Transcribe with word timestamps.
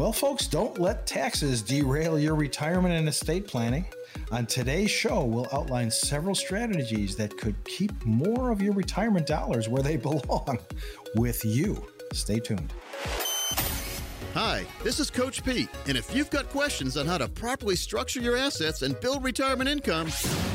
Well, 0.00 0.14
folks, 0.14 0.46
don't 0.46 0.78
let 0.78 1.06
taxes 1.06 1.60
derail 1.60 2.18
your 2.18 2.34
retirement 2.34 2.94
and 2.94 3.06
estate 3.06 3.46
planning. 3.46 3.84
On 4.32 4.46
today's 4.46 4.90
show, 4.90 5.24
we'll 5.24 5.46
outline 5.52 5.90
several 5.90 6.34
strategies 6.34 7.16
that 7.16 7.36
could 7.36 7.54
keep 7.64 7.92
more 8.06 8.50
of 8.50 8.62
your 8.62 8.72
retirement 8.72 9.26
dollars 9.26 9.68
where 9.68 9.82
they 9.82 9.96
belong 9.98 10.58
with 11.16 11.44
you. 11.44 11.86
Stay 12.14 12.40
tuned. 12.40 12.72
Hi, 14.32 14.64
this 14.82 15.00
is 15.00 15.10
Coach 15.10 15.44
Pete, 15.44 15.68
and 15.86 15.98
if 15.98 16.16
you've 16.16 16.30
got 16.30 16.48
questions 16.48 16.96
on 16.96 17.04
how 17.04 17.18
to 17.18 17.28
properly 17.28 17.76
structure 17.76 18.20
your 18.20 18.38
assets 18.38 18.80
and 18.80 18.98
build 19.00 19.22
retirement 19.22 19.68
income, 19.68 20.08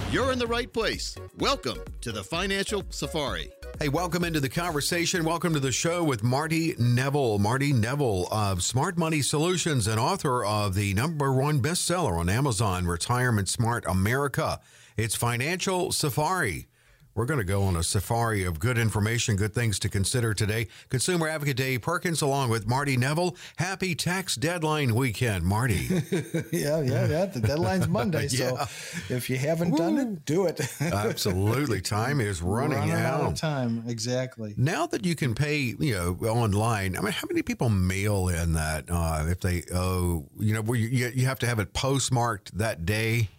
you're 0.09 0.32
in 0.32 0.39
the 0.39 0.48
right 0.48 0.73
place. 0.73 1.16
Welcome 1.38 1.77
to 2.02 2.12
the 2.12 2.23
Financial 2.23 2.84
Safari. 2.89 3.52
Hey, 3.78 3.89
welcome 3.89 4.23
into 4.23 4.39
the 4.39 4.48
conversation. 4.48 5.26
Welcome 5.26 5.54
to 5.54 5.60
the 5.60 5.73
show 5.73 6.02
with 6.02 6.24
Marty 6.24 6.75
Neville. 6.80 7.39
Marty 7.39 7.74
Neville 7.74 8.30
of 8.32 8.64
Smart 8.64 8.98
Money 8.98 9.21
Solutions 9.21 9.86
and 9.86 10.00
author 10.00 10.46
of 10.46 10.75
the 10.75 10.93
number 10.93 11.34
one 11.34 11.61
bestseller 11.61 12.18
on 12.18 12.29
Amazon, 12.29 12.88
Retirement 12.88 13.50
Smart 13.50 13.84
America. 13.86 14.61
It's 14.96 15.14
Financial 15.14 15.92
Safari. 15.92 16.68
We're 17.15 17.25
going 17.25 17.39
to 17.39 17.46
go 17.46 17.64
on 17.64 17.78
a 17.78 17.83
safari 17.83 18.43
of 18.43 18.60
good 18.60 18.78
information, 18.78 19.37
good 19.37 19.54
things 19.54 19.79
to 19.79 19.89
consider 19.89 20.33
today. 20.33 20.68
Consumer 20.89 21.29
Advocate 21.29 21.56
Dave 21.56 21.82
Perkins, 21.82 22.21
along 22.21 22.50
with 22.50 22.68
Marty 22.68 22.97
Neville. 22.97 23.37
Happy 23.56 23.96
tax 23.96 24.36
deadline 24.36 24.93
weekend, 24.93 25.46
Marty. 25.46 25.75
yeah, 26.51 26.82
yeah, 26.82 27.07
yeah. 27.07 27.25
The 27.25 27.42
deadline's 27.42 27.87
Monday, 27.87 28.28
yeah. 28.32 28.65
so 28.65 29.15
if 29.15 29.29
you 29.29 29.37
haven't 29.37 29.71
Woo. 29.71 29.78
done 29.78 29.97
it, 29.97 30.25
do 30.25 30.46
it. 30.46 30.59
Absolutely, 30.82 31.79
time 31.79 32.20
is 32.20 32.42
running, 32.42 32.80
running 32.80 32.92
out. 32.92 33.22
out 33.22 33.31
of 33.31 33.36
time. 33.36 33.86
Exactly. 33.88 34.53
Now 34.58 34.86
that 34.88 35.06
you 35.06 35.16
can 35.16 35.36
pay, 35.36 35.73
you 35.80 35.94
know, 35.94 36.28
online. 36.28 36.97
I 36.97 37.02
mean, 37.02 37.14
how 37.14 37.28
many 37.30 37.44
people 37.44 37.70
mail 37.70 38.28
in 38.28 38.52
that 38.53 38.89
uh, 38.89 39.25
if 39.30 39.39
they 39.39 39.64
owe? 39.73 40.25
You 40.38 40.56
know, 40.56 40.61
where 40.61 40.78
you, 40.78 41.08
you 41.16 41.28
have 41.28 41.39
to 41.39 41.47
have 41.47 41.59
it 41.59 41.72
postmarked 41.72 42.58
that 42.58 42.86
day, 42.86 43.30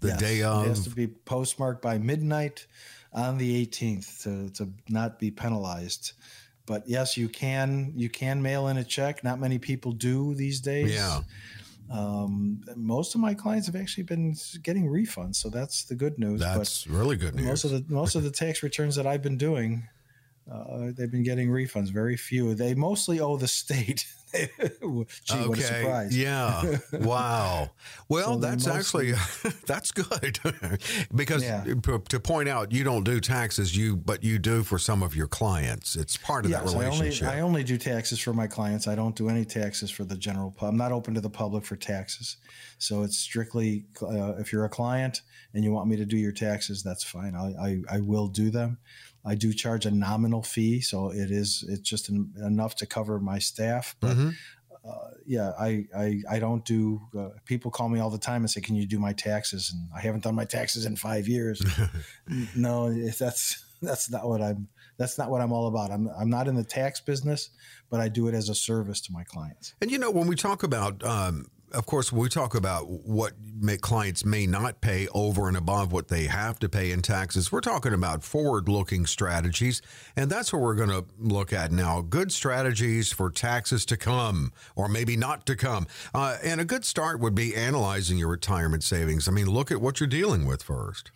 the 0.00 0.08
yes, 0.08 0.18
day 0.18 0.42
of. 0.42 0.64
It 0.64 0.68
has 0.68 0.84
to 0.84 0.90
be 0.90 1.06
postmarked 1.06 1.82
by 1.82 1.98
midnight 1.98 2.66
on 3.12 3.38
the 3.38 3.66
18th 3.66 4.22
to, 4.22 4.50
to 4.50 4.70
not 4.88 5.18
be 5.18 5.30
penalized. 5.30 6.12
But 6.66 6.88
yes, 6.88 7.16
you 7.16 7.28
can 7.28 7.92
you 7.96 8.08
can 8.08 8.40
mail 8.40 8.68
in 8.68 8.76
a 8.76 8.84
check. 8.84 9.24
Not 9.24 9.40
many 9.40 9.58
people 9.58 9.92
do 9.92 10.34
these 10.34 10.60
days. 10.60 10.94
Yeah. 10.94 11.22
Um, 11.90 12.60
most 12.76 13.16
of 13.16 13.20
my 13.20 13.34
clients 13.34 13.66
have 13.66 13.74
actually 13.74 14.04
been 14.04 14.36
getting 14.62 14.86
refunds, 14.86 15.36
so 15.36 15.48
that's 15.48 15.84
the 15.84 15.96
good 15.96 16.18
news. 16.18 16.40
That's 16.40 16.84
but 16.84 16.94
really 16.94 17.16
good 17.16 17.34
news. 17.34 17.46
Most 17.46 17.64
of 17.64 17.70
the 17.72 17.84
most 17.92 18.14
of 18.14 18.22
the 18.22 18.30
tax 18.30 18.62
returns 18.62 18.94
that 18.94 19.06
I've 19.06 19.22
been 19.22 19.36
doing, 19.36 19.88
uh, 20.50 20.92
they've 20.96 21.10
been 21.10 21.24
getting 21.24 21.48
refunds. 21.48 21.88
Very 21.88 22.16
few. 22.16 22.54
They 22.54 22.74
mostly 22.74 23.18
owe 23.18 23.36
the 23.36 23.48
state. 23.48 24.06
Gee, 24.32 25.34
okay. 25.34 25.48
what 25.48 25.58
a 25.58 25.62
surprise! 25.62 26.16
Yeah. 26.16 26.78
Wow. 26.92 27.70
Well, 28.08 28.34
so 28.34 28.38
that's 28.40 28.66
actually 28.66 29.12
that's 29.66 29.92
good 29.92 30.40
because 31.14 31.44
yeah. 31.44 31.62
to 31.62 32.20
point 32.20 32.48
out 32.48 32.72
you 32.72 32.82
don't 32.82 33.04
do 33.04 33.20
taxes, 33.20 33.76
you 33.76 33.96
but 33.96 34.24
you 34.24 34.40
do 34.40 34.64
for 34.64 34.80
some 34.80 35.04
of 35.04 35.14
your 35.14 35.28
clients. 35.28 35.94
It's 35.94 36.16
part 36.16 36.44
of 36.44 36.50
yes, 36.50 36.72
that 36.72 36.76
relationship. 36.76 37.28
I 37.28 37.30
only, 37.30 37.40
I 37.40 37.42
only 37.42 37.64
do 37.64 37.78
taxes 37.78 38.18
for 38.18 38.32
my 38.32 38.48
clients. 38.48 38.88
I 38.88 38.96
don't 38.96 39.14
do 39.14 39.28
any 39.28 39.44
taxes 39.44 39.92
for 39.92 40.02
the 40.02 40.16
general. 40.16 40.50
Public. 40.50 40.70
I'm 40.70 40.76
not 40.76 40.90
open 40.90 41.14
to 41.14 41.20
the 41.20 41.30
public 41.30 41.64
for 41.64 41.76
taxes. 41.76 42.36
So 42.78 43.02
it's 43.04 43.16
strictly 43.16 43.84
uh, 44.02 44.34
if 44.38 44.52
you're 44.52 44.64
a 44.64 44.68
client 44.68 45.20
and 45.54 45.62
you 45.62 45.70
want 45.70 45.88
me 45.88 45.96
to 45.96 46.04
do 46.04 46.16
your 46.16 46.32
taxes, 46.32 46.82
that's 46.82 47.04
fine. 47.04 47.34
I, 47.36 47.54
I, 47.60 47.96
I 47.96 48.00
will 48.00 48.26
do 48.26 48.50
them. 48.50 48.78
I 49.24 49.34
do 49.34 49.52
charge 49.52 49.86
a 49.86 49.90
nominal 49.90 50.42
fee, 50.42 50.80
so 50.80 51.10
it 51.10 51.30
is 51.30 51.64
it's 51.68 51.88
just 51.88 52.08
en- 52.08 52.32
enough 52.44 52.76
to 52.76 52.86
cover 52.86 53.18
my 53.20 53.38
staff. 53.38 53.94
But 54.00 54.16
mm-hmm. 54.16 54.30
uh, 54.88 55.10
yeah, 55.26 55.52
I, 55.58 55.86
I 55.96 56.20
I 56.30 56.38
don't 56.38 56.64
do. 56.64 57.00
Uh, 57.16 57.28
people 57.44 57.70
call 57.70 57.88
me 57.88 58.00
all 58.00 58.10
the 58.10 58.18
time 58.18 58.42
and 58.42 58.50
say, 58.50 58.60
"Can 58.60 58.76
you 58.76 58.86
do 58.86 58.98
my 58.98 59.12
taxes?" 59.12 59.72
And 59.72 59.88
I 59.94 60.00
haven't 60.00 60.24
done 60.24 60.34
my 60.34 60.46
taxes 60.46 60.86
in 60.86 60.96
five 60.96 61.28
years. 61.28 61.62
no, 62.56 62.92
that's 63.10 63.64
that's 63.82 64.10
not 64.10 64.26
what 64.26 64.40
I'm. 64.40 64.68
That's 64.96 65.16
not 65.16 65.30
what 65.30 65.40
I'm 65.40 65.52
all 65.52 65.66
about. 65.66 65.90
I'm 65.90 66.08
I'm 66.08 66.30
not 66.30 66.48
in 66.48 66.54
the 66.54 66.64
tax 66.64 67.00
business, 67.00 67.50
but 67.90 68.00
I 68.00 68.08
do 68.08 68.26
it 68.28 68.34
as 68.34 68.48
a 68.48 68.54
service 68.54 69.00
to 69.02 69.12
my 69.12 69.24
clients. 69.24 69.74
And 69.82 69.90
you 69.90 69.98
know, 69.98 70.10
when 70.10 70.26
we 70.26 70.36
talk 70.36 70.62
about 70.62 71.02
um, 71.04 71.46
of 71.72 71.86
course, 71.86 72.12
we 72.12 72.28
talk 72.28 72.54
about 72.54 72.88
what 72.88 73.32
may, 73.60 73.76
clients 73.76 74.24
may 74.24 74.46
not 74.46 74.80
pay 74.80 75.08
over 75.14 75.48
and 75.48 75.56
above 75.56 75.92
what 75.92 76.08
they 76.08 76.24
have 76.24 76.58
to 76.60 76.68
pay 76.68 76.90
in 76.90 77.02
taxes. 77.02 77.52
We're 77.52 77.60
talking 77.60 77.92
about 77.92 78.22
forward 78.22 78.68
looking 78.68 79.06
strategies, 79.06 79.80
and 80.16 80.30
that's 80.30 80.52
what 80.52 80.62
we're 80.62 80.74
going 80.74 80.90
to 80.90 81.04
look 81.18 81.52
at 81.52 81.72
now. 81.72 82.00
Good 82.00 82.32
strategies 82.32 83.12
for 83.12 83.30
taxes 83.30 83.84
to 83.86 83.96
come, 83.96 84.52
or 84.74 84.88
maybe 84.88 85.16
not 85.16 85.46
to 85.46 85.56
come. 85.56 85.86
Uh, 86.14 86.38
and 86.42 86.60
a 86.60 86.64
good 86.64 86.84
start 86.84 87.20
would 87.20 87.34
be 87.34 87.54
analyzing 87.54 88.18
your 88.18 88.28
retirement 88.28 88.82
savings. 88.82 89.28
I 89.28 89.32
mean, 89.32 89.46
look 89.46 89.70
at 89.70 89.80
what 89.80 90.00
you're 90.00 90.08
dealing 90.08 90.46
with 90.46 90.62
first. 90.62 91.10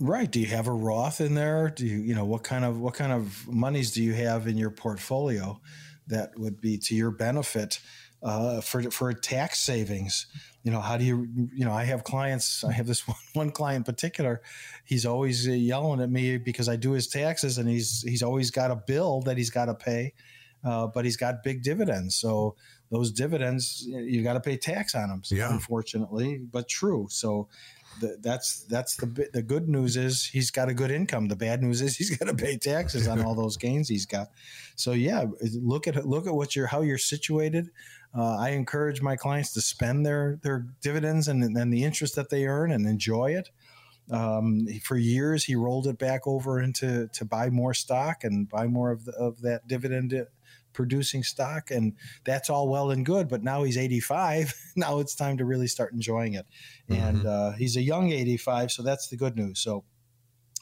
Right. 0.00 0.30
Do 0.30 0.40
you 0.40 0.46
have 0.46 0.66
a 0.66 0.72
Roth 0.72 1.20
in 1.20 1.34
there? 1.34 1.70
Do 1.70 1.86
you, 1.86 1.98
you 1.98 2.14
know, 2.14 2.24
what 2.24 2.42
kind 2.42 2.64
of 2.64 2.80
what 2.80 2.94
kind 2.94 3.12
of 3.12 3.46
monies 3.48 3.92
do 3.92 4.02
you 4.02 4.14
have 4.14 4.46
in 4.46 4.56
your 4.56 4.70
portfolio 4.70 5.60
that 6.08 6.36
would 6.36 6.60
be 6.60 6.78
to 6.78 6.94
your 6.94 7.10
benefit? 7.10 7.80
Uh, 8.22 8.60
for 8.60 8.82
for 8.90 9.12
tax 9.12 9.58
savings. 9.58 10.26
You 10.62 10.70
know, 10.70 10.80
how 10.80 10.96
do 10.96 11.04
you 11.04 11.26
you 11.52 11.64
know? 11.64 11.72
I 11.72 11.84
have 11.84 12.04
clients. 12.04 12.62
I 12.64 12.72
have 12.72 12.86
this 12.86 13.06
one, 13.08 13.16
one 13.32 13.50
client 13.50 13.78
in 13.78 13.84
particular. 13.94 14.42
He's 14.84 15.04
always 15.04 15.48
uh, 15.48 15.52
yelling 15.52 16.00
at 16.00 16.10
me 16.10 16.38
because 16.38 16.68
I 16.68 16.76
do 16.76 16.92
his 16.92 17.08
taxes, 17.08 17.58
and 17.58 17.68
he's 17.68 18.02
he's 18.02 18.22
always 18.22 18.50
got 18.50 18.70
a 18.70 18.76
bill 18.76 19.20
that 19.22 19.36
he's 19.36 19.50
got 19.50 19.66
to 19.66 19.74
pay. 19.74 20.14
Uh, 20.64 20.86
but 20.86 21.04
he's 21.04 21.16
got 21.16 21.42
big 21.42 21.64
dividends, 21.64 22.14
so 22.14 22.54
those 22.88 23.10
dividends 23.10 23.82
you 23.84 24.22
got 24.22 24.34
to 24.34 24.40
pay 24.40 24.56
tax 24.56 24.94
on 24.94 25.08
them. 25.08 25.22
Yeah. 25.28 25.52
Unfortunately, 25.52 26.38
but 26.38 26.68
true. 26.68 27.08
So 27.10 27.48
that's 28.00 28.60
that's 28.64 28.96
the 28.96 29.28
the 29.32 29.42
good 29.42 29.68
news 29.68 29.96
is 29.96 30.24
he's 30.24 30.50
got 30.50 30.68
a 30.68 30.74
good 30.74 30.90
income. 30.90 31.28
The 31.28 31.36
bad 31.36 31.62
news 31.62 31.80
is 31.80 31.96
he's 31.96 32.16
got 32.18 32.26
to 32.26 32.34
pay 32.34 32.56
taxes 32.56 33.08
on 33.08 33.22
all 33.22 33.34
those 33.34 33.56
gains 33.56 33.88
he's 33.88 34.06
got. 34.06 34.28
So 34.76 34.92
yeah, 34.92 35.24
look 35.54 35.86
at 35.86 36.06
look 36.06 36.26
at 36.26 36.34
what 36.34 36.56
you're 36.56 36.66
how 36.66 36.82
you're 36.82 36.98
situated. 36.98 37.70
Uh, 38.16 38.36
I 38.36 38.50
encourage 38.50 39.00
my 39.00 39.16
clients 39.16 39.52
to 39.54 39.60
spend 39.60 40.04
their 40.04 40.38
their 40.42 40.66
dividends 40.80 41.28
and 41.28 41.42
and 41.42 41.72
the 41.72 41.84
interest 41.84 42.16
that 42.16 42.30
they 42.30 42.46
earn 42.46 42.72
and 42.72 42.86
enjoy 42.86 43.34
it. 43.34 43.50
Um, 44.10 44.66
for 44.82 44.96
years, 44.96 45.44
he 45.44 45.54
rolled 45.54 45.86
it 45.86 45.98
back 45.98 46.26
over 46.26 46.60
into 46.60 47.08
to 47.08 47.24
buy 47.24 47.50
more 47.50 47.72
stock 47.72 48.24
and 48.24 48.48
buy 48.48 48.66
more 48.66 48.90
of 48.90 49.04
the, 49.04 49.12
of 49.12 49.40
that 49.42 49.68
dividend 49.68 50.26
producing 50.72 51.22
stock 51.22 51.70
and 51.70 51.94
that's 52.24 52.50
all 52.50 52.68
well 52.68 52.90
and 52.90 53.06
good 53.06 53.28
but 53.28 53.42
now 53.42 53.62
he's 53.62 53.78
85 53.78 54.54
now 54.76 54.98
it's 55.00 55.14
time 55.14 55.38
to 55.38 55.44
really 55.44 55.66
start 55.66 55.92
enjoying 55.92 56.34
it. 56.34 56.46
Mm-hmm. 56.90 57.02
and 57.02 57.26
uh, 57.26 57.52
he's 57.52 57.76
a 57.76 57.82
young 57.82 58.12
85 58.12 58.72
so 58.72 58.82
that's 58.82 59.08
the 59.08 59.16
good 59.16 59.36
news. 59.36 59.60
So 59.60 59.84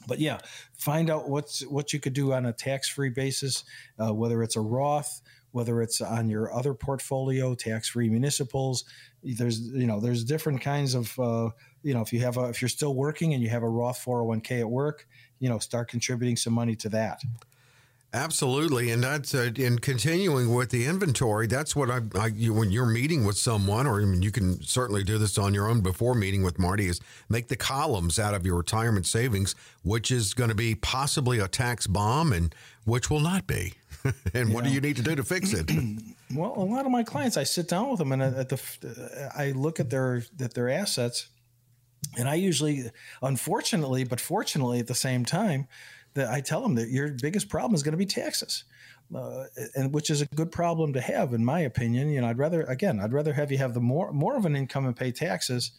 but 0.07 0.19
yeah 0.19 0.39
find 0.77 1.09
out 1.09 1.29
what's 1.29 1.61
what 1.67 1.93
you 1.93 1.99
could 1.99 2.13
do 2.13 2.33
on 2.33 2.45
a 2.45 2.53
tax-free 2.53 3.11
basis 3.11 3.63
uh, 3.99 4.13
whether 4.13 4.41
it's 4.41 4.55
a 4.55 4.61
roth 4.61 5.21
whether 5.51 5.81
it's 5.81 6.01
on 6.01 6.29
your 6.29 6.53
other 6.53 6.73
portfolio 6.73 7.53
tax-free 7.53 8.09
municipals. 8.09 8.85
There's 9.23 9.59
you 9.59 9.85
know 9.85 9.99
there's 9.99 10.23
different 10.23 10.61
kinds 10.61 10.95
of 10.95 11.17
uh, 11.19 11.49
you 11.83 11.93
know 11.93 12.01
if 12.01 12.13
you 12.13 12.21
have 12.21 12.37
a 12.37 12.45
if 12.45 12.61
you're 12.61 12.69
still 12.69 12.95
working 12.95 13.33
and 13.33 13.43
you 13.43 13.49
have 13.49 13.63
a 13.63 13.69
roth 13.69 14.03
401k 14.03 14.61
at 14.61 14.69
work 14.69 15.07
you 15.39 15.49
know 15.49 15.59
start 15.59 15.89
contributing 15.89 16.37
some 16.37 16.53
money 16.53 16.75
to 16.77 16.89
that 16.89 17.21
Absolutely, 18.13 18.91
and 18.91 19.01
that's 19.05 19.33
uh, 19.33 19.51
in 19.55 19.79
continuing 19.79 20.53
with 20.53 20.69
the 20.69 20.85
inventory. 20.85 21.47
That's 21.47 21.77
what 21.77 21.89
I, 21.89 22.01
I 22.19 22.27
you, 22.27 22.53
when 22.53 22.69
you're 22.69 22.85
meeting 22.85 23.23
with 23.23 23.37
someone, 23.37 23.87
or 23.87 24.01
I 24.01 24.05
mean, 24.05 24.21
you 24.21 24.31
can 24.31 24.61
certainly 24.63 25.01
do 25.05 25.17
this 25.17 25.37
on 25.37 25.53
your 25.53 25.69
own 25.69 25.79
before 25.79 26.13
meeting 26.13 26.43
with 26.43 26.59
Marty. 26.59 26.87
Is 26.87 26.99
make 27.29 27.47
the 27.47 27.55
columns 27.55 28.19
out 28.19 28.33
of 28.33 28.45
your 28.45 28.57
retirement 28.57 29.05
savings, 29.05 29.55
which 29.83 30.11
is 30.11 30.33
going 30.33 30.49
to 30.49 30.55
be 30.55 30.75
possibly 30.75 31.39
a 31.39 31.47
tax 31.47 31.87
bomb, 31.87 32.33
and 32.33 32.53
which 32.83 33.09
will 33.09 33.21
not 33.21 33.47
be. 33.47 33.75
and 34.33 34.49
yeah. 34.49 34.55
what 34.55 34.65
do 34.65 34.71
you 34.71 34.81
need 34.81 34.97
to 34.97 35.03
do 35.03 35.15
to 35.15 35.23
fix 35.23 35.53
it? 35.53 35.71
well, 36.35 36.53
a 36.57 36.65
lot 36.65 36.85
of 36.85 36.91
my 36.91 37.03
clients, 37.03 37.37
I 37.37 37.43
sit 37.43 37.69
down 37.69 37.89
with 37.89 37.99
them, 37.99 38.11
and 38.11 38.21
at 38.21 38.49
the 38.49 39.31
I 39.37 39.51
look 39.51 39.79
at 39.79 39.89
their 39.89 40.25
at 40.41 40.53
their 40.53 40.67
assets, 40.67 41.29
and 42.17 42.27
I 42.27 42.35
usually, 42.35 42.91
unfortunately, 43.21 44.03
but 44.03 44.19
fortunately 44.19 44.79
at 44.79 44.87
the 44.87 44.95
same 44.95 45.23
time 45.23 45.69
that 46.13 46.29
I 46.29 46.41
tell 46.41 46.61
them 46.61 46.75
that 46.75 46.89
your 46.89 47.09
biggest 47.09 47.49
problem 47.49 47.75
is 47.75 47.83
going 47.83 47.93
to 47.93 47.97
be 47.97 48.05
taxes. 48.05 48.63
Uh, 49.13 49.43
and 49.75 49.93
which 49.93 50.09
is 50.09 50.21
a 50.21 50.25
good 50.27 50.53
problem 50.53 50.93
to 50.93 51.01
have, 51.01 51.33
in 51.33 51.43
my 51.43 51.59
opinion. 51.59 52.09
You 52.09 52.21
know, 52.21 52.27
I'd 52.27 52.37
rather, 52.37 52.63
again, 52.63 53.01
I'd 53.01 53.11
rather 53.11 53.33
have 53.33 53.51
you 53.51 53.57
have 53.57 53.73
the 53.73 53.81
more 53.81 54.13
more 54.13 54.37
of 54.37 54.45
an 54.45 54.55
income 54.55 54.85
and 54.85 54.95
pay 54.95 55.11
taxes 55.11 55.71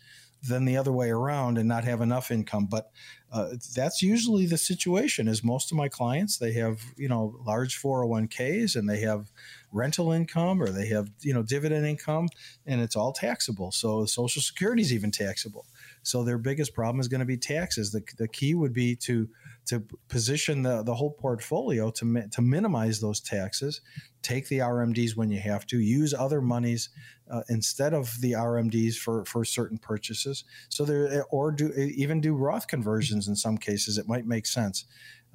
than 0.42 0.64
the 0.64 0.76
other 0.76 0.92
way 0.92 1.08
around 1.08 1.56
and 1.56 1.66
not 1.66 1.84
have 1.84 2.02
enough 2.02 2.30
income. 2.30 2.66
But 2.66 2.90
uh, 3.32 3.54
that's 3.74 4.02
usually 4.02 4.44
the 4.44 4.58
situation. 4.58 5.28
Is 5.28 5.42
most 5.42 5.70
of 5.72 5.78
my 5.78 5.88
clients 5.88 6.36
they 6.36 6.52
have 6.52 6.82
you 6.96 7.08
know 7.08 7.34
large 7.46 7.80
401ks 7.80 8.76
and 8.76 8.88
they 8.88 9.00
have 9.00 9.30
rental 9.72 10.12
income 10.12 10.62
or 10.62 10.68
they 10.68 10.86
have 10.86 11.10
you 11.20 11.34
know 11.34 11.42
dividend 11.42 11.86
income 11.86 12.28
and 12.66 12.80
it's 12.80 12.96
all 12.96 13.12
taxable. 13.12 13.72
So 13.72 14.04
Social 14.06 14.42
Security 14.42 14.82
is 14.82 14.92
even 14.92 15.10
taxable. 15.10 15.66
So 16.02 16.24
their 16.24 16.38
biggest 16.38 16.74
problem 16.74 17.00
is 17.00 17.08
going 17.08 17.20
to 17.20 17.26
be 17.26 17.36
taxes. 17.36 17.92
The 17.92 18.02
the 18.18 18.28
key 18.28 18.54
would 18.54 18.72
be 18.72 18.96
to 18.96 19.28
to 19.66 19.80
position 20.08 20.62
the, 20.62 20.82
the 20.82 20.94
whole 20.94 21.12
portfolio 21.12 21.90
to, 21.90 22.28
to 22.30 22.42
minimize 22.42 23.00
those 23.00 23.20
taxes. 23.20 23.80
Take 24.20 24.48
the 24.48 24.58
RMDs 24.58 25.16
when 25.16 25.30
you 25.30 25.40
have 25.40 25.66
to, 25.68 25.78
use 25.78 26.12
other 26.14 26.40
monies 26.40 26.90
uh, 27.30 27.42
instead 27.48 27.94
of 27.94 28.20
the 28.20 28.32
RMDs 28.32 28.96
for, 28.96 29.24
for 29.24 29.44
certain 29.44 29.78
purchases. 29.78 30.44
So 30.68 30.84
there, 30.84 31.24
or 31.30 31.52
do 31.52 31.72
even 31.72 32.20
do 32.20 32.34
Roth 32.34 32.66
conversions 32.66 33.28
in 33.28 33.36
some 33.36 33.56
cases. 33.56 33.98
It 33.98 34.08
might 34.08 34.26
make 34.26 34.46
sense. 34.46 34.84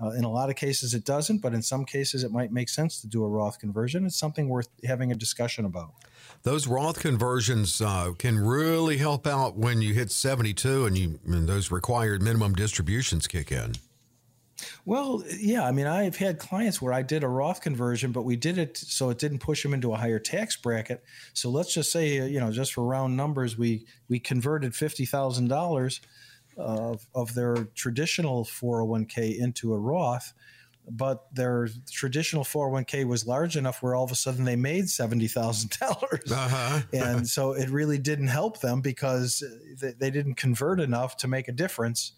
Uh, 0.02 0.12
in 0.12 0.24
a 0.24 0.30
lot 0.30 0.50
of 0.50 0.56
cases, 0.56 0.94
it 0.94 1.04
doesn't, 1.06 1.40
but 1.40 1.54
in 1.54 1.62
some 1.62 1.84
cases, 1.84 2.24
it 2.24 2.32
might 2.32 2.52
make 2.52 2.70
sense 2.70 3.02
to 3.02 3.08
do 3.08 3.24
a 3.24 3.28
Roth 3.28 3.58
conversion. 3.58 4.06
It's 4.06 4.18
something 4.18 4.48
worth 4.48 4.70
having 4.86 5.12
a 5.12 5.16
discussion 5.16 5.66
about. 5.66 5.94
Those 6.44 6.68
Roth 6.68 7.00
conversions 7.00 7.82
uh, 7.82 8.14
can 8.18 8.38
really 8.38 8.98
help 8.98 9.26
out 9.26 9.58
when 9.58 9.82
you 9.82 9.94
hit 9.94 10.12
72 10.12 10.86
and, 10.86 10.98
you, 10.98 11.20
and 11.26 11.48
those 11.48 11.72
required 11.72 12.22
minimum 12.22 12.54
distributions 12.54 13.26
kick 13.26 13.52
in. 13.52 13.74
Well, 14.86 15.24
yeah. 15.40 15.66
I 15.66 15.72
mean, 15.72 15.88
I've 15.88 16.16
had 16.16 16.40
clients 16.40 16.82
where 16.82 16.94
I 16.94 17.02
did 17.02 17.24
a 17.24 17.28
Roth 17.28 17.62
conversion, 17.62 18.12
but 18.12 18.24
we 18.24 18.36
did 18.36 18.58
it 18.58 18.78
so 18.78 19.10
it 19.10 19.20
didn't 19.20 19.40
push 19.40 19.62
them 19.64 19.74
into 19.74 19.94
a 19.94 19.98
higher 19.98 20.20
tax 20.20 20.56
bracket. 20.56 21.04
So 21.34 21.50
let's 21.50 21.74
just 21.74 21.92
say, 21.92 22.28
you 22.28 22.40
know, 22.40 22.52
just 22.52 22.74
for 22.74 22.84
round 22.84 23.16
numbers, 23.16 23.58
we 23.58 23.86
we 24.10 24.20
converted 24.20 24.76
fifty 24.76 25.06
thousand 25.06 25.50
dollars 25.50 26.02
of 26.58 27.06
of 27.14 27.34
their 27.34 27.66
traditional 27.76 28.44
401k 28.46 29.38
into 29.38 29.74
a 29.74 29.80
Roth, 29.80 30.34
but 30.90 31.34
their 31.34 31.70
traditional 31.92 32.44
401k 32.44 33.06
was 33.06 33.28
large 33.28 33.58
enough 33.58 33.84
where 33.84 33.96
all 33.96 34.04
of 34.04 34.12
a 34.12 34.16
sudden 34.16 34.46
they 34.46 34.56
made 34.56 34.86
$70,000. 34.86 36.32
Uh-huh. 36.32 36.82
and 36.94 37.28
so 37.28 37.52
it 37.54 37.70
really 37.70 37.98
didn't 37.98 38.28
help 38.28 38.62
them 38.62 38.82
because 38.82 39.44
they, 39.80 40.10
didn't 40.12 40.36
convert 40.36 40.80
enough 40.80 41.18
to 41.18 41.28
make 41.28 41.48
a 41.48 41.52
difference. 41.52 42.14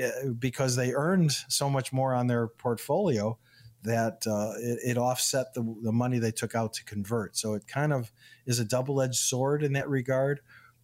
Uh, 0.00 0.30
because 0.36 0.74
they 0.74 0.92
earned 0.92 1.30
so 1.30 1.70
much 1.70 1.92
more 1.92 2.14
on 2.14 2.26
their 2.26 2.48
portfolio 2.48 3.38
that 3.84 4.26
uh, 4.26 4.54
it, 4.58 4.96
it, 4.96 4.98
offset 4.98 5.54
the, 5.54 5.62
the 5.82 5.92
money 5.92 6.18
they 6.18 6.32
took 6.32 6.56
out 6.56 6.72
to 6.72 6.84
convert. 6.84 7.36
So 7.36 7.54
it 7.54 7.68
kind 7.68 7.92
of 7.92 8.10
is 8.44 8.58
a 8.58 8.64
double 8.64 9.00
edged 9.00 9.14
sword 9.14 9.62
in 9.62 9.74
that 9.74 9.88
regard. 9.88 10.40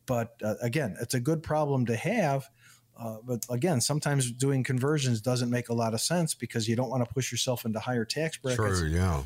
But 0.07 0.35
uh, 0.45 0.55
again, 0.63 0.97
it's 1.01 1.15
a 1.15 1.21
good 1.21 1.43
problem 1.43 1.87
to 1.87 1.97
have. 1.97 2.49
Uh, 3.01 3.17
but 3.25 3.47
again, 3.49 3.81
sometimes 3.81 4.31
doing 4.31 4.63
conversions 4.63 5.21
doesn't 5.23 5.51
make 5.51 5.71
a 5.71 5.75
lot 5.75 5.95
of 5.95 6.01
sense 6.01 6.35
because 6.35 6.69
you 6.69 6.77
don't 6.77 6.91
want 6.91 7.03
to 7.07 7.15
push 7.15 7.33
yourself 7.33 7.65
into 7.65 7.81
higher 7.81 8.05
tax 8.05 8.37
brackets. 8.37 8.79
Sure, 8.79 8.87
yeah 8.87 9.23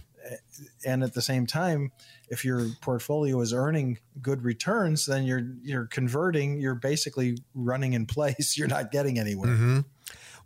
and 0.85 1.03
at 1.03 1.15
the 1.15 1.23
same 1.23 1.47
time 1.47 1.93
if 2.29 2.45
your 2.45 2.69
portfolio 2.81 3.41
is 3.41 3.53
earning 3.53 3.99
good 4.23 4.43
returns 4.43 5.07
then 5.07 5.25
you're 5.25 5.47
you're 5.63 5.87
converting 5.87 6.61
you're 6.61 6.75
basically 6.75 7.37
running 7.55 7.93
in 7.93 8.07
place 8.07 8.57
you're 8.59 8.69
not 8.69 8.91
getting 8.91 9.19
anywhere 9.19 9.51
mm-hmm. 9.51 9.81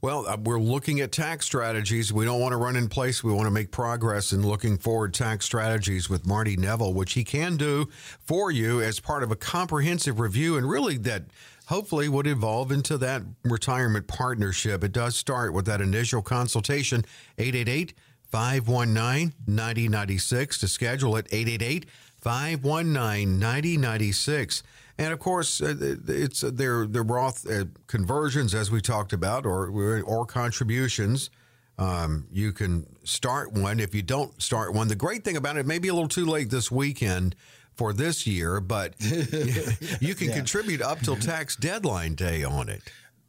Well, 0.00 0.28
uh, 0.28 0.36
we're 0.36 0.60
looking 0.60 1.00
at 1.00 1.10
tax 1.10 1.44
strategies. 1.44 2.12
We 2.12 2.24
don't 2.24 2.40
want 2.40 2.52
to 2.52 2.56
run 2.56 2.76
in 2.76 2.88
place. 2.88 3.24
We 3.24 3.32
want 3.32 3.46
to 3.46 3.50
make 3.50 3.72
progress 3.72 4.32
in 4.32 4.46
looking 4.46 4.78
forward 4.78 5.12
tax 5.12 5.44
strategies 5.44 6.08
with 6.08 6.24
Marty 6.24 6.56
Neville, 6.56 6.94
which 6.94 7.14
he 7.14 7.24
can 7.24 7.56
do 7.56 7.88
for 8.20 8.52
you 8.52 8.80
as 8.80 9.00
part 9.00 9.24
of 9.24 9.32
a 9.32 9.36
comprehensive 9.36 10.20
review 10.20 10.56
and 10.56 10.70
really 10.70 10.98
that 10.98 11.24
hopefully 11.68 12.08
would 12.08 12.26
evolve 12.26 12.70
into 12.70 12.98
that 12.98 13.22
retirement 13.44 14.06
partnership. 14.06 14.84
It 14.84 14.92
does 14.92 15.16
start 15.16 15.54
with 15.54 15.64
that 15.66 15.80
initial 15.80 16.22
consultation, 16.22 17.04
888- 17.38 17.92
519 18.28 19.32
9096 19.46 20.58
to 20.58 20.68
schedule 20.68 21.16
it 21.16 21.26
888 21.32 21.86
519 22.20 23.38
9096. 23.38 24.62
And 24.98 25.12
of 25.12 25.18
course, 25.18 25.60
uh, 25.60 25.74
it's 26.08 26.42
uh, 26.42 26.50
their 26.52 26.86
the 26.86 27.02
Roth 27.02 27.48
uh, 27.48 27.64
conversions, 27.86 28.54
as 28.54 28.70
we 28.70 28.80
talked 28.80 29.12
about, 29.12 29.46
or 29.46 29.68
or 30.02 30.26
contributions. 30.26 31.30
Um, 31.78 32.26
you 32.32 32.52
can 32.52 32.86
start 33.04 33.52
one 33.52 33.78
if 33.78 33.94
you 33.94 34.02
don't 34.02 34.42
start 34.42 34.74
one. 34.74 34.88
The 34.88 34.96
great 34.96 35.24
thing 35.24 35.36
about 35.36 35.56
it, 35.56 35.60
it 35.60 35.66
may 35.66 35.78
be 35.78 35.88
a 35.88 35.94
little 35.94 36.08
too 36.08 36.26
late 36.26 36.50
this 36.50 36.72
weekend 36.72 37.36
for 37.78 37.92
this 37.92 38.26
year, 38.26 38.60
but 38.60 38.94
you 39.00 40.14
can 40.14 40.28
yeah. 40.28 40.34
contribute 40.34 40.82
up 40.82 40.98
till 41.00 41.16
tax 41.16 41.56
deadline 41.56 42.14
day 42.14 42.42
on 42.42 42.68
it. 42.68 42.82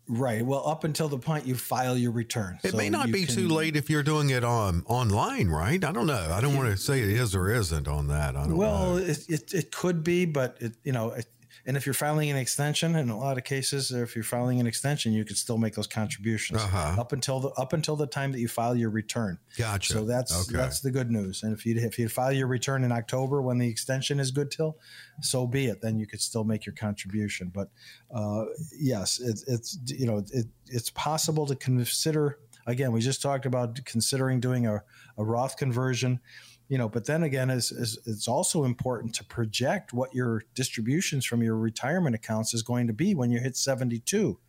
Right. 0.07 0.43
Well, 0.43 0.67
up 0.67 0.83
until 0.83 1.07
the 1.07 1.19
point 1.19 1.45
you 1.45 1.53
file 1.53 1.95
your 1.95 2.09
return. 2.09 2.57
It 2.63 2.71
so 2.71 2.77
may 2.77 2.89
not 2.89 3.11
be 3.11 3.25
can, 3.25 3.35
too 3.35 3.47
late 3.47 3.75
if 3.75 3.91
you're 3.91 4.01
doing 4.01 4.31
it 4.31 4.43
on 4.43 4.81
online, 4.87 5.49
right? 5.49 5.85
I 5.85 5.91
don't 5.91 6.07
know. 6.07 6.31
I 6.31 6.41
don't 6.41 6.55
want 6.55 6.71
to 6.71 6.77
say 6.77 7.01
it 7.01 7.09
is 7.09 7.35
or 7.35 7.51
isn't 7.51 7.87
on 7.87 8.07
that. 8.07 8.35
I 8.35 8.45
don't 8.45 8.57
well, 8.57 8.95
know. 8.95 8.97
It, 8.97 9.29
it, 9.29 9.53
it 9.53 9.71
could 9.71 10.03
be, 10.03 10.25
but 10.25 10.57
it, 10.59 10.73
you 10.83 10.93
know, 10.93 11.11
it, 11.11 11.27
and 11.65 11.77
if 11.77 11.85
you're 11.85 11.93
filing 11.93 12.29
an 12.29 12.37
extension, 12.37 12.95
in 12.95 13.09
a 13.09 13.17
lot 13.17 13.37
of 13.37 13.43
cases, 13.43 13.91
if 13.91 14.15
you're 14.15 14.23
filing 14.23 14.59
an 14.59 14.67
extension, 14.67 15.13
you 15.13 15.25
can 15.25 15.35
still 15.35 15.57
make 15.57 15.75
those 15.75 15.87
contributions 15.87 16.61
uh-huh. 16.61 16.95
up 16.99 17.11
until 17.11 17.39
the 17.39 17.49
up 17.49 17.73
until 17.73 17.95
the 17.95 18.07
time 18.07 18.31
that 18.31 18.39
you 18.39 18.47
file 18.47 18.75
your 18.75 18.89
return. 18.89 19.37
Gotcha. 19.57 19.93
So 19.93 20.05
that's 20.05 20.49
okay. 20.49 20.57
that's 20.57 20.79
the 20.81 20.91
good 20.91 21.11
news. 21.11 21.43
And 21.43 21.53
if 21.53 21.65
you 21.65 21.75
if 21.75 21.99
you 21.99 22.09
file 22.09 22.31
your 22.31 22.47
return 22.47 22.83
in 22.83 22.91
October 22.91 23.41
when 23.41 23.57
the 23.57 23.67
extension 23.67 24.19
is 24.19 24.31
good 24.31 24.51
till, 24.51 24.77
so 25.21 25.45
be 25.47 25.67
it. 25.67 25.81
Then 25.81 25.99
you 25.99 26.07
could 26.07 26.21
still 26.21 26.43
make 26.43 26.65
your 26.65 26.75
contribution. 26.75 27.51
But 27.53 27.69
uh, 28.13 28.45
yes, 28.79 29.19
it, 29.19 29.43
it's 29.47 29.77
you 29.85 30.05
know 30.05 30.23
it, 30.31 30.45
it's 30.67 30.89
possible 30.91 31.45
to 31.47 31.55
consider. 31.55 32.39
Again, 32.67 32.91
we 32.91 33.01
just 33.01 33.21
talked 33.21 33.47
about 33.47 33.83
considering 33.85 34.39
doing 34.39 34.67
a, 34.67 34.83
a 35.17 35.23
Roth 35.23 35.57
conversion 35.57 36.19
you 36.69 36.77
know 36.77 36.87
but 36.87 37.05
then 37.05 37.23
again 37.23 37.49
is, 37.49 37.71
it's 38.05 38.27
also 38.27 38.63
important 38.63 39.13
to 39.15 39.25
project 39.25 39.91
what 39.91 40.13
your 40.13 40.43
distributions 40.55 41.25
from 41.25 41.43
your 41.43 41.57
retirement 41.57 42.15
accounts 42.15 42.53
is 42.53 42.61
going 42.61 42.87
to 42.87 42.93
be 42.93 43.13
when 43.13 43.31
you 43.31 43.39
hit 43.39 43.57
72 43.57 44.39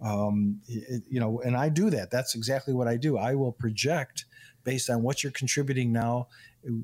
um, 0.00 0.60
it, 0.68 1.02
you 1.08 1.18
know 1.18 1.40
and 1.40 1.56
i 1.56 1.68
do 1.68 1.90
that. 1.90 2.10
That's 2.10 2.34
exactly 2.34 2.74
what 2.74 2.86
i 2.86 2.96
do. 2.96 3.16
I 3.18 3.34
will 3.34 3.52
project 3.52 4.26
based 4.64 4.88
on 4.88 5.02
what 5.02 5.22
you're 5.22 5.32
contributing 5.32 5.92
now 5.92 6.28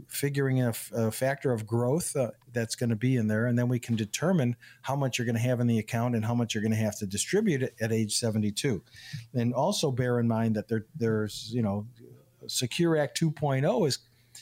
figuring 0.09 0.59
in 0.59 0.67
a, 0.67 0.75
a 1.07 1.11
factor 1.11 1.53
of 1.53 1.67
growth 1.67 2.15
uh, 2.15 2.31
that's 2.53 2.75
going 2.75 2.91
to 2.91 2.97
be 2.97 3.17
in 3.17 3.27
there 3.27 3.47
and 3.47 3.59
then 3.59 3.69
we 3.69 3.79
can 3.79 3.97
determine 3.97 4.55
how 4.83 4.95
much 4.95 5.19
you're 5.19 5.25
going 5.25 5.37
to 5.37 5.41
have 5.41 5.61
in 5.61 5.67
the 5.67 5.79
account 5.79 6.15
and 6.15 6.25
how 6.25 6.35
much 6.35 6.55
you're 6.55 6.63
going 6.63 6.71
to 6.71 6.77
have 6.77 6.99
to 6.99 7.07
distribute 7.07 7.63
it 7.63 7.75
at 7.81 7.91
age 7.91 8.15
72 8.15 8.83
and 9.33 9.55
also 9.55 9.91
bear 9.91 10.21
in 10.21 10.29
mind 10.29 10.55
that 10.57 10.69
there, 10.69 10.85
there's 10.95 11.51
you 11.53 11.63
know 11.63 11.87
secure 12.47 12.97
act 12.99 13.19
2.0 13.19 13.89
is 13.89 13.99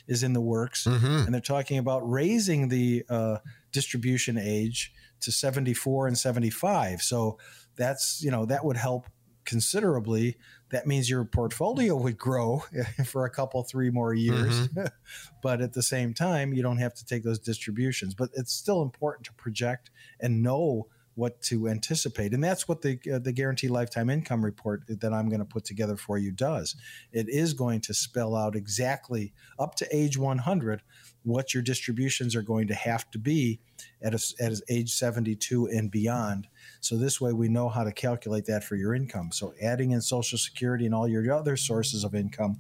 is 0.06 0.22
in 0.22 0.32
the 0.32 0.40
works, 0.40 0.84
mm-hmm. 0.84 1.06
and 1.06 1.34
they're 1.34 1.40
talking 1.40 1.78
about 1.78 2.08
raising 2.08 2.68
the 2.68 3.04
uh, 3.08 3.38
distribution 3.72 4.38
age 4.38 4.92
to 5.20 5.32
74 5.32 6.06
and 6.06 6.16
75. 6.16 7.02
So 7.02 7.38
that's 7.76 8.22
you 8.22 8.30
know 8.30 8.46
that 8.46 8.64
would 8.64 8.76
help 8.76 9.06
considerably. 9.44 10.36
That 10.70 10.86
means 10.86 11.08
your 11.08 11.24
portfolio 11.24 11.96
would 11.96 12.18
grow 12.18 12.64
for 13.06 13.24
a 13.24 13.30
couple, 13.30 13.62
three 13.62 13.90
more 13.90 14.12
years. 14.12 14.68
Mm-hmm. 14.68 14.84
but 15.42 15.62
at 15.62 15.72
the 15.72 15.82
same 15.82 16.12
time, 16.12 16.52
you 16.52 16.62
don't 16.62 16.76
have 16.76 16.94
to 16.94 17.06
take 17.06 17.24
those 17.24 17.38
distributions. 17.38 18.14
But 18.14 18.28
it's 18.34 18.52
still 18.52 18.82
important 18.82 19.24
to 19.26 19.32
project 19.32 19.90
and 20.20 20.42
know 20.42 20.88
what 21.18 21.42
to 21.42 21.66
anticipate. 21.66 22.32
And 22.32 22.44
that's 22.44 22.68
what 22.68 22.80
the 22.80 22.96
uh, 23.12 23.18
the 23.18 23.32
guaranteed 23.32 23.70
lifetime 23.70 24.08
income 24.08 24.44
report 24.44 24.84
that 24.86 25.12
I'm 25.12 25.28
going 25.28 25.40
to 25.40 25.44
put 25.44 25.64
together 25.64 25.96
for 25.96 26.16
you 26.16 26.30
does. 26.30 26.76
It 27.12 27.28
is 27.28 27.54
going 27.54 27.80
to 27.82 27.94
spell 27.94 28.36
out 28.36 28.54
exactly 28.54 29.32
up 29.58 29.74
to 29.76 29.88
age 29.90 30.16
100 30.16 30.80
what 31.24 31.52
your 31.52 31.62
distributions 31.62 32.36
are 32.36 32.42
going 32.42 32.68
to 32.68 32.74
have 32.74 33.10
to 33.10 33.18
be 33.18 33.60
at, 34.00 34.14
a, 34.14 34.34
at 34.40 34.52
age 34.70 34.92
72 34.92 35.66
and 35.66 35.90
beyond. 35.90 36.46
So 36.80 36.96
this 36.96 37.20
way 37.20 37.32
we 37.32 37.48
know 37.48 37.68
how 37.68 37.82
to 37.82 37.92
calculate 37.92 38.46
that 38.46 38.62
for 38.62 38.76
your 38.76 38.94
income. 38.94 39.32
So 39.32 39.52
adding 39.60 39.90
in 39.90 40.00
Social 40.00 40.38
Security 40.38 40.86
and 40.86 40.94
all 40.94 41.08
your 41.08 41.32
other 41.32 41.56
sources 41.56 42.04
of 42.04 42.14
income 42.14 42.58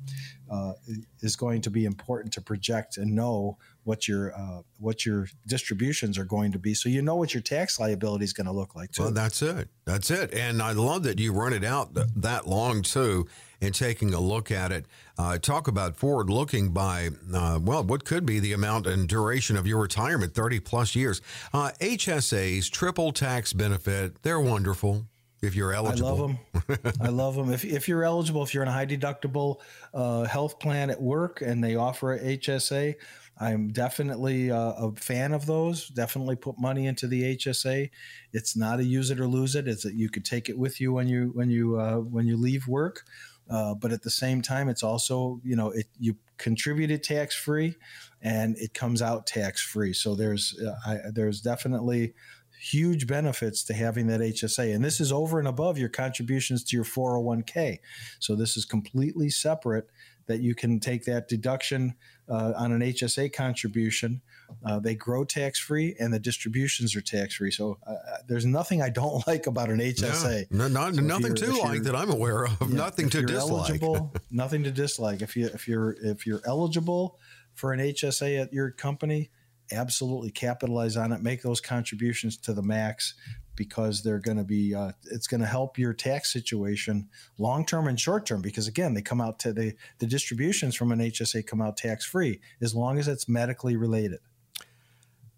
uh, 0.50 0.72
is 1.20 1.36
going 1.36 1.60
to 1.62 1.70
be 1.70 1.84
important 1.84 2.32
to 2.34 2.40
project 2.40 2.96
and 2.96 3.14
know 3.14 3.56
what 3.88 4.06
your 4.06 4.34
uh, 4.38 4.60
what 4.78 5.06
your 5.06 5.28
distributions 5.46 6.18
are 6.18 6.24
going 6.24 6.52
to 6.52 6.58
be, 6.58 6.74
so 6.74 6.90
you 6.90 7.00
know 7.00 7.16
what 7.16 7.32
your 7.32 7.42
tax 7.42 7.80
liability 7.80 8.22
is 8.22 8.34
going 8.34 8.46
to 8.46 8.52
look 8.52 8.76
like. 8.76 8.92
Too. 8.92 9.04
Well, 9.04 9.12
that's 9.12 9.40
it. 9.40 9.70
That's 9.86 10.10
it. 10.10 10.34
And 10.34 10.60
I 10.60 10.72
love 10.72 11.04
that 11.04 11.18
you 11.18 11.32
run 11.32 11.54
it 11.54 11.64
out 11.64 11.94
th- 11.94 12.08
that 12.16 12.46
long 12.46 12.82
too, 12.82 13.26
and 13.62 13.74
taking 13.74 14.12
a 14.12 14.20
look 14.20 14.50
at 14.50 14.72
it. 14.72 14.84
Uh, 15.16 15.38
talk 15.38 15.68
about 15.68 15.96
forward 15.96 16.28
looking 16.28 16.68
by 16.68 17.08
uh, 17.32 17.58
well, 17.62 17.82
what 17.82 18.04
could 18.04 18.26
be 18.26 18.38
the 18.38 18.52
amount 18.52 18.86
and 18.86 19.08
duration 19.08 19.56
of 19.56 19.66
your 19.66 19.80
retirement, 19.80 20.34
thirty 20.34 20.60
plus 20.60 20.94
years. 20.94 21.22
HSAs, 21.54 22.66
uh, 22.66 22.70
triple 22.70 23.10
tax 23.10 23.54
benefit, 23.54 24.22
they're 24.22 24.40
wonderful 24.40 25.06
if 25.40 25.54
you're 25.54 25.72
eligible. 25.72 26.08
I 26.08 26.12
love 26.12 26.18
them. 26.18 26.92
I 27.00 27.08
love 27.08 27.34
them. 27.36 27.52
If, 27.52 27.64
if 27.64 27.88
you're 27.88 28.04
eligible, 28.04 28.42
if 28.42 28.52
you're 28.52 28.62
in 28.62 28.68
a 28.68 28.72
high 28.72 28.86
deductible 28.86 29.60
uh, 29.94 30.24
health 30.24 30.58
plan 30.58 30.90
at 30.90 31.00
work 31.00 31.40
and 31.40 31.62
they 31.62 31.76
offer 31.76 32.14
a 32.14 32.36
HSA, 32.36 32.96
I'm 33.40 33.68
definitely 33.68 34.50
uh, 34.50 34.72
a 34.72 34.92
fan 34.96 35.32
of 35.32 35.46
those. 35.46 35.88
Definitely 35.88 36.36
put 36.36 36.58
money 36.58 36.86
into 36.86 37.06
the 37.06 37.36
HSA. 37.36 37.90
It's 38.32 38.56
not 38.56 38.80
a 38.80 38.84
use 38.84 39.10
it 39.10 39.20
or 39.20 39.28
lose 39.28 39.54
it. 39.54 39.68
It's 39.68 39.84
that 39.84 39.94
you 39.94 40.08
could 40.08 40.24
take 40.24 40.48
it 40.48 40.58
with 40.58 40.80
you 40.80 40.92
when 40.92 41.08
you 41.08 41.30
when 41.34 41.50
you 41.50 41.78
uh, 41.78 41.98
when 41.98 42.26
you 42.26 42.36
leave 42.36 42.66
work. 42.66 43.04
Uh, 43.48 43.74
but 43.74 43.92
at 43.92 44.02
the 44.02 44.10
same 44.10 44.42
time, 44.42 44.68
it's 44.68 44.82
also 44.82 45.40
you 45.44 45.56
know 45.56 45.70
it 45.70 45.86
you 45.98 46.16
contribute 46.36 46.90
it 46.90 47.02
tax 47.02 47.34
free, 47.34 47.76
and 48.20 48.56
it 48.58 48.74
comes 48.74 49.00
out 49.00 49.26
tax 49.26 49.62
free. 49.62 49.92
So 49.92 50.14
there's 50.14 50.58
uh, 50.60 50.74
I, 50.84 50.98
there's 51.12 51.40
definitely 51.40 52.14
huge 52.60 53.06
benefits 53.06 53.62
to 53.62 53.72
having 53.72 54.08
that 54.08 54.20
HSA. 54.20 54.74
And 54.74 54.84
this 54.84 55.00
is 55.00 55.12
over 55.12 55.38
and 55.38 55.46
above 55.46 55.78
your 55.78 55.88
contributions 55.88 56.64
to 56.64 56.76
your 56.76 56.84
401k. 56.84 57.78
So 58.18 58.34
this 58.34 58.56
is 58.56 58.64
completely 58.64 59.30
separate 59.30 59.88
that 60.28 60.40
you 60.40 60.54
can 60.54 60.78
take 60.78 61.04
that 61.06 61.28
deduction 61.28 61.94
uh, 62.28 62.52
on 62.56 62.70
an 62.72 62.80
HSA 62.80 63.32
contribution. 63.32 64.20
Uh, 64.64 64.78
they 64.78 64.94
grow 64.94 65.24
tax 65.24 65.58
free 65.58 65.96
and 65.98 66.12
the 66.12 66.18
distributions 66.18 66.94
are 66.94 67.00
tax 67.00 67.34
free. 67.36 67.50
So 67.50 67.78
uh, 67.86 67.92
uh, 67.92 67.96
there's 68.28 68.46
nothing 68.46 68.80
I 68.80 68.90
don't 68.90 69.26
like 69.26 69.46
about 69.46 69.70
an 69.70 69.80
HSA. 69.80 70.46
Yeah, 70.50 70.56
no, 70.56 70.68
not, 70.68 70.94
so 70.94 71.00
nothing 71.00 71.34
to 71.34 71.52
like 71.58 71.82
that 71.82 71.96
I'm 71.96 72.10
aware 72.10 72.44
of. 72.44 72.56
Yeah, 72.60 72.76
nothing 72.76 73.08
to 73.10 73.22
dislike. 73.22 73.82
Nothing 74.30 74.62
to 74.64 74.70
dislike. 74.70 75.22
If 75.22 75.36
you 75.36 75.46
if 75.46 75.66
you're 75.66 75.96
if 76.02 76.26
you're 76.26 76.42
eligible 76.46 77.18
for 77.54 77.72
an 77.72 77.80
HSA 77.80 78.42
at 78.42 78.52
your 78.52 78.70
company, 78.70 79.30
absolutely 79.72 80.30
capitalize 80.30 80.96
on 80.96 81.12
it. 81.12 81.22
Make 81.22 81.42
those 81.42 81.60
contributions 81.60 82.36
to 82.38 82.52
the 82.52 82.62
max 82.62 83.14
because 83.58 84.02
they're 84.02 84.20
going 84.20 84.36
to 84.38 84.44
be 84.44 84.74
uh, 84.74 84.92
it's 85.10 85.26
going 85.26 85.40
to 85.40 85.46
help 85.46 85.76
your 85.76 85.92
tax 85.92 86.32
situation 86.32 87.08
long 87.36 87.66
term 87.66 87.88
and 87.88 88.00
short 88.00 88.24
term 88.24 88.40
because 88.40 88.68
again 88.68 88.94
they 88.94 89.02
come 89.02 89.20
out 89.20 89.38
to 89.40 89.52
the 89.52 89.74
the 89.98 90.06
distributions 90.06 90.74
from 90.76 90.92
an 90.92 91.00
HSA 91.00 91.46
come 91.46 91.60
out 91.60 91.76
tax 91.76 92.06
free 92.06 92.40
as 92.62 92.74
long 92.74 92.98
as 92.98 93.08
it's 93.08 93.28
medically 93.28 93.76
related. 93.76 94.20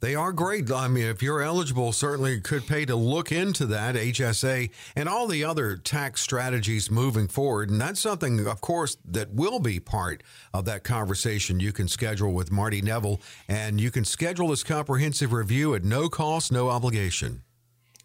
They 0.01 0.15
are 0.15 0.33
great. 0.33 0.71
I 0.71 0.89
mean, 0.89 1.05
if 1.05 1.23
you're 1.23 1.43
eligible, 1.43 1.93
certainly 1.93 2.41
could 2.41 2.67
pay 2.67 2.87
to 2.87 2.97
look 2.97 3.31
into 3.31 3.67
that 3.67 3.97
HSA 3.97 4.71
and 4.97 5.11
all 5.11 5.27
the 5.27 5.45
other 5.45 5.77
tax 5.77 6.23
strategies 6.23 6.91
moving 6.91 7.29
forward. 7.29 7.69
And 7.69 7.79
that's 7.79 8.01
something, 8.01 8.47
of 8.47 8.63
course, 8.63 8.97
that 9.05 9.35
will 9.35 9.61
be 9.61 9.79
part 9.79 10.23
of 10.55 10.65
that 10.65 10.85
conversation 10.85 11.61
you 11.61 11.73
can 11.73 11.87
schedule 11.87 12.33
with 12.33 12.51
Marty 12.51 12.81
Neville. 12.81 13.21
And 13.47 13.79
you 13.79 13.91
can 13.91 14.07
schedule 14.07 14.49
this 14.49 14.63
comprehensive 14.63 15.35
review 15.35 15.75
at 15.75 15.85
no 15.85 16.09
cost, 16.09 16.51
no 16.51 16.71
obligation. 16.71 17.43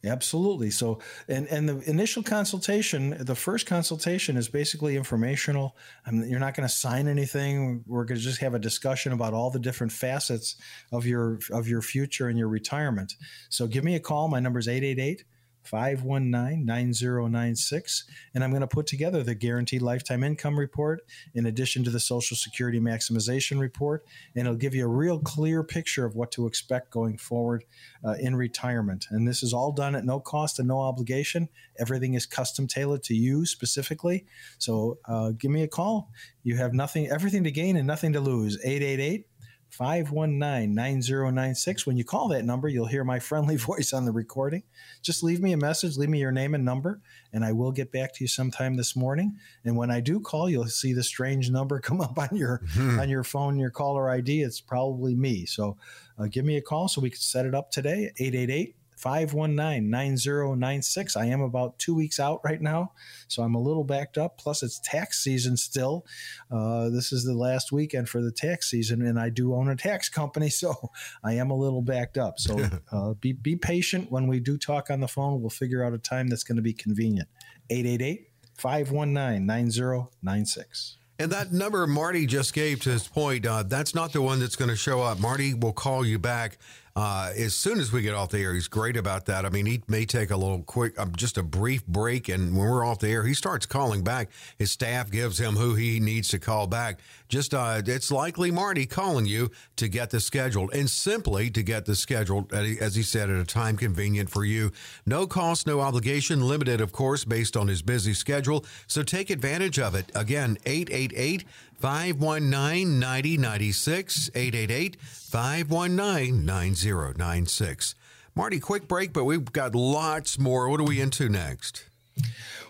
Absolutely. 0.05 0.69
So, 0.71 0.99
and 1.27 1.47
and 1.47 1.67
the 1.67 1.89
initial 1.89 2.23
consultation, 2.23 3.17
the 3.19 3.35
first 3.35 3.65
consultation 3.65 4.37
is 4.37 4.47
basically 4.47 4.95
informational. 4.95 5.75
I 6.05 6.11
mean, 6.11 6.29
you're 6.29 6.39
not 6.39 6.55
going 6.55 6.67
to 6.67 6.73
sign 6.73 7.07
anything. 7.07 7.83
We're 7.87 8.05
going 8.05 8.19
to 8.19 8.23
just 8.23 8.41
have 8.41 8.53
a 8.53 8.59
discussion 8.59 9.11
about 9.13 9.33
all 9.33 9.49
the 9.49 9.59
different 9.59 9.91
facets 9.91 10.55
of 10.91 11.05
your 11.05 11.39
of 11.51 11.67
your 11.67 11.81
future 11.81 12.27
and 12.27 12.37
your 12.37 12.47
retirement. 12.47 13.13
So, 13.49 13.67
give 13.67 13.83
me 13.83 13.95
a 13.95 13.99
call. 13.99 14.27
My 14.27 14.39
number 14.39 14.59
is 14.59 14.67
888 14.67 15.23
519 15.67 16.65
9096. 16.65 18.05
And 18.33 18.43
I'm 18.43 18.51
going 18.51 18.61
to 18.61 18.67
put 18.67 18.87
together 18.87 19.23
the 19.23 19.35
guaranteed 19.35 19.81
lifetime 19.81 20.23
income 20.23 20.57
report 20.57 21.01
in 21.33 21.45
addition 21.45 21.83
to 21.83 21.89
the 21.89 21.99
Social 21.99 22.37
Security 22.37 22.79
maximization 22.79 23.59
report. 23.59 24.05
And 24.35 24.47
it'll 24.47 24.57
give 24.57 24.75
you 24.75 24.85
a 24.85 24.89
real 24.89 25.19
clear 25.19 25.63
picture 25.63 26.05
of 26.05 26.15
what 26.15 26.31
to 26.33 26.47
expect 26.47 26.91
going 26.91 27.17
forward 27.17 27.63
uh, 28.03 28.15
in 28.19 28.35
retirement. 28.35 29.07
And 29.09 29.27
this 29.27 29.43
is 29.43 29.53
all 29.53 29.71
done 29.71 29.95
at 29.95 30.05
no 30.05 30.19
cost 30.19 30.59
and 30.59 30.67
no 30.67 30.79
obligation. 30.79 31.49
Everything 31.79 32.13
is 32.13 32.25
custom 32.25 32.67
tailored 32.67 33.03
to 33.03 33.15
you 33.15 33.45
specifically. 33.45 34.25
So 34.57 34.99
uh, 35.05 35.31
give 35.31 35.51
me 35.51 35.63
a 35.63 35.67
call. 35.67 36.11
You 36.43 36.57
have 36.57 36.73
nothing, 36.73 37.09
everything 37.09 37.43
to 37.43 37.51
gain 37.51 37.75
and 37.75 37.87
nothing 37.87 38.13
to 38.13 38.19
lose. 38.19 38.57
888 38.63 39.27
519 39.69 40.73
9096. 40.73 41.85
When 41.85 41.97
you 41.97 42.03
call 42.03 42.27
that 42.29 42.45
number, 42.45 42.67
you'll 42.67 42.85
hear 42.85 43.03
my 43.03 43.19
friendly 43.19 43.55
voice 43.57 43.93
on 43.93 44.05
the 44.05 44.11
recording. 44.11 44.63
Just 45.01 45.23
leave 45.23 45.41
me 45.41 45.53
a 45.53 45.57
message, 45.57 45.97
leave 45.97 46.09
me 46.09 46.19
your 46.19 46.31
name 46.31 46.53
and 46.53 46.63
number, 46.63 47.01
and 47.33 47.43
I 47.43 47.51
will 47.51 47.71
get 47.71 47.91
back 47.91 48.13
to 48.13 48.23
you 48.23 48.27
sometime 48.27 48.75
this 48.75 48.95
morning. 48.95 49.37
And 49.63 49.75
when 49.75 49.91
I 49.91 49.99
do 49.99 50.19
call, 50.19 50.49
you'll 50.49 50.67
see 50.67 50.93
the 50.93 51.03
strange 51.03 51.49
number 51.49 51.79
come 51.81 52.01
up 52.01 52.17
on 52.17 52.29
your 52.33 52.61
mm-hmm. 52.75 52.99
on 52.99 53.09
your 53.09 53.23
phone, 53.23 53.57
your 53.57 53.71
caller 53.71 54.09
ID. 54.09 54.41
It's 54.41 54.61
probably 54.61 55.15
me. 55.15 55.45
So 55.45 55.77
uh, 56.17 56.27
give 56.27 56.45
me 56.45 56.57
a 56.57 56.61
call 56.61 56.87
so 56.87 57.01
we 57.01 57.09
can 57.09 57.19
set 57.19 57.45
it 57.45 57.53
up 57.53 57.71
today, 57.71 58.11
888 58.17 58.75
519 58.95 59.89
9096. 59.89 61.15
I 61.15 61.25
am 61.25 61.41
about 61.41 61.77
two 61.79 61.93
weeks 61.93 62.19
out 62.19 62.41
right 62.43 62.61
now, 62.61 62.93
so 63.27 63.43
I'm 63.43 63.55
a 63.55 63.61
little 63.61 63.83
backed 63.83 64.17
up. 64.17 64.37
Plus, 64.37 64.63
it's 64.63 64.79
tax 64.79 65.23
season 65.23 65.57
still. 65.57 66.05
Uh, 66.49 66.89
this 66.89 67.11
is 67.11 67.23
the 67.23 67.33
last 67.33 67.71
weekend 67.71 68.09
for 68.09 68.21
the 68.21 68.31
tax 68.31 68.69
season, 68.69 69.01
and 69.01 69.19
I 69.19 69.29
do 69.29 69.53
own 69.53 69.69
a 69.69 69.75
tax 69.75 70.09
company, 70.09 70.49
so 70.49 70.91
I 71.23 71.33
am 71.33 71.51
a 71.51 71.55
little 71.55 71.81
backed 71.81 72.17
up. 72.17 72.39
So 72.39 72.67
uh, 72.91 73.13
be, 73.13 73.33
be 73.33 73.55
patient 73.55 74.11
when 74.11 74.27
we 74.27 74.39
do 74.39 74.57
talk 74.57 74.89
on 74.89 74.99
the 74.99 75.07
phone. 75.07 75.41
We'll 75.41 75.49
figure 75.49 75.83
out 75.83 75.93
a 75.93 75.97
time 75.97 76.27
that's 76.27 76.43
going 76.43 76.57
to 76.57 76.61
be 76.61 76.73
convenient. 76.73 77.27
888 77.69 78.29
519 78.57 79.45
9096. 79.45 80.97
And 81.17 81.31
that 81.31 81.53
number 81.53 81.87
Marty 81.87 82.25
just 82.25 82.53
gave 82.53 82.81
to 82.81 82.89
his 82.89 83.07
point, 83.07 83.45
uh, 83.45 83.63
that's 83.63 83.95
not 83.95 84.11
the 84.11 84.21
one 84.21 84.39
that's 84.39 84.57
going 84.57 84.69
to 84.69 84.75
show 84.75 85.01
up. 85.01 85.19
Marty 85.19 85.53
will 85.53 85.71
call 85.71 86.05
you 86.05 86.19
back 86.19 86.57
uh, 86.95 87.31
as 87.35 87.53
soon 87.53 87.79
as 87.79 87.91
we 87.91 88.01
get 88.01 88.13
off 88.13 88.29
the 88.29 88.39
air. 88.39 88.53
He's 88.53 88.69
great 88.69 88.95
about 88.95 89.25
that. 89.25 89.45
I 89.45 89.49
mean, 89.49 89.65
he 89.65 89.83
may 89.87 90.05
take 90.05 90.31
a 90.31 90.37
little 90.37 90.61
quick, 90.61 90.97
um, 90.97 91.11
just 91.15 91.37
a 91.37 91.43
brief 91.43 91.85
break, 91.85 92.29
and 92.29 92.55
when 92.55 92.67
we're 92.67 92.85
off 92.85 92.99
the 92.99 93.09
air, 93.09 93.23
he 93.23 93.33
starts 93.33 93.65
calling 93.65 94.03
back. 94.03 94.29
His 94.57 94.71
staff 94.71 95.11
gives 95.11 95.37
him 95.37 95.55
who 95.55 95.75
he 95.75 95.99
needs 95.99 96.29
to 96.29 96.39
call 96.39 96.67
back. 96.67 96.99
Just 97.27 97.53
uh, 97.53 97.81
it's 97.85 98.11
likely 98.11 98.49
Marty 98.49 98.85
calling 98.85 99.25
you 99.25 99.51
to 99.75 99.89
get 99.89 100.11
the 100.11 100.21
scheduled, 100.21 100.73
and 100.73 100.89
simply 100.89 101.49
to 101.49 101.63
get 101.63 101.85
the 101.85 101.95
scheduled, 101.95 102.53
as 102.53 102.95
he 102.95 103.03
said, 103.03 103.29
at 103.29 103.39
a 103.39 103.45
time 103.45 103.75
convenient 103.75 104.29
for 104.29 104.45
you. 104.45 104.71
No 105.05 105.27
cost, 105.27 105.67
no 105.67 105.81
obligation, 105.81 106.47
limited, 106.47 106.79
of 106.79 106.93
course, 106.93 107.25
based 107.25 107.57
on 107.57 107.67
his 107.67 107.81
busy 107.81 108.13
schedule. 108.13 108.63
So 108.87 109.03
take 109.03 109.29
advantage 109.29 109.79
of 109.79 109.95
it. 109.95 110.11
Again, 110.15 110.57
888 110.65 111.43
519 111.79 112.99
9096, 112.99 114.29
888 114.33 114.97
519 115.01 116.45
9096. 116.45 117.95
Marty, 118.35 118.59
quick 118.59 118.87
break, 118.87 119.13
but 119.13 119.23
we've 119.23 119.51
got 119.53 119.75
lots 119.75 120.37
more. 120.37 120.69
What 120.69 120.79
are 120.79 120.83
we 120.83 120.99
into 120.99 121.29
next? 121.29 121.85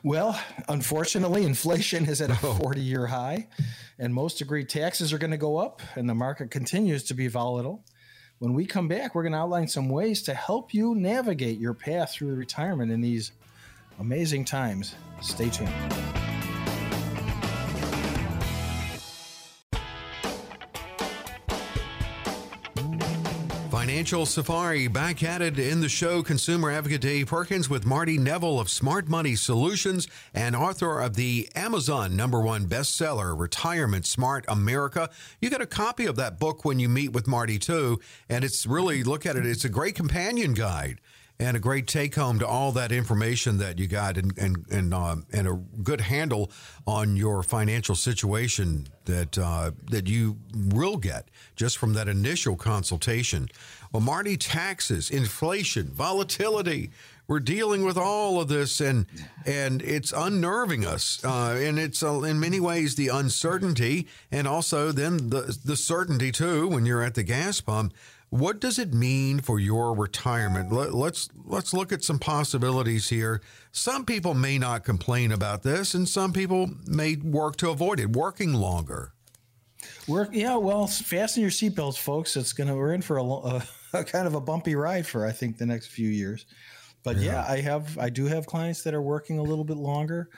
Well, 0.03 0.39
unfortunately, 0.67 1.43
inflation 1.43 2.05
is 2.05 2.21
at 2.21 2.29
a 2.29 2.35
40 2.35 2.81
year 2.81 3.07
high, 3.07 3.47
and 3.97 4.13
most 4.13 4.41
agree 4.41 4.63
taxes 4.63 5.11
are 5.11 5.17
going 5.17 5.31
to 5.31 5.37
go 5.37 5.57
up, 5.57 5.81
and 5.95 6.07
the 6.07 6.13
market 6.13 6.51
continues 6.51 7.03
to 7.05 7.13
be 7.13 7.27
volatile. 7.27 7.83
When 8.39 8.53
we 8.53 8.65
come 8.65 8.87
back, 8.87 9.15
we're 9.15 9.23
going 9.23 9.33
to 9.33 9.39
outline 9.39 9.67
some 9.67 9.89
ways 9.89 10.21
to 10.23 10.33
help 10.33 10.73
you 10.73 10.93
navigate 10.93 11.57
your 11.57 11.73
path 11.73 12.11
through 12.11 12.35
retirement 12.35 12.91
in 12.91 13.01
these 13.01 13.31
amazing 13.99 14.45
times. 14.45 14.93
Stay 15.21 15.49
tuned. 15.49 15.71
Financial 24.05 24.27
Safari 24.27 24.87
back 24.87 25.23
at 25.23 25.41
it 25.41 25.57
in 25.57 25.81
the 25.81 25.89
show. 25.89 26.21
Consumer 26.21 26.69
advocate 26.69 27.01
Dave 27.01 27.25
Perkins 27.25 27.71
with 27.71 27.87
Marty 27.87 28.19
Neville 28.19 28.59
of 28.59 28.69
Smart 28.69 29.09
Money 29.09 29.33
Solutions 29.33 30.07
and 30.31 30.55
author 30.55 30.99
of 30.99 31.15
the 31.15 31.49
Amazon 31.55 32.15
number 32.15 32.39
one 32.39 32.67
bestseller, 32.67 33.35
Retirement 33.35 34.05
Smart 34.05 34.45
America. 34.47 35.09
You 35.41 35.49
get 35.49 35.59
a 35.59 35.65
copy 35.65 36.05
of 36.05 36.17
that 36.17 36.37
book 36.37 36.63
when 36.63 36.77
you 36.77 36.87
meet 36.87 37.13
with 37.13 37.25
Marty 37.25 37.57
too, 37.57 37.99
and 38.29 38.43
it's 38.43 38.67
really 38.67 39.03
look 39.03 39.25
at 39.25 39.37
it. 39.37 39.45
It's 39.47 39.65
a 39.65 39.69
great 39.69 39.95
companion 39.95 40.53
guide 40.53 41.01
and 41.39 41.57
a 41.57 41.59
great 41.59 41.87
take 41.87 42.15
home 42.15 42.39
to 42.39 42.47
all 42.47 42.71
that 42.71 42.91
information 42.91 43.57
that 43.57 43.77
you 43.77 43.87
got 43.87 44.17
and 44.17 44.37
and 44.37 44.65
and, 44.71 44.93
uh, 44.93 45.15
and 45.33 45.47
a 45.47 45.53
good 45.83 46.01
handle 46.01 46.49
on 46.87 47.15
your 47.15 47.43
financial 47.43 47.95
situation 47.95 48.87
that 49.05 49.37
uh, 49.37 49.71
that 49.89 50.07
you 50.07 50.37
will 50.53 50.97
get 50.97 51.29
just 51.55 51.77
from 51.77 51.93
that 51.93 52.07
initial 52.07 52.55
consultation. 52.55 53.49
Well, 53.91 54.01
Marty, 54.01 54.37
taxes, 54.37 55.09
inflation, 55.09 55.87
volatility. 55.87 56.91
We're 57.27 57.39
dealing 57.39 57.83
with 57.83 57.97
all 57.97 58.39
of 58.39 58.49
this, 58.49 58.79
and 58.79 59.07
and 59.45 59.81
it's 59.81 60.13
unnerving 60.15 60.85
us, 60.85 61.23
uh, 61.25 61.59
and 61.59 61.79
it's 61.79 62.03
uh, 62.03 62.21
in 62.21 62.39
many 62.39 62.59
ways 62.59 62.95
the 62.95 63.07
uncertainty, 63.07 64.07
and 64.31 64.47
also 64.47 64.91
then 64.91 65.29
the 65.31 65.57
the 65.65 65.75
certainty 65.75 66.31
too 66.31 66.67
when 66.67 66.85
you're 66.85 67.01
at 67.01 67.15
the 67.15 67.23
gas 67.23 67.61
pump 67.61 67.93
what 68.29 68.59
does 68.59 68.79
it 68.79 68.93
mean 68.93 69.39
for 69.39 69.59
your 69.59 69.95
retirement? 69.95 70.71
Let, 70.71 70.93
let's 70.93 71.29
let's 71.45 71.73
look 71.73 71.91
at 71.91 72.03
some 72.03 72.19
possibilities 72.19 73.09
here. 73.09 73.41
Some 73.71 74.05
people 74.05 74.33
may 74.33 74.57
not 74.57 74.83
complain 74.83 75.31
about 75.31 75.63
this, 75.63 75.93
and 75.93 76.07
some 76.07 76.33
people 76.33 76.69
may 76.85 77.15
work 77.15 77.55
to 77.57 77.69
avoid 77.69 77.99
it, 77.99 78.11
working 78.11 78.53
longer. 78.53 79.13
Work, 80.07 80.29
yeah. 80.33 80.55
Well, 80.55 80.87
fasten 80.87 81.41
your 81.41 81.51
seatbelts, 81.51 81.97
folks. 81.97 82.35
It's 82.35 82.53
gonna 82.53 82.75
we're 82.75 82.93
in 82.93 83.01
for 83.01 83.17
a, 83.17 83.23
a, 83.23 83.63
a, 83.93 84.03
kind 84.03 84.27
of 84.27 84.35
a 84.35 84.41
bumpy 84.41 84.75
ride 84.75 85.05
for 85.05 85.25
I 85.25 85.31
think 85.31 85.57
the 85.57 85.65
next 85.65 85.87
few 85.87 86.09
years. 86.09 86.45
But 87.03 87.17
yeah. 87.17 87.33
yeah, 87.33 87.45
I 87.47 87.61
have 87.61 87.97
I 87.97 88.09
do 88.09 88.25
have 88.25 88.47
clients 88.47 88.83
that 88.83 88.93
are 88.93 89.01
working 89.01 89.37
a 89.37 89.43
little 89.43 89.63
bit 89.63 89.77
longer. 89.77 90.29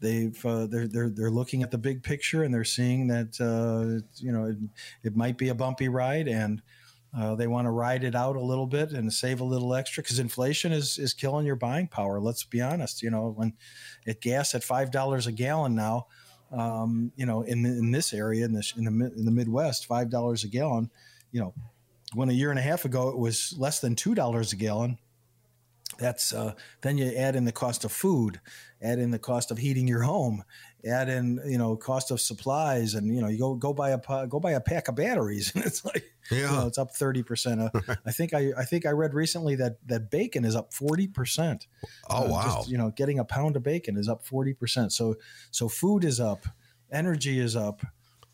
They've 0.00 0.44
uh, 0.44 0.66
they're 0.66 0.88
they're 0.88 1.08
they're 1.08 1.30
looking 1.30 1.62
at 1.62 1.70
the 1.70 1.78
big 1.78 2.02
picture 2.02 2.42
and 2.42 2.52
they're 2.52 2.64
seeing 2.64 3.06
that 3.06 3.40
uh, 3.40 4.04
you 4.16 4.32
know 4.32 4.46
it, 4.46 4.56
it 5.04 5.16
might 5.16 5.38
be 5.38 5.48
a 5.48 5.54
bumpy 5.54 5.88
ride 5.88 6.28
and 6.28 6.60
uh, 7.16 7.34
they 7.34 7.46
want 7.46 7.66
to 7.66 7.70
ride 7.70 8.04
it 8.04 8.14
out 8.14 8.36
a 8.36 8.40
little 8.40 8.66
bit 8.66 8.92
and 8.92 9.12
save 9.12 9.40
a 9.40 9.44
little 9.44 9.74
extra 9.74 10.02
because 10.02 10.18
inflation 10.18 10.72
is 10.72 10.98
is 10.98 11.14
killing 11.14 11.46
your 11.46 11.56
buying 11.56 11.88
power. 11.88 12.20
Let's 12.20 12.44
be 12.44 12.60
honest. 12.60 13.02
You 13.02 13.10
know, 13.10 13.32
when 13.36 13.54
it 14.06 14.20
gas 14.20 14.54
at 14.54 14.64
five 14.64 14.90
dollars 14.90 15.26
a 15.26 15.32
gallon 15.32 15.74
now, 15.74 16.06
um, 16.52 17.12
you 17.16 17.26
know, 17.26 17.42
in 17.42 17.64
in 17.64 17.90
this 17.90 18.12
area 18.12 18.44
in 18.44 18.52
the 18.52 18.72
in 18.76 18.84
the 18.84 19.12
in 19.16 19.24
the 19.24 19.30
Midwest, 19.30 19.86
five 19.86 20.10
dollars 20.10 20.44
a 20.44 20.48
gallon. 20.48 20.90
You 21.32 21.40
know, 21.40 21.54
when 22.14 22.28
a 22.28 22.32
year 22.32 22.50
and 22.50 22.58
a 22.58 22.62
half 22.62 22.84
ago 22.84 23.08
it 23.08 23.18
was 23.18 23.54
less 23.58 23.80
than 23.80 23.94
two 23.94 24.14
dollars 24.14 24.52
a 24.52 24.56
gallon. 24.56 24.98
that's 25.98 26.32
uh, 26.32 26.52
then 26.82 26.98
you 26.98 27.06
add 27.16 27.36
in 27.36 27.44
the 27.44 27.52
cost 27.52 27.84
of 27.84 27.92
food 27.92 28.40
add 28.82 28.98
in 28.98 29.10
the 29.10 29.18
cost 29.18 29.50
of 29.50 29.58
heating 29.58 29.88
your 29.88 30.02
home 30.02 30.44
add 30.86 31.08
in 31.08 31.40
you 31.46 31.58
know 31.58 31.76
cost 31.76 32.10
of 32.10 32.20
supplies 32.20 32.94
and 32.94 33.14
you 33.14 33.20
know 33.20 33.28
you 33.28 33.38
go 33.38 33.54
go 33.54 33.72
buy 33.72 33.90
a 33.90 34.26
go 34.26 34.40
buy 34.40 34.52
a 34.52 34.60
pack 34.60 34.88
of 34.88 34.94
batteries 34.94 35.52
and 35.54 35.64
it's 35.64 35.84
like 35.84 36.04
yeah. 36.30 36.38
you 36.38 36.56
know, 36.56 36.66
it's 36.66 36.78
up 36.78 36.92
30% 36.92 37.74
uh, 37.74 37.94
i 38.06 38.12
think 38.12 38.34
i 38.34 38.52
i 38.56 38.64
think 38.64 38.86
i 38.86 38.90
read 38.90 39.14
recently 39.14 39.54
that 39.56 39.76
that 39.86 40.10
bacon 40.10 40.44
is 40.44 40.56
up 40.56 40.72
40% 40.72 41.66
oh 42.10 42.24
uh, 42.24 42.28
wow. 42.28 42.42
just, 42.44 42.68
you 42.70 42.78
know 42.78 42.90
getting 42.90 43.18
a 43.18 43.24
pound 43.24 43.56
of 43.56 43.62
bacon 43.62 43.96
is 43.96 44.08
up 44.08 44.24
40% 44.24 44.92
so 44.92 45.16
so 45.50 45.68
food 45.68 46.04
is 46.04 46.20
up 46.20 46.46
energy 46.90 47.38
is 47.38 47.56
up 47.56 47.82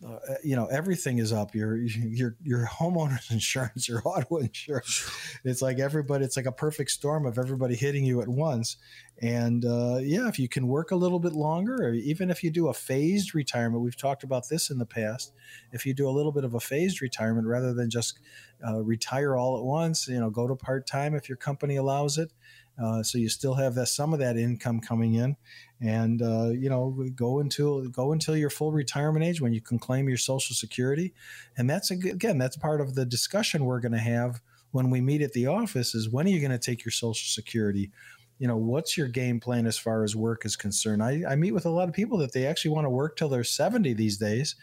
uh, 0.05 0.35
you 0.43 0.57
know 0.57 0.67
everything 0.67 1.19
is 1.19 1.33
up. 1.33 1.55
Your 1.55 1.77
your 1.77 2.37
your 2.43 2.67
homeowner's 2.67 3.31
insurance 3.31 3.89
your 3.89 4.03
auto 4.05 4.39
insurance. 4.39 5.11
It's 5.45 5.63
like 5.63 5.79
everybody 5.79 6.25
it's 6.25 6.37
like 6.37 6.47
a 6.47 6.53
perfect 6.53 6.91
storm 6.91 7.27
of 7.27 7.39
everybody 7.39 7.75
hitting 7.75 8.05
you 8.05 8.21
at 8.21 8.29
once. 8.29 8.77
And 9.21 9.65
uh, 9.65 9.99
yeah 10.01 10.29
if 10.29 10.39
you 10.39 10.49
can 10.49 10.67
work 10.67 10.91
a 10.91 10.97
little 10.97 11.19
bit 11.19 11.33
longer 11.33 11.77
or 11.77 11.93
even 11.95 12.31
if 12.31 12.43
you 12.43 12.51
do 12.51 12.69
a 12.69 12.75
phased 12.75 13.35
retirement 13.35 13.83
we've 13.83 13.97
talked 13.97 14.23
about 14.25 14.49
this 14.49 14.71
in 14.71 14.79
the 14.79 14.87
past. 14.87 15.33
If 15.73 15.87
you 15.87 15.95
do 15.95 16.09
a 16.09 16.11
little 16.11 16.33
bit 16.33 16.45
of 16.45 16.55
a 16.55 16.61
phased 16.61 17.03
retirement 17.03 17.47
rather 17.47 17.73
than 17.75 17.91
just 17.91 18.19
uh, 18.67 18.83
retire 18.83 19.37
all 19.37 19.57
at 19.59 19.65
once 19.65 20.09
you 20.09 20.19
know 20.21 20.31
go 20.31 20.47
to 20.47 20.55
part-time 20.55 21.15
if 21.15 21.29
your 21.29 21.37
company 21.37 21.77
allows 21.77 22.19
it 22.19 22.33
uh, 22.81 23.03
so 23.03 23.19
you 23.19 23.29
still 23.29 23.55
have 23.55 23.75
that 23.75 23.87
some 23.87 24.13
of 24.13 24.19
that 24.19 24.37
income 24.37 24.81
coming 24.81 25.15
in, 25.15 25.37
and 25.81 26.23
uh, 26.23 26.51
you 26.51 26.71
know 26.71 27.05
go 27.15 27.41
until 27.41 27.87
go 27.89 28.13
until 28.13 28.37
your 28.37 28.51
full 28.51 28.73
retirement 28.73 29.25
age 29.25 29.41
when 29.41 29.53
you 29.53 29.61
can 29.61 29.79
claim 29.79 30.09
your 30.09 30.19
Social 30.19 30.55
Security, 30.55 31.13
and 31.57 31.69
that's 31.69 31.91
again 31.91 32.39
that's 32.39 32.57
part 32.57 32.81
of 32.81 32.95
the 32.95 33.05
discussion 33.05 33.65
we're 33.65 33.81
going 33.81 33.93
to 33.93 33.99
have 33.99 34.41
when 34.71 34.91
we 34.91 35.01
meet 35.01 35.23
at 35.23 35.33
the 35.33 35.47
office 35.47 35.95
is 35.95 36.09
when 36.09 36.27
are 36.27 36.31
you 36.31 36.41
going 36.41 36.51
to 36.51 36.59
take 36.59 36.85
your 36.85 36.93
Social 36.93 37.29
Security. 37.29 37.91
You 38.39 38.49
know, 38.49 38.57
what's 38.57 38.97
your 38.97 39.07
game 39.07 39.39
plan 39.39 39.67
as 39.67 39.79
far 39.79 40.03
as 40.03 40.17
work 40.17 40.45
is 40.45 40.57
concerned? 40.57 41.01
I, 41.01 41.23
I 41.29 41.37
meet 41.37 41.53
with 41.53 41.67
a 41.67 41.71
lot 41.71 41.89
of 41.89 41.95
people 41.95 42.19
that 42.19 42.33
they 42.33 42.47
actually 42.47 42.73
want 42.73 42.87
to 42.87 42.91
work 42.91 43.17
till 43.17 43.29
they're 43.29 43.45
70 43.45 43.93
these 43.93 44.17
days 44.17 44.57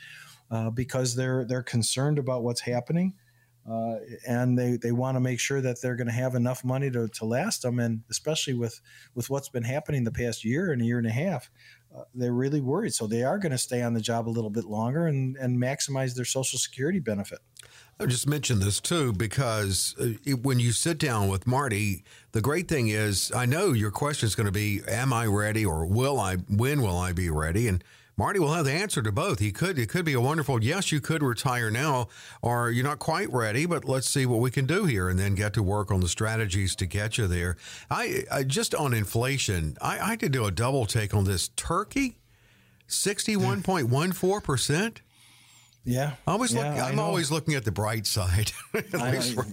uh, 0.52 0.70
because 0.70 1.16
they're 1.16 1.46
they're 1.46 1.64
concerned 1.64 2.20
about 2.20 2.44
what's 2.44 2.62
happening 2.62 3.14
uh, 3.70 3.96
and 4.28 4.58
they, 4.58 4.78
they 4.78 4.92
want 4.92 5.16
to 5.16 5.20
make 5.20 5.40
sure 5.40 5.62
that 5.62 5.82
they're 5.82 5.96
going 5.96 6.08
to 6.08 6.14
have 6.14 6.36
enough 6.36 6.64
money 6.64 6.90
to, 6.92 7.08
to 7.08 7.26
last 7.26 7.62
them. 7.62 7.80
And 7.80 8.02
especially 8.10 8.54
with, 8.54 8.80
with 9.16 9.30
what's 9.30 9.50
been 9.50 9.64
happening 9.64 10.04
the 10.04 10.12
past 10.12 10.44
year 10.44 10.72
and 10.72 10.82
a 10.82 10.86
year 10.86 10.98
and 10.98 11.08
a 11.08 11.12
half, 11.12 11.50
uh, 11.96 12.04
they're 12.14 12.34
really 12.34 12.62
worried. 12.62 12.94
So 12.94 13.08
they 13.08 13.24
are 13.24 13.38
going 13.38 13.52
to 13.52 13.58
stay 13.58 13.82
on 13.82 13.94
the 13.94 14.02
job 14.02 14.28
a 14.28 14.32
little 14.32 14.50
bit 14.50 14.66
longer 14.66 15.08
and, 15.08 15.36
and 15.38 15.62
maximize 15.62 16.16
their 16.16 16.26
Social 16.26 16.60
Security 16.60 17.00
benefit. 17.00 17.40
I 18.00 18.06
just 18.06 18.28
mentioned 18.28 18.62
this 18.62 18.80
too 18.80 19.12
because 19.12 19.94
uh, 20.00 20.12
it, 20.24 20.44
when 20.44 20.60
you 20.60 20.72
sit 20.72 20.98
down 20.98 21.28
with 21.28 21.46
Marty, 21.46 22.04
the 22.32 22.42
great 22.42 22.68
thing 22.70 22.88
is 22.88 23.32
I 23.36 23.46
know 23.46 23.74
your 23.74 23.92
question 23.92 24.28
is 24.28 24.36
going 24.36 24.46
to 24.46 24.54
be, 24.54 24.82
"Am 24.88 25.12
I 25.12 25.26
ready?" 25.26 25.66
or 25.66 25.86
"Will 25.86 26.18
I? 26.18 26.36
When 26.36 26.82
will 26.82 26.98
I 26.98 27.12
be 27.12 27.30
ready?" 27.30 27.68
And 27.68 27.84
Marty 28.20 28.38
will 28.38 28.52
have 28.52 28.66
the 28.66 28.74
answer 28.74 29.02
to 29.02 29.14
both. 29.14 29.40
He 29.40 29.54
could 29.54 29.80
it 29.80 29.88
could 29.88 30.04
be 30.04 30.12
a 30.12 30.20
wonderful 30.20 30.62
yes, 30.62 30.92
you 30.92 31.00
could 31.00 31.24
retire 31.24 31.72
now, 31.72 32.10
or 32.42 32.70
you're 32.70 32.84
not 32.84 33.00
quite 33.00 33.32
ready, 33.32 33.66
but 33.66 33.86
let's 33.86 34.10
see 34.10 34.26
what 34.26 34.42
we 34.42 34.52
can 34.52 34.66
do 34.66 34.84
here, 34.84 35.08
and 35.08 35.18
then 35.18 35.36
get 35.36 35.54
to 35.54 35.64
work 35.64 35.90
on 35.90 36.02
the 36.02 36.10
strategies 36.10 36.76
to 36.76 36.86
get 36.86 37.18
you 37.18 37.28
there. 37.28 37.56
I, 37.90 38.26
I 38.30 38.44
just 38.44 38.76
on 38.76 38.94
inflation, 38.94 39.78
I, 39.82 40.00
I 40.00 40.16
did 40.18 40.34
do 40.34 40.44
a 40.44 40.52
double 40.52 40.86
take 40.86 41.14
on 41.14 41.24
this 41.24 41.48
turkey, 41.56 42.18
sixty 42.88 43.38
one 43.38 43.64
point 43.64 43.88
one 43.88 44.12
four 44.12 44.42
percent. 44.42 45.02
Yeah, 45.86 46.16
I 46.28 46.34
always 46.34 46.54
yeah, 46.54 46.74
look, 46.74 46.84
I'm 46.84 47.00
always 47.00 47.32
looking 47.32 47.54
at 47.54 47.64
the 47.64 47.72
bright 47.72 48.06
side. 48.06 48.52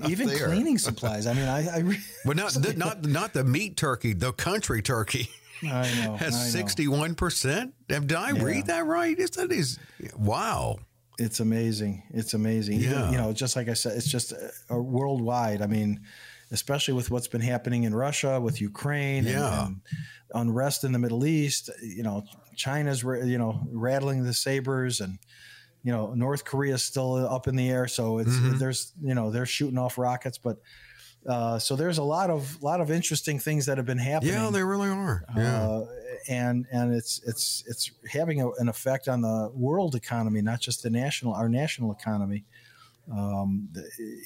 even 0.09 0.27
there. 0.27 0.49
cleaning 0.49 0.79
supplies. 0.79 1.29
I 1.29 1.35
mean, 1.35 1.47
I, 1.47 1.69
I 1.69 1.79
re- 1.79 2.01
but 2.25 2.37
not 2.37 2.53
the, 2.61 2.75
not 2.75 3.05
not 3.05 3.33
the 3.33 3.45
meat 3.45 3.77
turkey, 3.77 4.13
the 4.13 4.33
country 4.33 4.83
turkey. 4.83 5.31
I 5.63 6.05
know. 6.05 6.17
Has 6.17 6.53
sixty 6.53 6.89
one 6.89 7.15
percent. 7.15 7.75
Did 7.89 8.13
I 8.13 8.33
yeah. 8.33 8.43
read 8.43 8.67
that 8.67 8.87
right? 8.87 9.19
Is 9.19 9.31
that 9.31 9.53
is 9.53 9.79
wow. 10.17 10.79
It's 11.19 11.41
amazing. 11.41 12.03
It's 12.11 12.35
amazing. 12.35 12.81
Yeah. 12.81 12.91
Even, 12.91 13.13
you 13.13 13.19
know, 13.19 13.33
just 13.33 13.57
like 13.57 13.69
I 13.69 13.73
said, 13.73 13.97
it's 13.97 14.11
just 14.11 14.35
uh, 14.35 14.77
worldwide. 14.77 15.63
I 15.63 15.67
mean, 15.67 16.03
especially 16.51 16.95
with 16.95 17.11
what's 17.11 17.29
been 17.29 17.41
happening 17.41 17.85
in 17.85 17.95
Russia, 17.95 18.39
with 18.41 18.61
Ukraine, 18.61 19.25
yeah. 19.25 19.67
and, 19.67 19.81
and 20.35 20.49
unrest 20.49 20.85
in 20.85 20.93
the 20.93 20.99
Middle 20.99 21.25
East. 21.25 21.71
You 21.83 22.02
know, 22.02 22.25
China's 22.54 23.02
you 23.02 23.39
know 23.39 23.67
rattling 23.71 24.25
the 24.25 24.35
sabers, 24.35 25.00
and 25.00 25.19
you 25.83 25.93
know 25.93 26.13
North 26.15 26.45
Korea's 26.45 26.83
still 26.83 27.26
up 27.26 27.49
in 27.49 27.57
the 27.57 27.71
air. 27.71 27.89
So 27.89 28.19
it's 28.19 28.30
mm-hmm. 28.30 28.59
there's 28.59 28.93
you 29.02 29.15
know 29.15 29.30
they're 29.30 29.47
shooting 29.47 29.78
off 29.78 29.99
rockets, 29.99 30.39
but 30.39 30.59
uh, 31.28 31.58
so 31.58 31.76
there's 31.76 31.99
a 31.99 32.02
lot 32.02 32.30
of 32.30 32.62
lot 32.62 32.80
of 32.80 32.91
interesting 32.91 33.39
things 33.39 33.67
that 33.67 33.76
have 33.76 33.86
been 33.86 33.99
happening. 33.99 34.34
Yeah, 34.34 34.50
they 34.50 34.62
really 34.62 34.89
are. 34.89 35.25
Yeah, 35.36 35.69
uh, 35.69 35.86
and 36.28 36.67
and 36.71 36.95
it's 36.95 37.21
it's 37.26 37.65
it's 37.67 37.91
having 38.10 38.41
a, 38.41 38.50
an 38.52 38.69
effect 38.69 39.08
on 39.08 39.23
the 39.23 39.50
world 39.54 39.95
economy, 39.95 40.41
not 40.43 40.60
just 40.60 40.82
the 40.82 40.91
national 40.91 41.34
our 41.34 41.49
national 41.49 41.93
economy. 41.93 42.45
Um, 43.12 43.69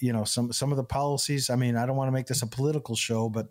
you 0.00 0.12
know, 0.12 0.24
some 0.24 0.52
some 0.52 0.70
of 0.70 0.76
the 0.76 0.84
policies. 0.84 1.50
I 1.50 1.56
mean, 1.56 1.76
I 1.76 1.86
don't 1.86 1.96
want 1.96 2.08
to 2.08 2.12
make 2.12 2.26
this 2.26 2.42
a 2.42 2.46
political 2.46 2.96
show, 2.96 3.28
but 3.28 3.48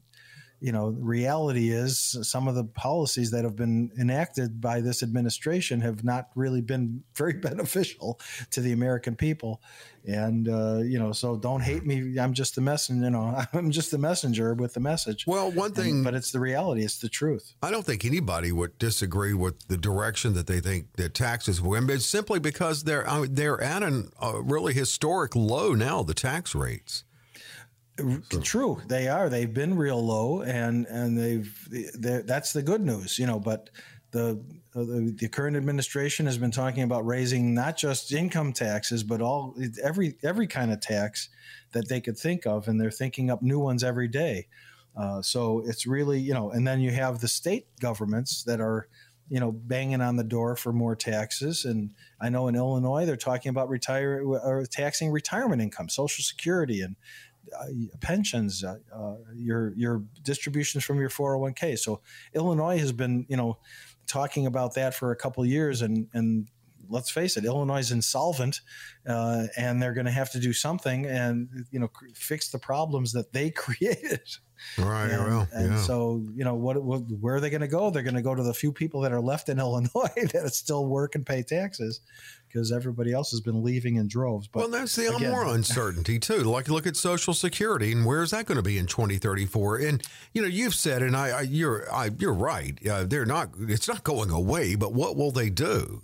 you 0.62 0.72
know, 0.72 0.90
reality 0.90 1.70
is 1.70 2.18
some 2.22 2.48
of 2.48 2.56
the 2.56 2.66
policies 2.66 3.32
that 3.32 3.44
have 3.44 3.56
been 3.56 3.92
enacted 4.00 4.60
by 4.60 4.82
this 4.82 5.02
administration 5.02 5.82
have 5.82 6.04
not 6.04 6.30
really 6.36 6.62
been 6.62 7.04
very 7.16 7.34
beneficial 7.34 8.20
to 8.52 8.62
the 8.62 8.72
American 8.72 9.16
people. 9.16 9.62
And 10.06 10.48
uh, 10.48 10.78
you 10.78 10.98
know, 10.98 11.12
so 11.12 11.36
don't 11.36 11.62
hate 11.62 11.86
me. 11.86 12.18
I'm 12.18 12.34
just 12.34 12.56
the 12.56 12.62
messenger. 12.62 13.06
You 13.06 13.12
know, 13.12 13.42
I'm 13.54 13.72
just 13.72 13.92
the 13.92 13.98
messenger 13.98 14.54
with 14.54 14.74
the 14.74 14.80
message. 14.80 15.28
Well, 15.28 15.52
one 15.52 15.74
thing, 15.74 15.92
and, 15.92 16.04
but 16.04 16.14
it's 16.14 16.32
the 16.32 16.40
reality. 16.40 16.84
It's 16.84 17.00
the 17.00 17.10
truth. 17.10 17.54
I 17.62 17.70
don't 17.70 17.86
think 17.86 18.06
anybody 18.06 18.52
would 18.52 18.78
disagree 18.80 19.34
with 19.34 19.68
the 19.68 19.78
direction 19.78 20.34
that 20.34 20.48
they 20.48 20.62
think 20.62 20.94
that 20.94 21.14
taxes 21.14 21.62
will. 21.62 21.90
It's 21.90 22.06
simply 22.06 22.40
because 22.40 22.84
they're 22.84 23.06
they're 23.28 23.62
at 23.62 23.84
a 23.84 24.42
really 24.42 24.74
historic 24.74 25.36
low 25.36 25.74
now. 25.74 26.04
The 26.04 26.14
tax 26.14 26.56
rates. 26.56 27.04
True, 28.44 28.82
they 28.88 29.08
are. 29.08 29.30
They've 29.30 29.54
been 29.54 29.76
real 29.76 30.04
low, 30.04 30.42
and 30.42 30.86
and 30.88 31.18
they've 31.18 31.94
that's 32.00 32.54
the 32.54 32.62
good 32.62 32.82
news, 32.82 33.20
you 33.20 33.26
know. 33.26 33.40
But 33.40 33.70
the, 34.12 34.44
the, 34.74 35.16
the 35.18 35.28
current 35.28 35.56
administration 35.56 36.26
has 36.26 36.38
been 36.38 36.52
talking 36.52 36.84
about 36.84 37.06
raising 37.06 37.54
not 37.54 37.78
just 37.78 38.12
income 38.12 38.54
taxes, 38.54 39.04
but 39.04 39.22
all 39.22 39.56
every 39.84 40.16
every 40.24 40.48
kind 40.48 40.72
of 40.72 40.80
tax 40.80 41.30
that 41.74 41.90
they 41.90 42.02
could 42.02 42.18
think 42.18 42.46
of, 42.46 42.68
and 42.68 42.80
they're 42.80 42.92
thinking 42.92 43.30
up 43.30 43.42
new 43.42 43.60
ones 43.60 43.84
every 43.84 44.08
day. 44.08 44.48
Uh, 44.96 45.22
so 45.22 45.64
it's 45.66 45.86
really 45.86 46.20
you 46.20 46.34
know, 46.34 46.52
and 46.52 46.68
then 46.68 46.80
you 46.80 46.92
have 46.92 47.20
the 47.20 47.28
state 47.28 47.68
governments 47.80 48.44
that 48.44 48.60
are 48.60 48.88
you 49.30 49.40
know 49.40 49.52
banging 49.52 50.02
on 50.02 50.16
the 50.16 50.24
door 50.24 50.56
for 50.56 50.74
more 50.74 50.96
taxes 50.96 51.64
and 51.66 51.92
i 52.20 52.30
know 52.30 52.48
in 52.48 52.56
illinois 52.56 53.06
they're 53.06 53.16
talking 53.16 53.50
about 53.52 53.70
retire 53.70 54.24
or 54.26 54.66
taxing 54.66 55.12
retirement 55.12 55.62
income 55.62 55.88
social 55.88 56.24
security 56.24 56.82
and 56.82 56.96
uh, 56.96 57.29
pensions, 58.00 58.64
uh, 58.64 58.78
uh, 58.94 59.16
your 59.36 59.74
your 59.76 60.04
distributions 60.24 60.84
from 60.84 61.00
your 61.00 61.10
401k. 61.10 61.78
So 61.78 62.02
Illinois 62.34 62.80
has 62.80 62.92
been, 62.92 63.26
you 63.30 63.38
know, 63.38 63.58
talking 64.08 64.46
about 64.46 64.76
that 64.76 64.94
for 64.94 65.12
a 65.12 65.16
couple 65.16 65.46
years, 65.46 65.82
and 65.82 66.08
and 66.14 66.48
let's 66.90 67.10
face 67.10 67.38
it, 67.38 67.46
Illinois 67.46 67.80
is 67.80 67.92
insolvent, 67.92 68.62
uh, 69.08 69.48
and 69.58 69.82
they're 69.82 69.94
going 69.94 70.06
to 70.06 70.12
have 70.12 70.32
to 70.32 70.40
do 70.40 70.54
something 70.54 71.06
and 71.06 71.66
you 71.72 71.80
know 71.80 71.90
fix 72.16 72.50
the 72.50 72.60
problems 72.60 73.14
that 73.14 73.34
they 73.34 73.50
created. 73.66 74.22
Right. 74.78 75.10
And, 75.10 75.24
well, 75.26 75.48
and 75.54 75.74
yeah. 75.74 75.78
so 75.78 76.24
you 76.36 76.44
know 76.44 76.56
what, 76.56 76.82
what 76.84 77.02
where 77.20 77.36
are 77.36 77.40
they 77.40 77.50
going 77.50 77.62
to 77.62 77.68
go? 77.68 77.90
They're 77.90 78.04
going 78.04 78.16
to 78.16 78.22
go 78.22 78.36
to 78.36 78.44
the 78.44 78.54
few 78.54 78.72
people 78.72 79.02
that 79.02 79.12
are 79.12 79.22
left 79.22 79.50
in 79.50 79.60
Illinois 79.60 80.10
that 80.16 80.52
still 80.54 80.86
work 80.86 81.16
and 81.16 81.26
pay 81.26 81.44
taxes, 81.44 82.02
because 82.48 82.72
everybody 82.72 83.14
else 83.14 83.32
has 83.32 83.42
been 83.42 83.64
leaving 83.64 83.96
in 83.96 84.08
droves. 84.08 84.48
But 84.48 84.60
well, 84.60 84.70
that's 84.70 84.96
the 84.96 85.16
again, 85.16 85.32
more 85.32 85.46
uncertainty 85.46 86.20
too. 86.20 86.44
Like 86.44 86.68
look 86.68 86.88
at 86.88 86.96
Social 86.96 87.34
Security 87.34 87.92
and 87.92 88.06
where's 88.06 88.32
that 88.32 88.46
going 88.46 88.58
to 88.58 88.64
be 88.64 88.78
in 88.78 88.88
2034? 88.88 89.78
And 89.78 90.04
you 90.34 90.42
know, 90.42 90.48
you've 90.48 90.76
said, 90.76 91.02
and 91.02 91.16
I, 91.16 91.30
I 91.30 91.42
you're 91.42 91.92
I, 91.94 92.10
you're 92.18 92.34
right. 92.34 92.78
Uh, 92.86 93.04
they're 93.04 93.26
not. 93.26 93.50
It's 93.60 93.88
not 93.88 94.04
going 94.04 94.30
away. 94.30 94.76
But 94.76 94.94
what 94.94 95.16
will 95.16 95.32
they 95.32 95.50
do? 95.50 96.02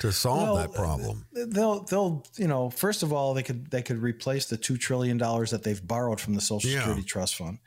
To 0.00 0.12
solve 0.12 0.42
well, 0.42 0.56
that 0.56 0.72
problem? 0.74 1.26
They'll 1.32 1.80
they'll 1.84 2.24
you 2.36 2.48
know 2.48 2.70
first 2.70 3.02
of 3.02 3.12
all 3.12 3.34
they 3.34 3.42
could 3.42 3.70
they 3.70 3.82
could 3.82 3.98
replace 3.98 4.46
the 4.46 4.56
two 4.56 4.76
trillion 4.76 5.18
dollars 5.18 5.50
that 5.50 5.62
they've 5.62 5.86
borrowed 5.86 6.20
from 6.20 6.34
the 6.34 6.40
Social 6.40 6.70
yeah. 6.70 6.78
Security 6.78 7.02
Trust 7.02 7.36
Fund. 7.36 7.58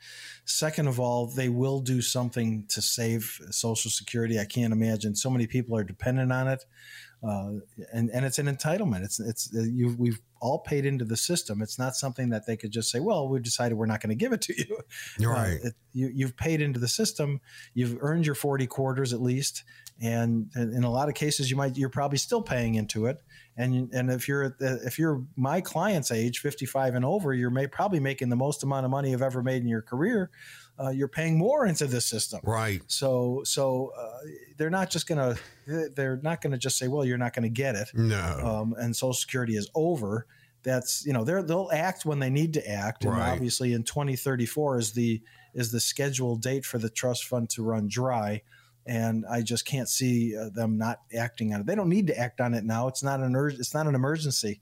Second 0.44 0.88
of 0.88 0.98
all, 0.98 1.26
they 1.26 1.48
will 1.48 1.80
do 1.80 2.00
something 2.00 2.64
to 2.68 2.80
save 2.80 3.40
Social 3.50 3.90
Security. 3.90 4.38
I 4.38 4.46
can't 4.46 4.72
imagine 4.72 5.14
so 5.14 5.30
many 5.30 5.46
people 5.46 5.76
are 5.76 5.84
dependent 5.84 6.32
on 6.32 6.48
it 6.48 6.64
uh, 7.26 7.50
and 7.92 8.10
and 8.10 8.24
it's 8.24 8.38
an 8.38 8.46
entitlement. 8.46 9.02
It's 9.02 9.18
it's 9.18 9.52
uh, 9.54 9.62
you 9.62 9.96
we've 9.98 10.20
all 10.40 10.60
paid 10.60 10.86
into 10.86 11.04
the 11.04 11.16
system. 11.16 11.62
It's 11.62 11.78
not 11.78 11.96
something 11.96 12.28
that 12.28 12.46
they 12.46 12.56
could 12.56 12.70
just 12.70 12.90
say, 12.90 13.00
"Well, 13.00 13.28
we've 13.28 13.42
decided 13.42 13.76
we're 13.76 13.86
not 13.86 14.00
going 14.00 14.16
to 14.16 14.16
give 14.16 14.32
it 14.32 14.40
to 14.42 14.54
you." 14.56 14.78
You're 15.18 15.36
uh, 15.36 15.42
right. 15.42 15.58
Uh, 15.64 15.68
it, 15.68 15.74
you, 15.92 16.10
you've 16.14 16.36
paid 16.36 16.60
into 16.60 16.78
the 16.78 16.88
system. 16.88 17.40
You've 17.74 17.98
earned 18.00 18.24
your 18.24 18.36
40 18.36 18.68
quarters 18.68 19.12
at 19.12 19.20
least, 19.20 19.64
and, 20.00 20.50
in 20.54 20.84
a 20.84 20.90
lot 20.90 21.08
of 21.08 21.14
cases, 21.14 21.50
you 21.50 21.56
might 21.56 21.76
you're 21.76 21.88
probably 21.88 22.18
still 22.18 22.42
paying 22.42 22.76
into 22.76 23.06
it. 23.06 23.20
And 23.56 23.92
and 23.92 24.10
if 24.10 24.28
you're 24.28 24.56
if 24.60 24.98
you're 24.98 25.24
my 25.36 25.60
client's 25.60 26.12
age, 26.12 26.38
55 26.38 26.94
and 26.94 27.04
over, 27.04 27.34
you're 27.34 27.50
may, 27.50 27.66
probably 27.66 28.00
making 28.00 28.28
the 28.28 28.36
most 28.36 28.62
amount 28.62 28.84
of 28.84 28.90
money 28.90 29.10
you've 29.10 29.22
ever 29.22 29.42
made 29.42 29.62
in 29.62 29.68
your 29.68 29.82
career 29.82 30.30
uh, 30.80 30.90
you're 30.90 31.08
paying 31.08 31.36
more 31.36 31.66
into 31.66 31.86
the 31.86 32.00
system. 32.00 32.40
Right. 32.44 32.82
So 32.86 33.42
so 33.44 33.92
uh, 33.98 34.18
they're 34.56 34.70
not 34.70 34.90
just 34.90 35.08
gonna 35.08 35.36
they're 35.66 36.20
not 36.22 36.40
gonna 36.40 36.58
just 36.58 36.78
say, 36.78 36.88
well, 36.88 37.04
you're 37.04 37.18
not 37.18 37.34
gonna 37.34 37.48
get 37.48 37.74
it. 37.74 37.88
No. 37.94 38.18
Um, 38.18 38.74
and 38.78 38.94
Social 38.94 39.14
Security 39.14 39.56
is 39.56 39.68
over. 39.74 40.26
That's 40.62 41.04
you 41.06 41.12
know 41.12 41.24
they 41.24 41.40
they'll 41.42 41.70
act 41.72 42.04
when 42.04 42.18
they 42.18 42.30
need 42.30 42.54
to 42.54 42.68
act, 42.68 43.04
and 43.04 43.14
right. 43.14 43.30
obviously 43.30 43.72
in 43.72 43.84
2034 43.84 44.78
is 44.78 44.92
the 44.92 45.22
is 45.54 45.72
the 45.72 45.80
scheduled 45.80 46.42
date 46.42 46.64
for 46.64 46.78
the 46.78 46.90
trust 46.90 47.24
fund 47.24 47.48
to 47.50 47.62
run 47.62 47.88
dry 47.88 48.42
and 48.88 49.24
I 49.30 49.42
just 49.42 49.64
can't 49.64 49.88
see 49.88 50.36
uh, 50.36 50.48
them 50.48 50.78
not 50.78 51.00
acting 51.16 51.54
on 51.54 51.60
it. 51.60 51.66
They 51.66 51.74
don't 51.74 51.88
need 51.88 52.08
to 52.08 52.18
act 52.18 52.40
on 52.40 52.54
it 52.54 52.64
now. 52.64 52.88
It's 52.88 53.02
not 53.02 53.20
an 53.20 53.36
ur- 53.36 53.48
it's 53.48 53.74
not 53.74 53.86
an 53.86 53.94
emergency 53.94 54.60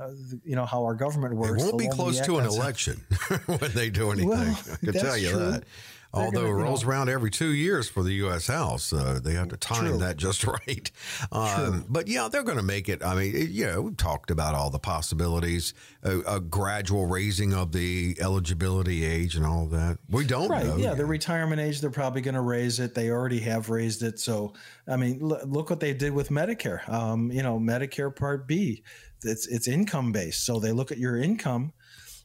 uh, 0.00 0.10
you 0.44 0.56
know 0.56 0.64
how 0.64 0.82
our 0.82 0.94
government 0.94 1.34
works. 1.34 1.62
It 1.62 1.66
won't 1.66 1.78
be 1.78 1.88
close 1.88 2.20
to 2.20 2.38
an 2.38 2.46
election 2.46 3.04
when 3.46 3.72
they 3.72 3.90
do 3.90 4.10
anything. 4.10 4.30
Well, 4.30 4.40
I 4.40 4.76
can 4.84 4.92
tell 4.94 5.16
you 5.16 5.30
true. 5.30 5.38
that. 5.38 5.64
Although 6.14 6.46
it 6.46 6.52
rolls 6.52 6.84
around 6.84 7.08
every 7.08 7.30
two 7.30 7.52
years 7.52 7.88
for 7.88 8.02
the 8.02 8.12
U.S. 8.14 8.46
House, 8.46 8.92
uh, 8.92 9.18
they 9.22 9.32
have 9.32 9.48
to 9.48 9.56
time 9.56 9.86
true. 9.86 9.98
that 9.98 10.18
just 10.18 10.44
right. 10.46 10.90
Um, 11.30 11.86
but 11.88 12.06
yeah, 12.06 12.28
they're 12.28 12.42
going 12.42 12.58
to 12.58 12.62
make 12.62 12.88
it. 12.88 13.02
I 13.02 13.14
mean, 13.14 13.34
it, 13.34 13.50
you 13.50 13.66
know, 13.66 13.80
we've 13.82 13.96
talked 13.96 14.30
about 14.30 14.54
all 14.54 14.68
the 14.68 14.78
possibilities, 14.78 15.72
a, 16.02 16.18
a, 16.20 16.40
gradual 16.40 17.06
raising 17.06 17.54
of 17.54 17.72
the 17.72 18.16
eligibility 18.20 19.04
age 19.06 19.36
and 19.36 19.46
all 19.46 19.64
of 19.64 19.70
that. 19.70 19.98
We 20.10 20.24
don't 20.24 20.50
right. 20.50 20.66
know. 20.66 20.76
Yeah, 20.76 20.94
the 20.94 21.06
retirement 21.06 21.60
age, 21.60 21.80
they're 21.80 21.90
probably 21.90 22.20
going 22.20 22.34
to 22.34 22.42
raise 22.42 22.78
it. 22.78 22.94
They 22.94 23.10
already 23.10 23.40
have 23.40 23.70
raised 23.70 24.02
it. 24.02 24.18
So, 24.18 24.52
I 24.86 24.96
mean, 24.96 25.18
look 25.20 25.70
what 25.70 25.80
they 25.80 25.94
did 25.94 26.12
with 26.12 26.28
Medicare. 26.28 26.86
Um, 26.90 27.32
you 27.32 27.42
know, 27.42 27.58
Medicare 27.58 28.14
Part 28.14 28.46
B 28.46 28.82
it's 29.24 29.46
it's 29.46 29.68
income 29.68 30.12
based. 30.12 30.44
So 30.44 30.58
they 30.58 30.72
look 30.72 30.92
at 30.92 30.98
your 30.98 31.16
income. 31.16 31.72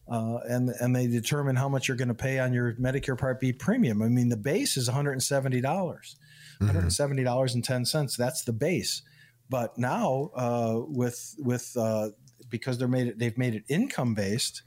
Uh, 0.09 0.37
and 0.47 0.69
and 0.69 0.95
they 0.95 1.07
determine 1.07 1.55
how 1.55 1.67
much 1.67 1.87
you're 1.87 1.97
going 1.97 2.07
to 2.07 2.13
pay 2.13 2.39
on 2.39 2.53
your 2.53 2.73
Medicare 2.75 3.17
Part 3.17 3.39
B 3.39 3.51
premium. 3.51 4.01
I 4.01 4.07
mean, 4.07 4.29
the 4.29 4.37
base 4.37 4.77
is 4.77 4.87
170 4.87 5.59
dollars, 5.61 6.15
mm-hmm. 6.55 6.67
170 6.67 7.23
dollars 7.23 7.55
and 7.55 7.63
ten 7.63 7.85
cents. 7.85 8.15
That's 8.15 8.43
the 8.43 8.53
base. 8.53 9.01
But 9.49 9.77
now 9.77 10.31
uh, 10.35 10.81
with 10.87 11.35
with 11.39 11.75
uh, 11.77 12.09
because 12.49 12.77
they're 12.77 12.87
made 12.87 13.07
it, 13.07 13.19
they've 13.19 13.37
made 13.37 13.55
it 13.55 13.63
income 13.67 14.13
based. 14.13 14.63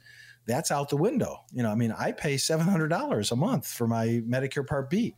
That's 0.47 0.71
out 0.71 0.89
the 0.89 0.97
window. 0.97 1.41
You 1.51 1.63
know, 1.63 1.69
I 1.69 1.75
mean, 1.75 1.91
I 1.91 2.11
pay 2.11 2.37
seven 2.37 2.67
hundred 2.67 2.89
dollars 2.89 3.31
a 3.31 3.35
month 3.35 3.67
for 3.67 3.87
my 3.87 4.21
Medicare 4.27 4.65
Part 4.65 4.89
B, 4.89 5.15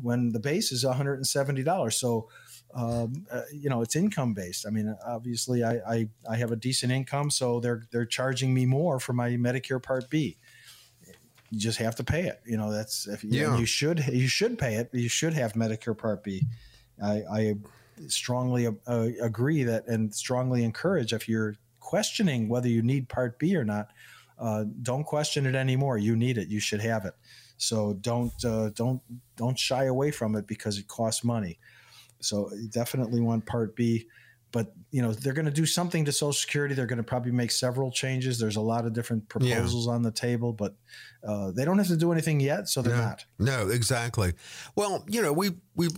when 0.00 0.32
the 0.32 0.40
base 0.40 0.72
is 0.72 0.84
one 0.84 0.96
hundred 0.96 1.14
and 1.14 1.26
seventy 1.26 1.62
dollars. 1.62 1.96
So 1.96 2.28
um, 2.74 3.26
uh, 3.30 3.42
you 3.52 3.70
know, 3.70 3.82
it's 3.82 3.96
income 3.96 4.34
based. 4.34 4.66
I 4.66 4.70
mean, 4.70 4.94
obviously, 5.06 5.64
I, 5.64 5.76
I, 5.88 6.08
I 6.28 6.36
have 6.36 6.52
a 6.52 6.56
decent 6.56 6.92
income, 6.92 7.30
so 7.30 7.60
they're 7.60 7.84
they're 7.90 8.06
charging 8.06 8.52
me 8.52 8.66
more 8.66 9.00
for 9.00 9.12
my 9.12 9.30
Medicare 9.30 9.82
Part 9.82 10.10
B. 10.10 10.36
You 11.50 11.58
just 11.58 11.78
have 11.78 11.94
to 11.96 12.04
pay 12.04 12.24
it. 12.24 12.40
You 12.44 12.56
know, 12.56 12.70
that's 12.70 13.06
if 13.06 13.24
yeah. 13.24 13.56
you 13.56 13.66
should 13.66 14.06
you 14.08 14.28
should 14.28 14.58
pay 14.58 14.74
it. 14.74 14.90
You 14.92 15.08
should 15.08 15.32
have 15.34 15.54
Medicare 15.54 15.96
Part 15.96 16.22
B. 16.22 16.44
I, 17.02 17.22
I 17.30 17.54
strongly 18.08 18.66
uh, 18.66 19.08
agree 19.22 19.62
that 19.64 19.86
and 19.86 20.14
strongly 20.14 20.64
encourage 20.64 21.12
if 21.12 21.28
you're 21.28 21.54
questioning 21.80 22.48
whether 22.48 22.68
you 22.68 22.82
need 22.82 23.08
Part 23.08 23.38
B 23.38 23.56
or 23.56 23.64
not, 23.64 23.90
uh, 24.38 24.64
don't 24.82 25.04
question 25.04 25.46
it 25.46 25.54
anymore. 25.54 25.98
You 25.98 26.16
need 26.16 26.36
it. 26.36 26.48
You 26.48 26.60
should 26.60 26.80
have 26.80 27.04
it. 27.04 27.14
So 27.56 27.94
don't 27.94 28.32
uh, 28.44 28.70
don't 28.74 29.00
don't 29.36 29.58
shy 29.58 29.84
away 29.84 30.10
from 30.10 30.36
it 30.36 30.46
because 30.46 30.78
it 30.78 30.88
costs 30.88 31.24
money. 31.24 31.58
So 32.26 32.50
definitely 32.70 33.20
want 33.20 33.46
Part 33.46 33.76
B. 33.76 34.06
But 34.52 34.72
you 34.90 35.02
know 35.02 35.12
they're 35.12 35.34
going 35.34 35.46
to 35.46 35.50
do 35.50 35.66
something 35.66 36.04
to 36.04 36.12
Social 36.12 36.32
Security. 36.32 36.74
They're 36.74 36.86
going 36.86 36.98
to 36.98 37.02
probably 37.02 37.32
make 37.32 37.50
several 37.50 37.90
changes. 37.90 38.38
There's 38.38 38.56
a 38.56 38.60
lot 38.60 38.86
of 38.86 38.92
different 38.92 39.28
proposals 39.28 39.86
yeah. 39.86 39.92
on 39.92 40.02
the 40.02 40.12
table, 40.12 40.52
but 40.52 40.76
uh, 41.26 41.50
they 41.50 41.64
don't 41.64 41.78
have 41.78 41.88
to 41.88 41.96
do 41.96 42.12
anything 42.12 42.40
yet, 42.40 42.68
so 42.68 42.80
they're 42.80 42.96
no, 42.96 43.02
not. 43.02 43.24
No, 43.38 43.68
exactly. 43.68 44.34
Well, 44.76 45.04
you 45.08 45.20
know 45.20 45.32
we 45.32 45.50
we 45.74 45.88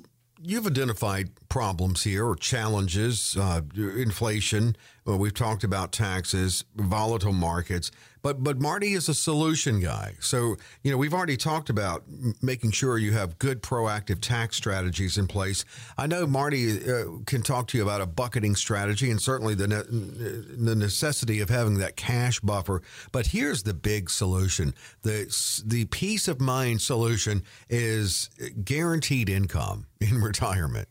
you've 0.41 0.67
identified 0.67 1.31
problems 1.49 2.05
here 2.05 2.27
or 2.27 2.37
challenges, 2.37 3.37
uh, 3.37 3.61
inflation. 3.77 4.77
Well, 5.09 5.16
we've 5.16 5.33
talked 5.33 5.64
about 5.64 5.90
taxes, 5.90 6.66
volatile 6.77 7.33
markets. 7.33 7.90
But 8.21 8.44
but 8.44 8.61
Marty 8.61 8.92
is 8.92 9.09
a 9.09 9.14
solution 9.14 9.81
guy. 9.81 10.16
So, 10.21 10.57
you 10.83 10.90
know, 10.90 10.99
we've 10.99 11.14
already 11.14 11.38
talked 11.38 11.71
about 11.71 12.05
making 12.42 12.73
sure 12.73 12.99
you 12.99 13.12
have 13.12 13.38
good 13.38 13.62
proactive 13.62 14.21
tax 14.21 14.57
strategies 14.57 15.16
in 15.16 15.27
place. 15.27 15.64
I 15.97 16.09
know 16.09 16.27
Marty 16.27 16.92
uh, 16.92 17.05
can 17.25 17.40
talk 17.40 17.68
to 17.68 17.79
you 17.79 17.85
about 17.85 18.03
a 18.03 18.07
bucketing 18.07 18.55
strategy 18.55 19.11
and 19.11 19.18
certainly 19.18 19.55
the 19.55 19.68
ne- 19.68 19.83
the 19.83 20.77
necessity 20.77 21.40
of 21.40 21.49
having 21.49 21.79
that 21.79 21.97
cash 21.97 22.40
buffer. 22.40 22.83
But 23.11 23.29
here's 23.29 23.62
the 23.62 23.73
big 23.73 24.11
solution. 24.11 24.75
The 25.05 25.62
the 25.64 25.87
peace 25.87 26.29
of 26.29 26.38
mind 26.38 26.83
solution 26.83 27.44
is 27.71 28.29
guaranteed 28.62 29.31
income 29.31 29.87
in 30.03 30.21
retirement. 30.21 30.88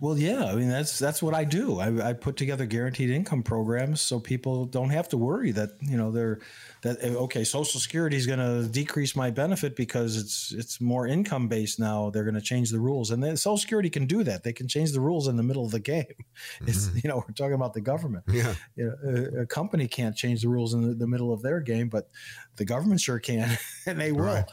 Well, 0.00 0.18
yeah, 0.18 0.46
I 0.46 0.54
mean 0.54 0.68
that's 0.68 0.98
that's 0.98 1.22
what 1.22 1.34
I 1.34 1.44
do. 1.44 1.78
I, 1.78 2.10
I, 2.10 2.12
put 2.12 2.36
together 2.36 2.66
guaranteed 2.66 3.10
income 3.10 3.42
programs 3.42 4.00
so 4.00 4.18
people 4.18 4.64
don't 4.64 4.90
have 4.90 5.08
to 5.10 5.16
worry 5.16 5.52
that 5.52 5.70
you 5.80 5.96
know 5.96 6.10
they're 6.10 6.40
that 6.82 6.96
eh, 7.02 7.10
okay, 7.10 7.44
Social 7.44 7.78
Security 7.78 8.16
is 8.16 8.26
going 8.26 8.38
to 8.38 8.66
decrease 8.68 9.14
my 9.14 9.30
benefit 9.30 9.76
because 9.76 10.16
it's 10.16 10.52
it's 10.52 10.80
more 10.80 11.06
income 11.06 11.48
based 11.48 11.78
now. 11.78 12.10
They're 12.10 12.24
going 12.24 12.34
to 12.34 12.40
change 12.40 12.70
the 12.70 12.80
rules, 12.80 13.10
and 13.10 13.22
then 13.22 13.36
Social 13.36 13.58
Security 13.58 13.90
can 13.90 14.06
do 14.06 14.24
that. 14.24 14.42
They 14.42 14.52
can 14.52 14.66
change 14.66 14.92
the 14.92 15.00
rules 15.00 15.28
in 15.28 15.36
the 15.36 15.42
middle 15.42 15.64
of 15.64 15.70
the 15.70 15.80
game. 15.80 16.06
It's 16.62 16.86
mm-hmm. 16.86 16.98
you 17.02 17.08
know 17.10 17.16
we're 17.16 17.34
talking 17.34 17.54
about 17.54 17.74
the 17.74 17.80
government. 17.80 18.24
Yeah, 18.28 18.54
you 18.74 18.86
know, 18.86 19.38
a, 19.38 19.42
a, 19.42 19.46
company 19.46 19.86
can't 19.86 20.16
change 20.16 20.42
the 20.42 20.48
rules 20.48 20.74
in 20.74 20.82
the, 20.86 20.94
the, 20.94 21.06
middle 21.06 21.32
of 21.32 21.42
their 21.42 21.60
game, 21.60 21.88
but 21.88 22.10
the 22.56 22.64
government 22.64 23.00
sure 23.00 23.18
can, 23.18 23.58
and 23.86 24.00
they 24.00 24.12
will. 24.12 24.24
Right 24.24 24.44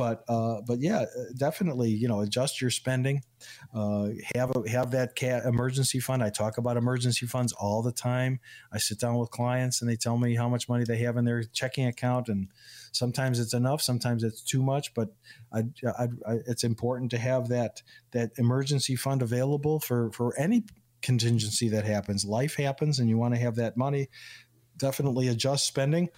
but 0.00 0.24
uh, 0.28 0.62
but 0.66 0.80
yeah, 0.80 1.04
definitely, 1.36 1.90
you 1.90 2.08
know, 2.08 2.20
adjust 2.20 2.58
your 2.62 2.70
spending. 2.70 3.22
Uh, 3.74 4.08
have 4.34 4.50
a, 4.56 4.66
have 4.66 4.92
that 4.92 5.10
emergency 5.44 6.00
fund. 6.00 6.22
I 6.22 6.30
talk 6.30 6.56
about 6.56 6.78
emergency 6.78 7.26
funds 7.26 7.52
all 7.52 7.82
the 7.82 7.92
time. 7.92 8.40
I 8.72 8.78
sit 8.78 8.98
down 8.98 9.18
with 9.18 9.30
clients 9.30 9.82
and 9.82 9.90
they 9.90 9.96
tell 9.96 10.16
me 10.16 10.36
how 10.36 10.48
much 10.48 10.70
money 10.70 10.84
they 10.84 10.96
have 11.00 11.18
in 11.18 11.26
their 11.26 11.42
checking 11.42 11.84
account, 11.84 12.30
and 12.30 12.48
sometimes 12.92 13.38
it's 13.38 13.52
enough, 13.52 13.82
sometimes 13.82 14.24
it's 14.24 14.40
too 14.40 14.62
much. 14.62 14.94
But 14.94 15.10
I, 15.52 15.64
I, 15.86 16.04
I, 16.26 16.36
it's 16.46 16.64
important 16.64 17.10
to 17.10 17.18
have 17.18 17.48
that 17.48 17.82
that 18.12 18.30
emergency 18.38 18.96
fund 18.96 19.20
available 19.20 19.80
for 19.80 20.10
for 20.12 20.34
any 20.38 20.64
contingency 21.02 21.68
that 21.68 21.84
happens. 21.84 22.24
Life 22.24 22.56
happens, 22.56 22.98
and 22.98 23.10
you 23.10 23.18
want 23.18 23.34
to 23.34 23.40
have 23.40 23.56
that 23.56 23.76
money. 23.76 24.08
Definitely 24.78 25.28
adjust 25.28 25.66
spending. 25.66 26.08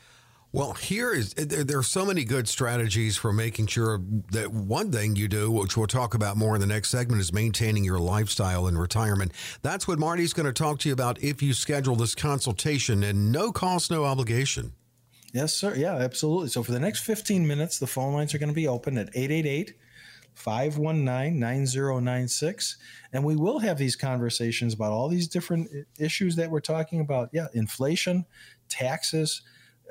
Well, 0.55 0.75
here 0.75 1.15
is 1.15 1.35
eh, 1.39 1.65
there 1.65 1.79
are 1.79 1.83
so 1.83 2.05
many 2.05 2.25
good 2.25 2.47
strategies 2.47 3.17
for 3.17 3.33
making 3.33 3.69
sure 3.69 4.03
that 4.33 4.53
one 4.53 4.93
thing 4.93 5.17
you 5.17 5.27
do, 5.27 5.51
which 5.51 5.79
we'll 5.79 5.87
talk 5.87 6.13
about 6.13 6.37
more 6.37 6.55
in 6.55 6.61
the 6.61 6.67
next 6.67 6.91
segment, 6.91 7.23
is 7.23 7.33
maintaining 7.33 7.85
your 7.85 7.99
lifestyle 7.99 8.67
in 8.67 8.77
retirement. 8.77 9.33
That's 9.63 9.89
what 9.89 9.99
Marty's 9.99 10.35
going 10.35 10.47
to 10.47 10.53
talk 10.53 10.79
to 10.81 10.91
you 10.91 10.93
about 10.93 11.23
if 11.23 11.43
you 11.43 11.55
schedule 11.55 11.97
this 11.97 12.15
consultation 12.15 13.03
and 13.03 13.33
no 13.33 13.51
cost, 13.51 13.91
no 13.91 14.05
obligation. 14.05 14.73
Yes, 15.33 15.55
sir. 15.55 15.75
Yeah, 15.75 15.95
absolutely. 15.95 16.51
So 16.51 16.63
for 16.63 16.73
the 16.73 16.81
next 16.81 17.01
15 17.01 17.47
minutes, 17.47 17.79
the 17.79 17.87
phone 17.87 18.13
lines 18.13 18.35
are 18.35 18.39
going 18.39 18.51
to 18.51 18.55
be 18.55 18.69
open 18.69 18.99
at 18.99 19.09
888 19.15 19.73
519 20.35 21.41
9096. 21.41 22.77
And 23.15 23.25
we 23.25 23.37
will 23.37 23.59
have 23.59 23.79
these 23.79 23.97
conversations 23.97 24.75
about 24.75 24.93
all 24.93 25.09
these 25.09 25.29
different 25.29 25.71
eh, 25.75 25.85
issues 25.99 26.37
that 26.37 26.51
we're 26.51 26.61
talking 26.61 27.01
about. 27.01 27.31
Yeah, 27.33 27.47
inflation, 27.55 28.27
taxes 28.69 29.41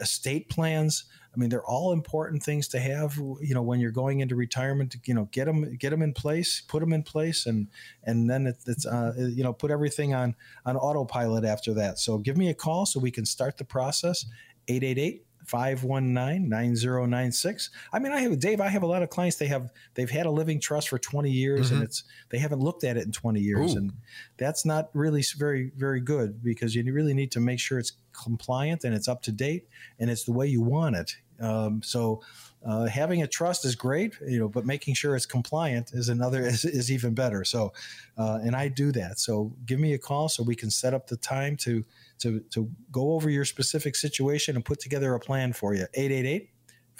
estate 0.01 0.49
plans. 0.49 1.05
I 1.33 1.37
mean, 1.37 1.49
they're 1.49 1.63
all 1.63 1.93
important 1.93 2.43
things 2.43 2.67
to 2.69 2.79
have. 2.79 3.15
You 3.15 3.53
know, 3.53 3.61
when 3.61 3.79
you're 3.79 3.91
going 3.91 4.19
into 4.19 4.35
retirement, 4.35 4.95
you 5.05 5.13
know, 5.13 5.29
get 5.31 5.45
them 5.45 5.77
get 5.77 5.91
them 5.91 6.01
in 6.01 6.13
place, 6.13 6.61
put 6.67 6.81
them 6.81 6.91
in 6.91 7.03
place, 7.03 7.45
and 7.45 7.67
and 8.03 8.29
then 8.29 8.47
it, 8.47 8.57
it's 8.67 8.85
uh, 8.85 9.13
you 9.17 9.43
know 9.43 9.53
put 9.53 9.71
everything 9.71 10.13
on 10.13 10.35
on 10.65 10.75
autopilot 10.75 11.45
after 11.45 11.73
that. 11.75 11.99
So 11.99 12.17
give 12.17 12.35
me 12.35 12.49
a 12.49 12.53
call 12.53 12.85
so 12.85 12.99
we 12.99 13.11
can 13.11 13.25
start 13.25 13.57
the 13.57 13.63
process. 13.63 14.25
888 14.67 15.25
519 15.45 16.49
9096. 16.49 17.69
I 17.93 17.99
mean, 17.99 18.11
I 18.11 18.19
have 18.21 18.39
Dave, 18.39 18.61
I 18.61 18.67
have 18.67 18.83
a 18.83 18.87
lot 18.87 19.03
of 19.03 19.09
clients 19.09 19.37
they 19.37 19.47
have 19.47 19.71
they've 19.95 20.09
had 20.09 20.25
a 20.25 20.31
living 20.31 20.59
trust 20.59 20.89
for 20.89 20.99
20 20.99 21.29
years 21.29 21.67
mm-hmm. 21.67 21.75
and 21.75 21.83
it's 21.83 22.03
they 22.29 22.37
haven't 22.37 22.59
looked 22.59 22.83
at 22.83 22.97
it 22.97 23.05
in 23.05 23.11
20 23.11 23.39
years 23.39 23.73
Ooh. 23.73 23.77
and 23.77 23.93
that's 24.37 24.65
not 24.65 24.89
really 24.93 25.23
very 25.37 25.71
very 25.75 26.01
good 26.01 26.43
because 26.43 26.75
you 26.75 26.91
really 26.93 27.13
need 27.13 27.31
to 27.31 27.39
make 27.39 27.59
sure 27.59 27.79
it's 27.79 27.93
compliant 28.13 28.83
and 28.83 28.93
it's 28.93 29.07
up 29.07 29.21
to 29.23 29.31
date 29.31 29.67
and 29.99 30.09
it's 30.09 30.23
the 30.23 30.31
way 30.31 30.47
you 30.47 30.61
want 30.61 30.95
it. 30.95 31.15
Um, 31.41 31.81
so 31.83 32.21
uh, 32.65 32.85
having 32.85 33.23
a 33.23 33.27
trust 33.27 33.65
is 33.65 33.75
great, 33.75 34.15
you 34.27 34.37
know, 34.37 34.47
but 34.47 34.65
making 34.65 34.93
sure 34.93 35.15
it's 35.15 35.25
compliant 35.25 35.91
is 35.93 36.09
another 36.09 36.41
is, 36.45 36.63
is 36.63 36.91
even 36.91 37.13
better. 37.13 37.43
So, 37.43 37.73
uh, 38.17 38.39
and 38.43 38.55
I 38.55 38.67
do 38.67 38.91
that. 38.91 39.19
So 39.19 39.51
give 39.65 39.79
me 39.79 39.93
a 39.93 39.97
call 39.97 40.29
so 40.29 40.43
we 40.43 40.55
can 40.55 40.69
set 40.69 40.93
up 40.93 41.07
the 41.07 41.17
time 41.17 41.57
to 41.57 41.83
to 42.19 42.39
to 42.51 42.69
go 42.91 43.13
over 43.13 43.29
your 43.29 43.45
specific 43.45 43.95
situation 43.95 44.55
and 44.55 44.63
put 44.63 44.79
together 44.79 45.13
a 45.15 45.19
plan 45.19 45.53
for 45.53 45.73
you. 45.73 45.87
888 45.93 46.50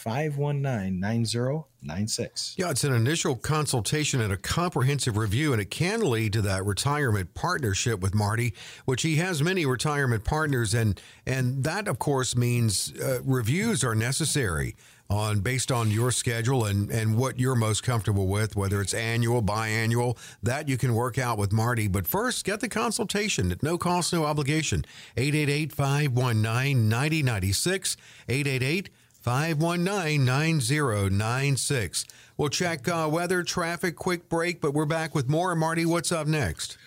519 0.02 1.00
9096. 1.00 2.56
Yeah, 2.58 2.72
it's 2.72 2.84
an 2.84 2.94
initial 2.94 3.36
consultation 3.36 4.20
and 4.20 4.34
a 4.34 4.38
comprehensive 4.38 5.16
review, 5.16 5.54
and 5.54 5.62
it 5.62 5.70
can 5.70 6.02
lead 6.02 6.34
to 6.34 6.42
that 6.42 6.66
retirement 6.66 7.36
partnership 7.36 8.00
with 8.00 8.16
Marty, 8.16 8.56
which 8.86 9.04
he 9.04 9.18
has 9.18 9.44
many 9.44 9.64
retirement 9.64 10.24
partners, 10.24 10.74
and 10.74 11.00
and 11.28 11.64
that 11.64 11.88
of 11.88 12.00
course 12.00 12.36
means 12.36 12.94
uh, 13.00 13.20
reviews 13.24 13.84
are 13.84 13.94
necessary 13.94 14.76
on 15.08 15.42
based 15.42 15.72
on 15.72 15.92
your 15.92 16.10
schedule 16.10 16.66
and 16.66 16.90
and 16.90 17.16
what 17.16 17.40
you're 17.40 17.54
most 17.54 17.84
comfortable 17.84 18.28
with, 18.28 18.56
whether 18.56 18.82
it's 18.82 18.96
annual, 18.96 19.44
biannual, 19.44 20.18
that 20.42 20.68
you 20.68 20.78
can 20.78 20.96
work 20.96 21.20
out 21.20 21.38
with 21.38 21.52
Marty. 21.52 21.88
But 21.88 22.08
first, 22.08 22.44
get 22.44 22.60
the 22.60 22.70
consultation 22.70 23.52
at 23.52 23.62
no 23.62 23.78
cost, 23.78 24.14
no 24.14 24.26
obligation. 24.26 24.84
888 25.16 25.72
519 25.72 26.90
9096. 26.90 27.98
888 28.28 28.90
519 29.22 30.26
9096. 30.26 32.06
We'll 32.38 32.50
check 32.50 32.88
uh, 32.88 33.08
weather, 33.12 33.44
traffic, 33.44 33.96
quick 33.96 34.28
break, 34.28 34.62
but 34.62 34.74
we're 34.74 34.86
back 34.86 35.14
with 35.14 35.30
more. 35.30 35.56
Marty, 35.56 35.86
what's 35.86 36.12
up 36.12 36.26
next? 36.26 36.78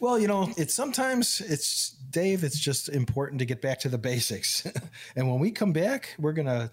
Well, 0.00 0.18
you 0.18 0.26
know, 0.26 0.50
it's 0.56 0.74
sometimes 0.74 1.40
it's 1.40 1.90
Dave, 2.10 2.42
it's 2.42 2.58
just 2.58 2.88
important 2.88 3.38
to 3.38 3.44
get 3.44 3.62
back 3.62 3.78
to 3.80 3.88
the 3.88 3.98
basics. 3.98 4.66
and 5.16 5.30
when 5.30 5.38
we 5.38 5.50
come 5.50 5.72
back, 5.72 6.14
we're 6.18 6.32
going 6.32 6.46
to 6.46 6.70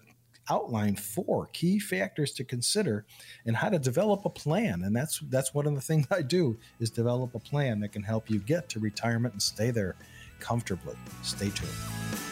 outline 0.50 0.96
four 0.96 1.48
key 1.52 1.78
factors 1.78 2.32
to 2.32 2.44
consider 2.44 3.04
and 3.46 3.56
how 3.56 3.68
to 3.68 3.78
develop 3.78 4.24
a 4.24 4.30
plan. 4.30 4.82
And 4.82 4.94
that's 4.94 5.20
that's 5.30 5.54
one 5.54 5.66
of 5.66 5.74
the 5.74 5.80
things 5.80 6.06
I 6.10 6.22
do 6.22 6.58
is 6.80 6.90
develop 6.90 7.34
a 7.34 7.38
plan 7.38 7.80
that 7.80 7.92
can 7.92 8.02
help 8.02 8.28
you 8.28 8.40
get 8.40 8.68
to 8.70 8.80
retirement 8.80 9.34
and 9.34 9.42
stay 9.42 9.70
there 9.70 9.94
comfortably. 10.40 10.96
Stay 11.22 11.50
tuned. 11.50 12.31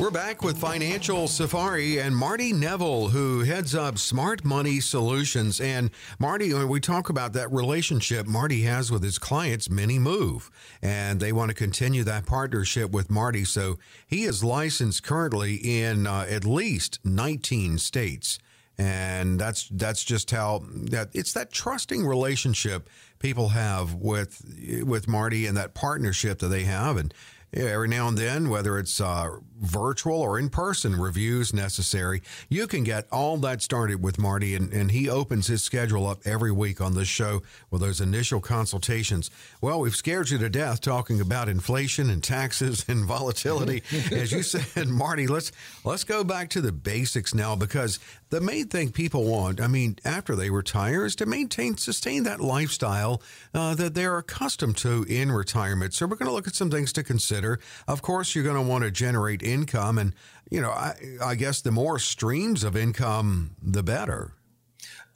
We're 0.00 0.10
back 0.10 0.42
with 0.42 0.56
Financial 0.56 1.28
Safari 1.28 2.00
and 2.00 2.16
Marty 2.16 2.54
Neville, 2.54 3.08
who 3.08 3.40
heads 3.40 3.74
up 3.74 3.98
Smart 3.98 4.46
Money 4.46 4.80
Solutions. 4.80 5.60
And 5.60 5.90
Marty, 6.18 6.54
when 6.54 6.68
we 6.68 6.80
talk 6.80 7.10
about 7.10 7.34
that 7.34 7.52
relationship 7.52 8.26
Marty 8.26 8.62
has 8.62 8.90
with 8.90 9.02
his 9.02 9.18
clients, 9.18 9.68
many 9.68 9.98
move, 9.98 10.50
and 10.80 11.20
they 11.20 11.32
want 11.32 11.50
to 11.50 11.54
continue 11.54 12.02
that 12.04 12.24
partnership 12.24 12.92
with 12.92 13.10
Marty. 13.10 13.44
So 13.44 13.78
he 14.06 14.22
is 14.22 14.42
licensed 14.42 15.02
currently 15.02 15.56
in 15.56 16.06
uh, 16.06 16.24
at 16.30 16.46
least 16.46 16.98
19 17.04 17.76
states. 17.76 18.38
And 18.78 19.38
that's 19.38 19.68
that's 19.68 20.02
just 20.02 20.30
how 20.30 20.62
that 20.72 21.10
it's 21.12 21.34
that 21.34 21.52
trusting 21.52 22.06
relationship 22.06 22.88
people 23.18 23.50
have 23.50 23.92
with 23.96 24.82
with 24.82 25.06
Marty 25.06 25.44
and 25.44 25.54
that 25.58 25.74
partnership 25.74 26.38
that 26.38 26.48
they 26.48 26.64
have. 26.64 26.96
And 26.96 27.12
every 27.52 27.88
now 27.88 28.08
and 28.08 28.16
then, 28.16 28.48
whether 28.48 28.78
it's 28.78 29.00
uh, 29.00 29.36
virtual 29.60 30.20
or 30.20 30.38
in 30.38 30.48
person 30.48 30.96
reviews 30.96 31.52
necessary, 31.52 32.22
you 32.48 32.66
can 32.66 32.84
get 32.84 33.06
all 33.12 33.36
that 33.38 33.62
started 33.62 34.02
with 34.02 34.18
Marty. 34.18 34.54
And, 34.54 34.72
and 34.72 34.90
he 34.90 35.08
opens 35.08 35.46
his 35.46 35.62
schedule 35.62 36.06
up 36.06 36.20
every 36.24 36.52
week 36.52 36.80
on 36.80 36.94
this 36.94 37.08
show 37.08 37.42
with 37.70 37.82
those 37.82 38.00
initial 38.00 38.40
consultations. 38.40 39.30
Well, 39.60 39.80
we've 39.80 39.96
scared 39.96 40.30
you 40.30 40.38
to 40.38 40.48
death 40.48 40.80
talking 40.80 41.20
about 41.20 41.48
inflation 41.48 42.08
and 42.10 42.22
taxes 42.22 42.84
and 42.88 43.04
volatility. 43.04 43.82
As 44.12 44.32
you 44.32 44.42
said, 44.42 44.88
Marty, 44.88 45.26
let's 45.26 45.52
let's 45.84 46.04
go 46.04 46.24
back 46.24 46.48
to 46.50 46.60
the 46.60 46.72
basics 46.72 47.34
now 47.34 47.56
because 47.56 47.98
the 48.30 48.40
main 48.40 48.68
thing 48.68 48.92
people 48.92 49.24
want, 49.24 49.60
I 49.60 49.66
mean, 49.66 49.96
after 50.04 50.34
they 50.34 50.50
retire, 50.50 51.04
is 51.04 51.16
to 51.16 51.26
maintain, 51.26 51.76
sustain 51.76 52.22
that 52.22 52.40
lifestyle 52.40 53.20
uh, 53.52 53.74
that 53.74 53.94
they're 53.94 54.18
accustomed 54.18 54.76
to 54.78 55.04
in 55.08 55.32
retirement. 55.32 55.94
So 55.94 56.06
we're 56.06 56.16
going 56.16 56.28
to 56.28 56.34
look 56.34 56.46
at 56.46 56.54
some 56.54 56.70
things 56.70 56.92
to 56.94 57.02
consider. 57.02 57.58
Of 57.88 58.02
course, 58.02 58.34
you're 58.34 58.44
going 58.44 58.56
to 58.56 58.62
want 58.62 58.84
to 58.84 58.90
generate 58.90 59.42
income, 59.42 59.98
and 59.98 60.14
you 60.48 60.60
know, 60.60 60.70
I, 60.70 60.94
I 61.22 61.34
guess 61.34 61.60
the 61.60 61.72
more 61.72 61.98
streams 61.98 62.64
of 62.64 62.76
income, 62.76 63.56
the 63.62 63.82
better. 63.82 64.32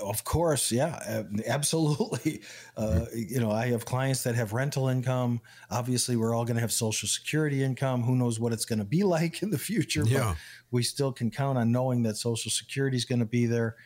Of 0.00 0.24
course, 0.24 0.72
yeah, 0.72 1.22
absolutely. 1.46 2.42
Uh, 2.76 3.06
you 3.14 3.38
know, 3.38 3.50
I 3.50 3.68
have 3.68 3.84
clients 3.84 4.24
that 4.24 4.34
have 4.34 4.52
rental 4.52 4.88
income. 4.88 5.40
Obviously, 5.70 6.16
we're 6.16 6.34
all 6.34 6.44
going 6.44 6.56
to 6.56 6.60
have 6.60 6.72
Social 6.72 7.08
Security 7.08 7.62
income. 7.62 8.02
Who 8.02 8.16
knows 8.16 8.40
what 8.40 8.52
it's 8.52 8.64
going 8.64 8.80
to 8.80 8.84
be 8.84 9.02
like 9.04 9.42
in 9.42 9.50
the 9.50 9.58
future? 9.58 10.04
Yeah. 10.04 10.34
We 10.74 10.82
still 10.82 11.12
can 11.12 11.30
count 11.30 11.56
on 11.56 11.70
knowing 11.70 12.02
that 12.02 12.16
Social 12.16 12.50
Security 12.50 12.96
is 12.96 13.04
going 13.04 13.20
to 13.20 13.24
be 13.24 13.46
there. 13.46 13.76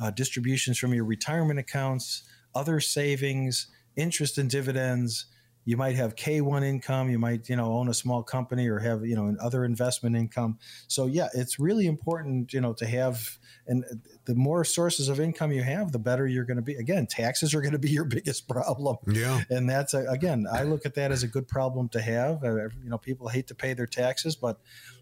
Uh, 0.00 0.10
distributions 0.10 0.78
from 0.78 0.92
your 0.92 1.04
retirement 1.04 1.58
accounts, 1.58 2.24
other 2.54 2.80
savings, 2.80 3.68
interest 3.96 4.36
and 4.36 4.50
dividends. 4.50 5.26
You 5.64 5.78
might 5.78 5.96
have 5.96 6.16
K1 6.16 6.62
income. 6.62 7.08
You 7.08 7.18
might, 7.18 7.48
you 7.48 7.56
know, 7.56 7.72
own 7.72 7.88
a 7.88 7.94
small 7.94 8.22
company 8.22 8.68
or 8.68 8.78
have, 8.80 9.06
you 9.06 9.16
know, 9.16 9.34
other 9.40 9.64
investment 9.64 10.16
income. 10.16 10.58
So 10.86 11.06
yeah, 11.06 11.28
it's 11.32 11.58
really 11.58 11.86
important, 11.86 12.52
you 12.52 12.60
know, 12.60 12.74
to 12.74 12.86
have 12.86 13.38
and 13.66 13.82
the 14.26 14.34
more 14.34 14.64
sources 14.64 15.08
of 15.08 15.20
income 15.20 15.52
you 15.52 15.62
have, 15.62 15.92
the 15.92 15.98
better 15.98 16.26
you're 16.26 16.44
going 16.44 16.56
to 16.56 16.62
be. 16.62 16.74
Again, 16.74 17.06
taxes 17.06 17.54
are 17.54 17.60
going 17.60 17.72
to 17.72 17.78
be 17.78 17.90
your 17.90 18.04
biggest 18.16 18.48
problem. 18.48 18.96
Yeah. 19.06 19.42
And 19.50 19.68
that's, 19.68 19.94
a, 19.94 20.06
again, 20.08 20.46
I 20.50 20.62
look 20.62 20.86
at 20.86 20.94
that 20.94 21.12
as 21.12 21.22
a 21.22 21.28
good 21.28 21.48
problem 21.48 21.88
to 21.90 22.00
have. 22.00 22.42
Uh, 22.42 22.68
you 22.82 22.88
know, 22.90 22.98
people 22.98 23.28
hate 23.28 23.48
to 23.48 23.54
pay 23.54 23.74
their 23.74 23.86
taxes, 23.86 24.36
but 24.36 24.58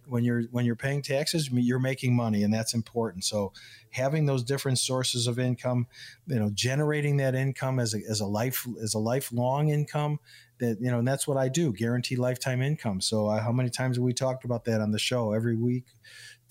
when 0.06 0.24
you're 0.24 0.42
when 0.50 0.64
you're 0.64 0.76
paying 0.76 1.02
taxes, 1.02 1.48
you're 1.50 1.78
making 1.78 2.14
money, 2.14 2.42
and 2.42 2.52
that's 2.52 2.74
important. 2.74 3.24
So, 3.24 3.52
having 3.90 4.26
those 4.26 4.42
different 4.42 4.78
sources 4.78 5.26
of 5.26 5.38
income, 5.38 5.86
you 6.26 6.40
know, 6.40 6.50
generating 6.52 7.18
that 7.18 7.34
income 7.34 7.78
as 7.78 7.94
a, 7.94 8.00
as 8.08 8.20
a 8.20 8.26
life 8.26 8.66
as 8.82 8.94
a 8.94 8.98
lifelong 8.98 9.68
income, 9.68 10.18
that 10.58 10.78
you 10.80 10.90
know, 10.90 10.98
and 10.98 11.06
that's 11.06 11.28
what 11.28 11.36
I 11.36 11.48
do, 11.48 11.72
guaranteed 11.72 12.18
lifetime 12.18 12.62
income. 12.62 13.00
So, 13.00 13.28
uh, 13.28 13.40
how 13.40 13.52
many 13.52 13.70
times 13.70 13.96
have 13.96 14.02
we 14.02 14.12
talked 14.12 14.44
about 14.44 14.64
that 14.64 14.80
on 14.80 14.90
the 14.90 14.98
show 14.98 15.32
every 15.32 15.56
week? 15.56 15.84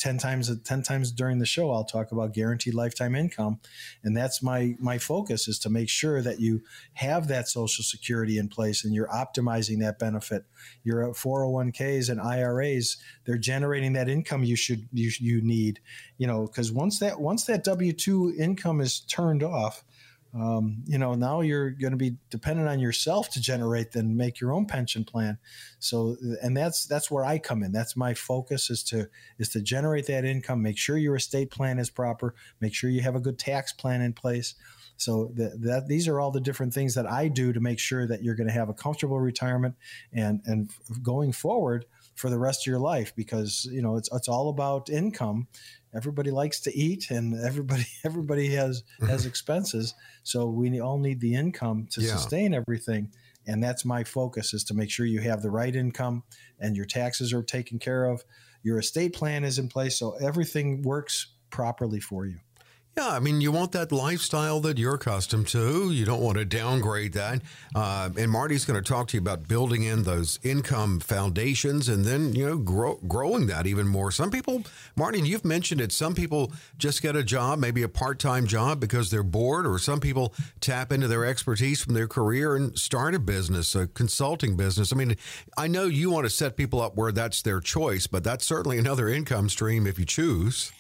10 0.02 0.18
times 0.18 0.52
10 0.64 0.82
times 0.82 1.12
during 1.12 1.38
the 1.38 1.46
show 1.46 1.70
I'll 1.72 1.86
talk 1.86 2.12
about 2.12 2.34
guaranteed 2.34 2.74
lifetime 2.74 3.14
income. 3.14 3.60
And 4.04 4.18
that's 4.18 4.42
my 4.42 4.76
my 4.80 4.98
focus 4.98 5.48
is 5.48 5.60
to 5.60 5.70
make 5.70 5.90
sure 5.90 6.24
that 6.24 6.40
you 6.40 6.64
have 6.94 7.28
that 7.28 7.48
social 7.48 7.84
security 7.84 8.40
in 8.40 8.50
place 8.50 8.84
and 8.84 8.96
you're 8.96 9.08
optimizing 9.08 9.80
that 9.82 10.00
benefit. 10.00 10.44
Your 10.84 11.14
401ks 11.14 12.10
and 12.10 12.20
IRAs 12.20 12.98
they're 13.26 13.38
generating 13.38 13.94
that 13.94 14.10
income 14.10 14.44
you 14.44 14.56
should 14.56 14.90
you, 14.92 15.12
you 15.20 15.42
need. 15.42 15.80
You 16.18 16.26
know 16.26 16.48
cuz 16.48 16.72
once 16.72 16.98
that 17.00 17.22
once 17.22 17.46
that 17.46 17.64
W2 17.64 18.38
income 18.40 18.82
is 18.82 19.02
turned 19.02 19.44
off 19.44 19.84
um, 20.34 20.84
you 20.86 20.98
know 20.98 21.14
now 21.14 21.42
you're 21.42 21.72
going 21.72 21.92
to 21.92 21.98
be 21.98 22.16
dependent 22.30 22.70
on 22.70 22.80
yourself 22.80 23.30
to 23.32 23.42
generate 23.42 23.92
then 23.92 24.16
make 24.16 24.40
your 24.40 24.54
own 24.54 24.66
pension 24.66 25.04
plan. 25.04 25.38
So 25.80 26.16
and 26.42 26.56
that's 26.56 26.86
that's 26.86 27.12
where 27.12 27.26
i 27.26 27.38
come 27.38 27.64
in. 27.64 27.72
That's 27.72 27.98
my 27.98 28.14
focus 28.14 28.70
is 28.70 28.84
to 28.86 29.10
is 29.40 29.50
to 29.50 29.62
generate 29.62 30.08
that 30.08 30.24
income 30.24 30.62
make 30.62 30.78
sure 30.78 30.98
your 30.98 31.16
estate 31.16 31.52
plan 31.52 31.80
is 31.80 31.90
proper 31.90 32.34
make 32.62 32.74
sure 32.74 32.90
you 32.90 33.02
have 33.02 33.16
a 33.16 33.20
good 33.20 33.40
tax 33.40 33.74
plan 33.74 34.02
in 34.02 34.14
place. 34.14 34.56
So 34.96 35.32
that, 35.36 35.62
that 35.64 35.88
these 35.88 36.08
are 36.08 36.20
all 36.20 36.32
the 36.32 36.40
different 36.40 36.74
things 36.74 36.94
that 36.96 37.10
i 37.10 37.28
do 37.28 37.52
to 37.52 37.60
make 37.60 37.80
sure 37.80 38.08
that 38.08 38.24
you're 38.24 38.36
going 38.36 38.48
to 38.48 38.54
have 38.54 38.70
a 38.70 38.74
comfortable 38.74 39.20
retirement 39.20 39.76
and 40.14 40.42
and 40.46 40.70
going 41.02 41.32
forward 41.34 41.86
for 42.22 42.30
the 42.30 42.38
rest 42.38 42.62
of 42.62 42.68
your 42.68 42.80
life 42.80 43.14
because 43.16 43.68
you 43.72 43.82
know 43.82 43.98
it's 43.98 44.08
it's 44.14 44.28
all 44.28 44.50
about 44.50 44.90
income. 44.90 45.48
Everybody 45.94 46.30
likes 46.30 46.60
to 46.62 46.78
eat 46.78 47.10
and 47.10 47.34
everybody 47.46 47.86
everybody 48.06 48.50
has 48.50 48.84
has 49.02 49.26
expenses. 49.32 49.96
So 50.24 50.46
we 50.46 50.80
all 50.80 51.00
need 51.00 51.20
the 51.20 51.34
income 51.34 51.88
to 51.92 52.02
yeah. 52.02 52.12
sustain 52.16 52.54
everything. 52.54 53.12
And 53.48 53.64
that's 53.64 53.84
my 53.84 54.04
focus 54.04 54.54
is 54.54 54.64
to 54.66 54.76
make 54.76 54.92
sure 54.92 55.08
you 55.08 55.22
have 55.22 55.42
the 55.42 55.50
right 55.50 55.76
income 55.76 56.22
and 56.60 56.78
your 56.78 56.86
taxes 56.86 57.34
are 57.34 57.42
taken 57.42 57.80
care 57.80 58.06
of. 58.06 58.24
Your 58.62 58.78
estate 58.78 59.14
plan 59.14 59.44
is 59.44 59.58
in 59.58 59.68
place 59.68 59.98
so 59.98 60.12
everything 60.22 60.84
works 60.84 61.34
properly 61.50 62.00
for 62.00 62.28
you 62.28 62.38
yeah, 62.98 63.08
I 63.08 63.20
mean, 63.20 63.40
you 63.40 63.54
want 63.54 63.72
that 63.72 63.94
lifestyle 63.94 64.60
that 64.62 64.78
you're 64.78 64.96
accustomed 64.96 65.48
to. 65.50 65.92
You 65.92 66.04
don't 66.04 66.22
want 66.22 66.38
to 66.38 66.44
downgrade 66.44 67.14
that. 67.14 67.42
Uh, 67.74 68.10
and 68.18 68.30
Marty's 68.30 68.66
going 68.66 68.82
to 68.82 68.88
talk 68.88 69.08
to 69.10 69.18
you 69.18 69.22
about 69.22 69.48
building 69.48 69.84
in 69.84 70.04
those 70.04 70.40
income 70.44 71.00
foundations 71.00 71.88
and 71.88 72.04
then, 72.04 72.34
you 72.34 72.46
know, 72.46 72.58
grow, 72.58 72.96
growing 73.08 73.48
that 73.48 73.66
even 73.66 73.88
more. 73.88 74.12
Some 74.12 74.30
people, 74.30 74.64
Marty, 74.98 75.22
you've 75.22 75.46
mentioned 75.46 75.80
it, 75.80 75.94
some 75.94 76.14
people 76.14 76.52
just 76.78 77.02
get 77.02 77.16
a 77.16 77.24
job, 77.24 77.60
maybe 77.60 77.82
a 77.82 77.88
part 77.88 78.20
time 78.20 78.46
job 78.46 78.82
because 78.82 79.10
they're 79.10 79.24
bored, 79.24 79.66
or 79.66 79.80
some 79.80 80.02
people 80.02 80.34
tap 80.60 80.92
into 80.92 81.08
their 81.08 81.24
expertise 81.24 81.82
from 81.82 81.94
their 81.94 82.10
career 82.10 82.58
and 82.58 82.78
start 82.78 83.16
a 83.16 83.20
business, 83.20 83.74
a 83.74 83.88
consulting 83.88 84.58
business. 84.58 84.92
I 84.92 84.98
mean, 84.98 85.16
I 85.58 85.68
know 85.68 85.86
you 85.86 86.10
want 86.10 86.26
to 86.26 86.30
set 86.30 86.58
people 86.58 86.82
up 86.82 86.98
where 86.98 87.14
that's 87.14 87.42
their 87.42 87.62
choice, 87.62 88.06
but 88.06 88.26
that's 88.26 88.46
certainly 88.46 88.78
another 88.78 89.08
income 89.08 89.48
stream 89.48 89.88
if 89.88 89.98
you 89.98 90.06
choose. 90.06 90.74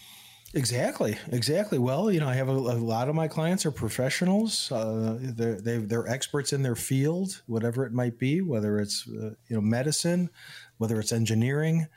Exactly, 0.53 1.17
exactly. 1.31 1.79
Well, 1.79 2.11
you 2.11 2.19
know, 2.19 2.27
I 2.27 2.33
have 2.33 2.49
a, 2.49 2.51
a 2.51 2.75
lot 2.75 3.07
of 3.07 3.15
my 3.15 3.29
clients 3.29 3.65
are 3.65 3.71
professionals. 3.71 4.69
Uh, 4.69 5.17
they're 5.19 5.61
they, 5.61 5.95
are 5.95 6.07
experts 6.07 6.51
in 6.51 6.61
their 6.61 6.75
field, 6.75 7.41
whatever 7.47 7.85
it 7.85 7.93
might 7.93 8.19
be, 8.19 8.41
whether 8.41 8.77
it's 8.77 9.07
uh, 9.07 9.31
you 9.47 9.55
know 9.55 9.61
medicine, 9.61 10.29
whether 10.77 10.99
it's 10.99 11.13
engineering, 11.13 11.87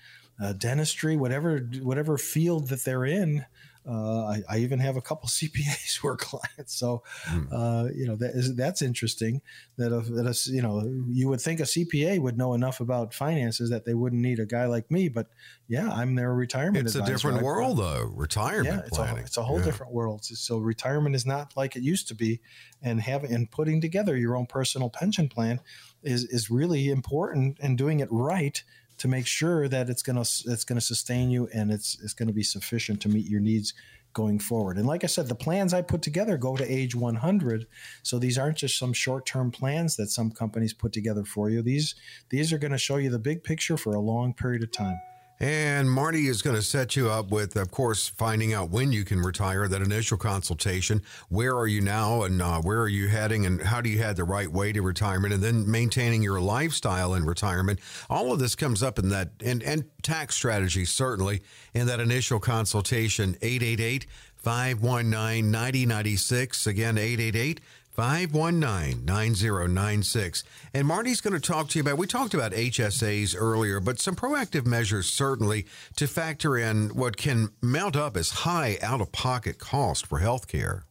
uh, 0.40 0.52
dentistry, 0.52 1.16
whatever 1.16 1.58
whatever 1.82 2.16
field 2.16 2.68
that 2.68 2.84
they're 2.84 3.04
in. 3.04 3.44
Uh, 3.86 4.24
I, 4.24 4.42
I, 4.48 4.58
even 4.58 4.78
have 4.78 4.96
a 4.96 5.02
couple 5.02 5.28
CPAs 5.28 5.98
who 5.98 6.08
are 6.08 6.16
clients, 6.16 6.74
so 6.74 7.02
mm. 7.26 7.46
uh, 7.52 7.90
you 7.94 8.06
know 8.06 8.16
that 8.16 8.30
is 8.30 8.54
that's 8.56 8.80
interesting. 8.80 9.42
That 9.76 9.92
a, 9.92 10.00
that 10.12 10.26
a, 10.26 10.50
you 10.50 10.62
know 10.62 10.82
you 11.08 11.28
would 11.28 11.40
think 11.40 11.60
a 11.60 11.64
CPA 11.64 12.18
would 12.18 12.38
know 12.38 12.54
enough 12.54 12.80
about 12.80 13.12
finances 13.12 13.68
that 13.68 13.84
they 13.84 13.92
wouldn't 13.92 14.22
need 14.22 14.38
a 14.38 14.46
guy 14.46 14.64
like 14.66 14.90
me, 14.90 15.08
but 15.08 15.26
yeah, 15.68 15.90
I'm 15.90 16.14
their 16.14 16.32
retirement. 16.34 16.86
It's 16.86 16.94
advisor. 16.94 17.12
a 17.12 17.14
different 17.14 17.42
world, 17.42 17.78
though. 17.78 18.10
Retirement 18.14 18.74
yeah, 18.74 18.86
it's 18.86 18.96
planning. 18.96 19.18
A, 19.18 19.26
it's 19.26 19.36
a 19.36 19.42
whole 19.42 19.58
yeah. 19.58 19.66
different 19.66 19.92
world. 19.92 20.24
So 20.24 20.58
retirement 20.58 21.14
is 21.14 21.26
not 21.26 21.54
like 21.54 21.76
it 21.76 21.82
used 21.82 22.08
to 22.08 22.14
be, 22.14 22.40
and 22.82 23.02
having 23.02 23.34
and 23.34 23.50
putting 23.50 23.82
together 23.82 24.16
your 24.16 24.34
own 24.34 24.46
personal 24.46 24.88
pension 24.88 25.28
plan 25.28 25.60
is 26.02 26.24
is 26.24 26.50
really 26.50 26.88
important, 26.88 27.58
and 27.60 27.76
doing 27.76 28.00
it 28.00 28.08
right 28.10 28.62
to 28.98 29.09
make 29.09 29.26
sure 29.26 29.68
that 29.68 29.90
it's 29.90 30.02
going 30.02 30.16
to 30.16 30.20
it's 30.46 30.64
going 30.64 30.78
to 30.78 30.85
sustain 30.85 31.30
you 31.30 31.48
and 31.52 31.70
it's 31.70 31.98
it's 32.02 32.14
going 32.14 32.28
to 32.28 32.35
be 32.35 32.42
sufficient 32.42 33.00
to 33.02 33.09
meet 33.09 33.26
your 33.26 33.40
needs 33.40 33.74
going 34.14 34.38
forward. 34.38 34.78
And 34.78 34.87
like 34.87 35.04
I 35.04 35.09
said, 35.09 35.28
the 35.28 35.35
plans 35.35 35.74
I 35.74 35.83
put 35.83 36.00
together 36.00 36.37
go 36.37 36.57
to 36.57 36.72
age 36.72 36.94
100. 36.94 37.66
So 38.02 38.18
these 38.18 38.38
aren't 38.38 38.59
just 38.59 38.78
some 38.78 38.92
short-term 38.92 39.50
plans 39.50 39.96
that 39.96 40.09
some 40.09 40.30
companies 40.30 40.72
put 40.72 40.92
together 40.92 41.24
for 41.24 41.50
you. 41.50 41.61
These 41.62 41.96
these 42.30 42.52
are 42.52 42.59
going 42.59 42.72
to 42.72 42.78
show 42.78 42.96
you 42.96 43.11
the 43.11 43.18
big 43.18 43.44
picture 43.44 43.76
for 43.76 43.94
a 43.94 44.00
long 44.00 44.33
period 44.33 44.62
of 44.62 44.70
time. 44.70 44.96
And 45.40 45.90
Marty 45.90 46.28
is 46.28 46.42
going 46.42 46.54
to 46.54 46.62
set 46.62 46.94
you 46.94 47.10
up 47.10 47.30
with, 47.30 47.56
of 47.56 47.70
course, 47.70 48.08
finding 48.08 48.54
out 48.54 48.70
when 48.70 48.92
you 48.92 49.04
can 49.04 49.20
retire, 49.20 49.66
that 49.66 49.82
initial 49.82 50.16
consultation. 50.16 51.02
Where 51.28 51.56
are 51.56 51.66
you 51.66 51.80
now 51.80 52.22
and 52.22 52.40
uh, 52.40 52.60
where 52.60 52.80
are 52.80 52.88
you 52.88 53.08
heading 53.08 53.44
and 53.44 53.60
how 53.60 53.80
do 53.80 53.90
you 53.90 53.98
head 53.98 54.16
the 54.16 54.24
right 54.24 54.50
way 54.50 54.72
to 54.72 54.80
retirement 54.80 55.34
and 55.34 55.42
then 55.42 55.68
maintaining 55.68 56.22
your 56.22 56.40
lifestyle 56.40 57.14
in 57.14 57.24
retirement. 57.24 57.80
All 58.08 58.32
of 58.32 58.38
this 58.38 58.54
comes 58.54 58.82
up 58.82 58.98
in 58.98 59.08
that, 59.08 59.30
and, 59.44 59.62
and 59.62 59.84
tax 60.02 60.36
strategy, 60.36 60.84
certainly, 60.84 61.42
in 61.74 61.88
that 61.88 62.00
initial 62.00 62.38
consultation. 62.38 63.36
888 63.42 64.06
519 64.36 65.50
9096. 65.50 66.66
Again, 66.66 66.96
888 66.96 67.60
519 67.94 69.04
9096. 69.04 70.44
And 70.72 70.87
Marty's 70.87 71.20
going 71.20 71.35
to 71.35 71.40
talk 71.40 71.68
to 71.68 71.78
you 71.78 71.83
about, 71.83 71.96
we 71.96 72.07
talked 72.07 72.35
about 72.35 72.52
HSAs 72.52 73.37
earlier, 73.38 73.78
but 73.78 74.00
some 74.00 74.16
proactive 74.16 74.66
measures 74.66 75.07
certainly 75.07 75.66
to 75.96 76.09
factor 76.09 76.57
in 76.57 76.88
what 76.90 77.16
can 77.16 77.50
mount 77.62 77.94
up 77.94 78.16
as 78.16 78.30
high 78.30 78.78
out 78.83 79.00
of 79.00 79.12
pocket 79.12 79.59
cost 79.59 80.07
for 80.07 80.20
healthcare. 80.20 80.83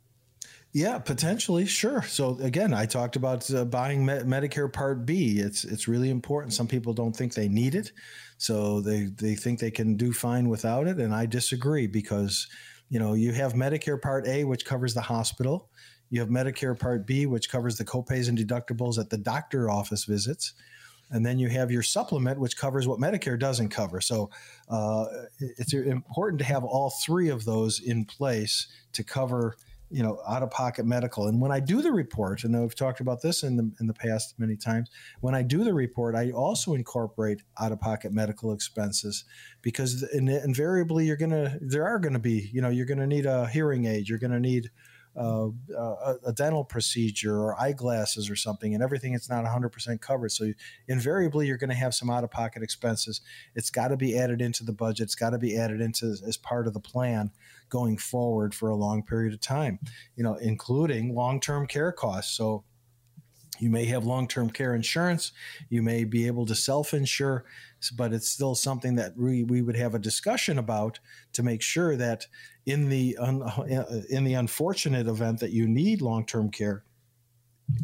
Yeah, 0.71 0.97
potentially, 0.97 1.67
sure. 1.67 2.01
So 2.01 2.37
again, 2.39 2.73
I 2.73 2.87
talked 2.87 3.15
about 3.15 3.51
uh, 3.53 3.63
buying 3.63 4.03
Me- 4.03 4.21
Medicare 4.21 4.71
Part 4.71 5.05
B. 5.05 5.37
It's 5.37 5.63
it's 5.63 5.87
really 5.87 6.09
important. 6.09 6.51
Some 6.51 6.67
people 6.67 6.93
don't 6.93 7.15
think 7.15 7.35
they 7.35 7.47
need 7.47 7.75
it, 7.75 7.91
so 8.37 8.81
they 8.81 9.03
they 9.15 9.35
think 9.35 9.59
they 9.59 9.69
can 9.69 9.95
do 9.97 10.11
fine 10.11 10.49
without 10.49 10.87
it, 10.87 10.97
and 10.97 11.13
I 11.13 11.27
disagree 11.27 11.85
because 11.85 12.47
you 12.89 12.97
know 12.97 13.13
you 13.13 13.33
have 13.33 13.53
Medicare 13.53 14.01
Part 14.01 14.27
A, 14.27 14.45
which 14.45 14.65
covers 14.65 14.95
the 14.95 15.01
hospital. 15.01 15.69
You 16.09 16.19
have 16.19 16.29
Medicare 16.29 16.77
Part 16.77 17.07
B, 17.07 17.25
which 17.25 17.49
covers 17.49 17.77
the 17.77 17.85
copays 17.85 18.29
and 18.29 18.37
deductibles 18.37 18.99
at 18.99 19.09
the 19.09 19.17
doctor 19.17 19.69
office 19.69 20.05
visits. 20.05 20.53
And 21.11 21.25
then 21.25 21.37
you 21.37 21.49
have 21.49 21.69
your 21.69 21.83
supplement, 21.83 22.39
which 22.39 22.57
covers 22.57 22.87
what 22.87 22.99
Medicare 22.99 23.37
doesn't 23.37 23.69
cover. 23.69 24.01
So 24.01 24.29
uh, 24.69 25.05
it's 25.39 25.73
important 25.73 26.39
to 26.39 26.45
have 26.45 26.63
all 26.63 26.89
three 26.89 27.29
of 27.29 27.45
those 27.45 27.79
in 27.79 28.05
place 28.05 28.67
to 28.93 29.03
cover 29.03 29.55
you 29.93 30.01
know 30.01 30.19
out 30.27 30.41
of 30.41 30.49
pocket 30.49 30.85
medical 30.85 31.27
and 31.27 31.39
when 31.39 31.51
i 31.51 31.59
do 31.59 31.81
the 31.81 31.91
report 31.91 32.43
and 32.43 32.57
i've 32.57 32.73
talked 32.73 32.99
about 32.99 33.21
this 33.21 33.43
in 33.43 33.55
the 33.55 33.71
in 33.79 33.85
the 33.85 33.93
past 33.93 34.33
many 34.39 34.55
times 34.55 34.89
when 35.21 35.35
i 35.35 35.43
do 35.43 35.63
the 35.63 35.73
report 35.73 36.15
i 36.15 36.31
also 36.31 36.73
incorporate 36.73 37.43
out 37.59 37.71
of 37.71 37.79
pocket 37.79 38.11
medical 38.11 38.51
expenses 38.51 39.23
because 39.61 40.01
invariably 40.13 41.05
you're 41.05 41.15
to 41.15 41.59
there 41.61 41.85
are 41.85 41.99
going 41.99 42.13
to 42.13 42.19
be 42.19 42.49
you 42.51 42.59
know 42.59 42.69
you're 42.69 42.87
going 42.87 42.97
to 42.97 43.05
need 43.05 43.27
a 43.27 43.47
hearing 43.49 43.85
aid 43.85 44.09
you're 44.09 44.17
going 44.17 44.31
to 44.31 44.39
need 44.39 44.71
uh, 45.15 45.49
a, 45.77 46.15
a, 46.27 46.33
dental 46.33 46.63
procedure 46.63 47.35
or 47.35 47.59
eyeglasses 47.59 48.29
or 48.29 48.35
something, 48.35 48.73
and 48.73 48.81
everything 48.81 49.13
it's 49.13 49.29
not 49.29 49.45
100% 49.45 50.01
covered. 50.01 50.31
So 50.31 50.51
invariably, 50.87 51.45
you're 51.45 51.57
going 51.57 51.69
to 51.69 51.75
have 51.75 51.93
some 51.93 52.09
out 52.09 52.23
of 52.23 52.31
pocket 52.31 52.63
expenses. 52.63 53.21
It's 53.53 53.69
got 53.69 53.89
to 53.89 53.97
be 53.97 54.17
added 54.17 54.41
into 54.41 54.63
the 54.63 54.71
budget. 54.71 55.05
It's 55.05 55.15
got 55.15 55.29
to 55.29 55.37
be 55.37 55.55
added 55.55 55.81
into 55.81 56.15
as 56.25 56.37
part 56.37 56.65
of 56.65 56.73
the 56.73 56.79
plan 56.79 57.31
going 57.69 57.97
forward 57.97 58.55
for 58.55 58.69
a 58.69 58.75
long 58.75 59.03
period 59.03 59.33
of 59.33 59.39
time. 59.39 59.79
You 60.15 60.23
know, 60.23 60.35
including 60.35 61.13
long 61.13 61.39
term 61.39 61.67
care 61.67 61.91
costs. 61.91 62.35
So 62.35 62.63
you 63.59 63.69
may 63.69 63.85
have 63.85 64.05
long 64.05 64.27
term 64.27 64.49
care 64.49 64.75
insurance. 64.75 65.31
You 65.69 65.81
may 65.81 66.03
be 66.03 66.27
able 66.27 66.45
to 66.47 66.55
self 66.55 66.93
insure, 66.93 67.45
but 67.95 68.13
it's 68.13 68.29
still 68.29 68.55
something 68.55 68.95
that 68.95 69.17
we, 69.17 69.43
we 69.43 69.61
would 69.61 69.75
have 69.75 69.95
a 69.95 69.99
discussion 69.99 70.57
about 70.57 70.99
to 71.33 71.43
make 71.43 71.61
sure 71.61 71.95
that 71.95 72.27
in 72.65 72.89
the 72.89 73.17
un, 73.17 73.43
in 74.09 74.23
the 74.23 74.33
unfortunate 74.33 75.07
event 75.07 75.39
that 75.39 75.51
you 75.51 75.67
need 75.67 76.01
long 76.01 76.25
term 76.25 76.49
care, 76.49 76.83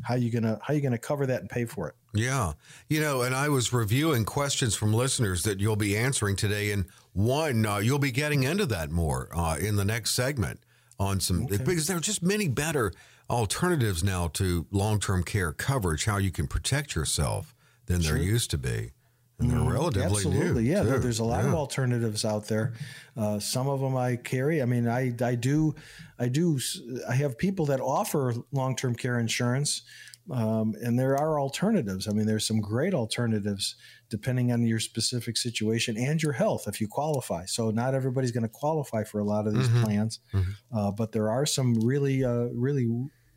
how 0.04 0.16
you 0.16 0.32
gonna 0.32 0.60
how 0.62 0.74
you 0.74 0.82
gonna 0.82 0.98
cover 0.98 1.26
that 1.26 1.42
and 1.42 1.50
pay 1.50 1.66
for 1.66 1.90
it? 1.90 1.96
Yeah, 2.14 2.54
you 2.88 3.00
know, 3.00 3.22
and 3.22 3.36
I 3.36 3.50
was 3.50 3.72
reviewing 3.72 4.26
questions 4.26 4.76
from 4.76 4.94
listeners 4.94 5.44
that 5.44 5.60
you'll 5.60 5.76
be 5.76 5.96
answering 5.96 6.36
today, 6.36 6.72
and 6.72 6.86
one 7.14 7.66
uh, 7.66 7.78
you'll 7.78 8.00
be 8.00 8.12
getting 8.12 8.44
into 8.44 8.66
that 8.68 8.92
more 8.92 9.30
uh, 9.34 9.58
in 9.60 9.76
the 9.76 9.86
next 9.86 10.12
segment 10.12 10.60
on 11.00 11.20
some 11.20 11.46
okay. 11.46 11.58
because 11.58 11.88
there 11.88 11.98
are 11.98 12.02
just 12.02 12.22
many 12.22 12.48
better 12.48 12.92
alternatives 13.30 14.04
now 14.04 14.28
to 14.30 14.66
long 14.72 15.00
term 15.00 15.24
care 15.24 15.52
coverage, 15.52 16.06
how 16.06 16.18
you 16.18 16.32
can 16.32 16.48
protect 16.48 16.96
yourself 16.96 17.56
than 17.86 18.02
sure. 18.02 18.16
there 18.16 18.24
used 18.24 18.52
to 18.52 18.58
be 18.58 18.92
and 19.40 19.50
they're 19.50 19.60
mm, 19.60 19.72
relatively 19.72 20.18
Absolutely, 20.18 20.64
new. 20.64 20.70
yeah. 20.70 20.84
There, 20.84 21.00
there's 21.00 21.20
a 21.20 21.24
lot 21.24 21.44
yeah. 21.44 21.50
of 21.50 21.56
alternatives 21.56 22.26
out 22.26 22.48
there. 22.48 22.74
Uh, 23.16 23.40
some 23.40 23.68
of 23.68 23.80
them 23.80 23.96
I 23.96 24.18
carry. 24.18 24.62
I 24.62 24.66
mean, 24.66 24.88
I 24.88 25.14
I 25.22 25.36
do, 25.36 25.76
I 26.20 26.28
do. 26.28 26.60
I 27.08 27.16
have 27.16 27.38
people 27.38 27.66
that 27.68 27.80
offer 27.80 28.34
long 28.52 28.76
term 28.76 28.96
care 28.96 29.20
insurance, 29.20 29.84
um, 30.30 30.76
and 30.82 31.00
there 31.00 31.18
are 31.18 31.40
alternatives. 31.40 32.08
I 32.08 32.12
mean, 32.12 32.26
there's 32.26 32.46
some 32.46 32.60
great 32.60 32.94
alternatives 32.94 33.76
depending 34.10 34.52
on 34.52 34.66
your 34.66 34.80
specific 34.80 35.38
situation 35.38 35.96
and 35.96 36.22
your 36.22 36.34
health 36.34 36.68
if 36.68 36.82
you 36.82 36.88
qualify. 36.88 37.46
So 37.46 37.70
not 37.70 37.94
everybody's 37.94 38.32
going 38.32 38.44
to 38.44 38.50
qualify 38.50 39.04
for 39.04 39.20
a 39.20 39.24
lot 39.24 39.46
of 39.48 39.54
these 39.54 39.70
mm-hmm. 39.70 39.84
plans, 39.84 40.20
mm-hmm. 40.34 40.78
Uh, 40.78 40.92
but 40.92 41.12
there 41.12 41.30
are 41.30 41.46
some 41.46 41.80
really, 41.80 42.26
uh, 42.26 42.48
really 42.54 42.90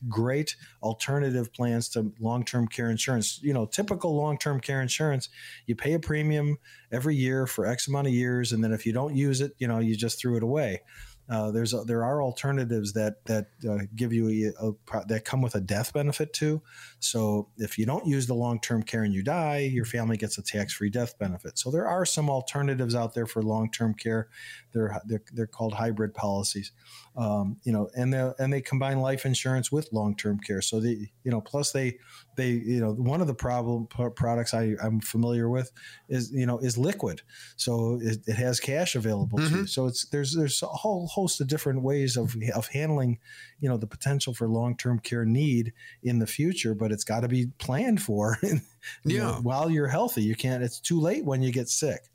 great 0.08 0.56
alternative 0.82 1.52
plans 1.52 1.88
to 1.90 2.12
long-term 2.20 2.68
care 2.68 2.90
insurance. 2.90 3.40
You 3.42 3.52
know, 3.52 3.66
typical 3.66 4.16
long-term 4.16 4.60
care 4.60 4.82
insurance, 4.82 5.28
you 5.66 5.74
pay 5.74 5.94
a 5.94 5.98
premium 5.98 6.58
every 6.90 7.16
year 7.16 7.46
for 7.46 7.66
X 7.66 7.88
amount 7.88 8.06
of 8.06 8.12
years, 8.12 8.52
and 8.52 8.62
then 8.62 8.72
if 8.72 8.86
you 8.86 8.92
don't 8.92 9.14
use 9.14 9.40
it, 9.40 9.52
you 9.58 9.68
know, 9.68 9.78
you 9.78 9.96
just 9.96 10.20
threw 10.20 10.36
it 10.36 10.42
away. 10.42 10.82
Uh, 11.30 11.50
there's 11.50 11.72
a, 11.72 11.84
there 11.84 12.04
are 12.04 12.20
alternatives 12.20 12.92
that 12.92 13.24
that 13.26 13.46
uh, 13.68 13.78
give 13.94 14.12
you 14.12 14.52
a, 14.60 14.66
a, 14.66 15.06
that 15.06 15.24
come 15.24 15.40
with 15.40 15.54
a 15.54 15.60
death 15.60 15.92
benefit 15.92 16.32
too. 16.32 16.60
So 16.98 17.48
if 17.58 17.78
you 17.78 17.86
don't 17.86 18.06
use 18.06 18.26
the 18.26 18.34
long 18.34 18.60
term 18.60 18.82
care 18.82 19.04
and 19.04 19.14
you 19.14 19.22
die, 19.22 19.58
your 19.58 19.84
family 19.84 20.16
gets 20.16 20.36
a 20.38 20.42
tax 20.42 20.74
free 20.74 20.90
death 20.90 21.18
benefit. 21.18 21.58
So 21.58 21.70
there 21.70 21.86
are 21.86 22.04
some 22.04 22.28
alternatives 22.28 22.94
out 22.94 23.14
there 23.14 23.26
for 23.26 23.40
long 23.40 23.70
term 23.70 23.94
care. 23.94 24.28
They're, 24.72 25.00
they're 25.06 25.22
they're 25.32 25.46
called 25.46 25.74
hybrid 25.74 26.12
policies 26.12 26.72
um, 27.16 27.58
you 27.62 27.72
know, 27.72 27.90
and 27.94 28.12
they 28.12 28.32
and 28.38 28.52
they 28.52 28.62
combine 28.62 29.00
life 29.00 29.26
insurance 29.26 29.70
with 29.70 29.92
long 29.92 30.16
term 30.16 30.38
care. 30.38 30.62
So 30.62 30.80
they, 30.80 31.10
you 31.24 31.30
know, 31.30 31.40
plus 31.40 31.72
they 31.72 31.98
they 32.36 32.50
you 32.50 32.80
know 32.80 32.92
one 32.92 33.20
of 33.20 33.26
the 33.26 33.34
problem 33.34 33.86
products 33.86 34.54
I 34.54 34.76
I'm 34.82 35.00
familiar 35.00 35.50
with 35.50 35.70
is 36.08 36.32
you 36.32 36.46
know 36.46 36.58
is 36.58 36.78
liquid, 36.78 37.20
so 37.56 37.98
it, 38.02 38.18
it 38.26 38.36
has 38.36 38.60
cash 38.60 38.94
available 38.94 39.38
mm-hmm. 39.38 39.54
to 39.54 39.60
you. 39.60 39.66
So 39.66 39.86
it's 39.86 40.06
there's 40.06 40.34
there's 40.34 40.62
a 40.62 40.66
whole 40.66 41.06
host 41.06 41.40
of 41.40 41.48
different 41.48 41.82
ways 41.82 42.16
of 42.16 42.34
of 42.54 42.68
handling, 42.68 43.18
you 43.60 43.68
know, 43.68 43.76
the 43.76 43.86
potential 43.86 44.32
for 44.32 44.48
long 44.48 44.76
term 44.76 44.98
care 44.98 45.26
need 45.26 45.74
in 46.02 46.18
the 46.18 46.26
future, 46.26 46.74
but 46.74 46.92
it's 46.92 47.04
got 47.04 47.20
to 47.20 47.28
be 47.28 47.48
planned 47.58 48.00
for. 48.00 48.38
yeah, 49.04 49.18
know, 49.18 49.40
while 49.42 49.68
you're 49.68 49.88
healthy, 49.88 50.22
you 50.22 50.34
can't. 50.34 50.62
It's 50.62 50.80
too 50.80 50.98
late 50.98 51.24
when 51.26 51.42
you 51.42 51.52
get 51.52 51.68
sick. 51.68 52.08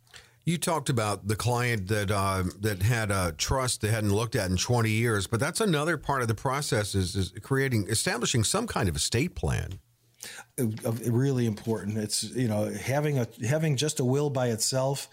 You 0.48 0.58
talked 0.58 0.88
about 0.88 1.28
the 1.28 1.36
client 1.36 1.90
that 1.90 2.10
uh, 2.10 2.44
that 2.62 2.82
had 2.82 3.12
a 3.12 3.34
trust 3.38 3.82
they 3.82 3.90
hadn't 3.90 4.14
looked 4.14 4.34
at 4.34 4.50
in 4.50 4.56
20 4.56 4.90
years, 4.90 5.28
but 5.28 5.42
that's 5.42 5.60
another 5.60 5.98
part 5.98 6.22
of 6.22 6.30
the 6.30 6.36
process 6.36 6.96
is, 6.96 7.18
is 7.18 7.34
creating 7.42 7.88
establishing 7.90 8.46
some 8.46 8.66
kind 8.66 8.88
of 8.88 8.96
estate 8.96 9.36
plan. 9.36 9.80
Really 10.58 11.48
important. 11.48 11.98
It's 11.98 12.24
you 12.24 12.48
know 12.48 12.72
having 12.72 13.20
a 13.20 13.28
having 13.46 13.76
just 13.76 14.00
a 14.00 14.06
will 14.06 14.30
by 14.30 14.48
itself 14.48 15.10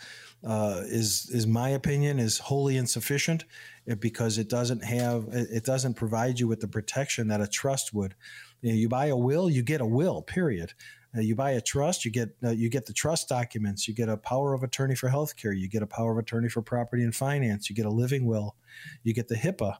uh, 0.47 0.83
is 0.85 1.29
is 1.31 1.49
my 1.49 1.71
opinion 1.71 2.21
is 2.21 2.39
wholly 2.39 2.77
insufficient 2.77 3.45
uh, 3.91 3.97
because 3.97 4.39
it 4.39 4.49
doesn't 4.49 4.85
have 4.85 5.27
it 5.33 5.65
doesn't 5.65 5.95
provide 5.95 6.39
you 6.39 6.47
with 6.47 6.61
the 6.61 6.69
protection 6.69 7.27
that 7.27 7.41
a 7.41 7.49
trust 7.49 7.93
would. 7.93 8.15
You, 8.61 8.71
know, 8.71 8.77
you 8.77 8.89
buy 8.89 9.07
a 9.07 9.17
will, 9.17 9.51
you 9.51 9.65
get 9.65 9.81
a 9.81 9.87
will. 9.87 10.23
Period 10.23 10.75
Uh, 11.17 11.21
you 11.21 11.35
buy 11.35 11.53
a 11.53 11.61
trust, 11.61 12.05
you 12.05 12.11
get 12.11 12.31
uh, 12.43 12.51
you 12.51 12.69
get 12.69 12.87
the 12.87 12.93
trust 12.93 13.29
documents, 13.29 13.87
you 13.87 13.95
get 13.95 14.09
a 14.09 14.17
power 14.17 14.53
of 14.55 14.63
attorney 14.63 14.95
for 14.95 15.09
healthcare, 15.09 15.57
you 15.57 15.69
get 15.69 15.83
a 15.83 15.87
power 15.87 16.13
of 16.13 16.19
attorney 16.19 16.49
for 16.49 16.63
property 16.63 17.03
and 17.03 17.15
finance, 17.15 17.71
you 17.71 17.77
get 17.77 17.87
a 17.87 17.91
living 17.91 18.27
will, 18.27 18.57
you 19.03 19.15
get 19.15 19.29
the 19.29 19.37
HIPAA. 19.37 19.77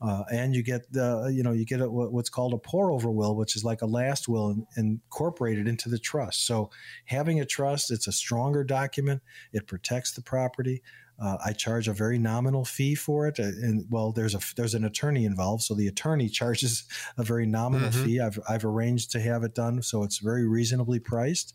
Uh, 0.00 0.22
and 0.30 0.54
you 0.54 0.62
get 0.62 0.92
the 0.92 1.28
you 1.34 1.42
know 1.42 1.50
you 1.50 1.64
get 1.64 1.80
a, 1.80 1.90
what's 1.90 2.30
called 2.30 2.54
a 2.54 2.58
pour 2.58 2.92
over 2.92 3.10
will, 3.10 3.34
which 3.34 3.56
is 3.56 3.64
like 3.64 3.82
a 3.82 3.86
last 3.86 4.28
will 4.28 4.50
in, 4.50 4.64
incorporated 4.76 5.66
into 5.66 5.88
the 5.88 5.98
trust. 5.98 6.46
So 6.46 6.70
having 7.06 7.40
a 7.40 7.44
trust, 7.44 7.90
it's 7.90 8.06
a 8.06 8.12
stronger 8.12 8.62
document. 8.62 9.22
It 9.52 9.66
protects 9.66 10.12
the 10.12 10.22
property. 10.22 10.82
Uh, 11.20 11.36
I 11.44 11.52
charge 11.52 11.88
a 11.88 11.92
very 11.92 12.16
nominal 12.16 12.64
fee 12.64 12.94
for 12.94 13.26
it, 13.26 13.40
uh, 13.40 13.44
and 13.44 13.86
well, 13.90 14.12
there's 14.12 14.34
a 14.34 14.40
there's 14.56 14.74
an 14.74 14.84
attorney 14.84 15.24
involved, 15.24 15.64
so 15.64 15.74
the 15.74 15.88
attorney 15.88 16.28
charges 16.40 16.84
a 17.16 17.24
very 17.24 17.46
nominal 17.46 17.90
mm-hmm. 17.90 18.04
fee. 18.04 18.20
I've 18.20 18.38
I've 18.48 18.64
arranged 18.64 19.10
to 19.12 19.20
have 19.20 19.42
it 19.42 19.54
done, 19.54 19.82
so 19.82 20.04
it's 20.04 20.18
very 20.18 20.46
reasonably 20.46 21.00
priced, 21.00 21.54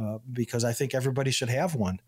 uh, 0.00 0.18
because 0.32 0.64
I 0.64 0.72
think 0.72 0.94
everybody 0.94 1.30
should 1.30 1.50
have 1.50 1.74
one. 1.74 2.00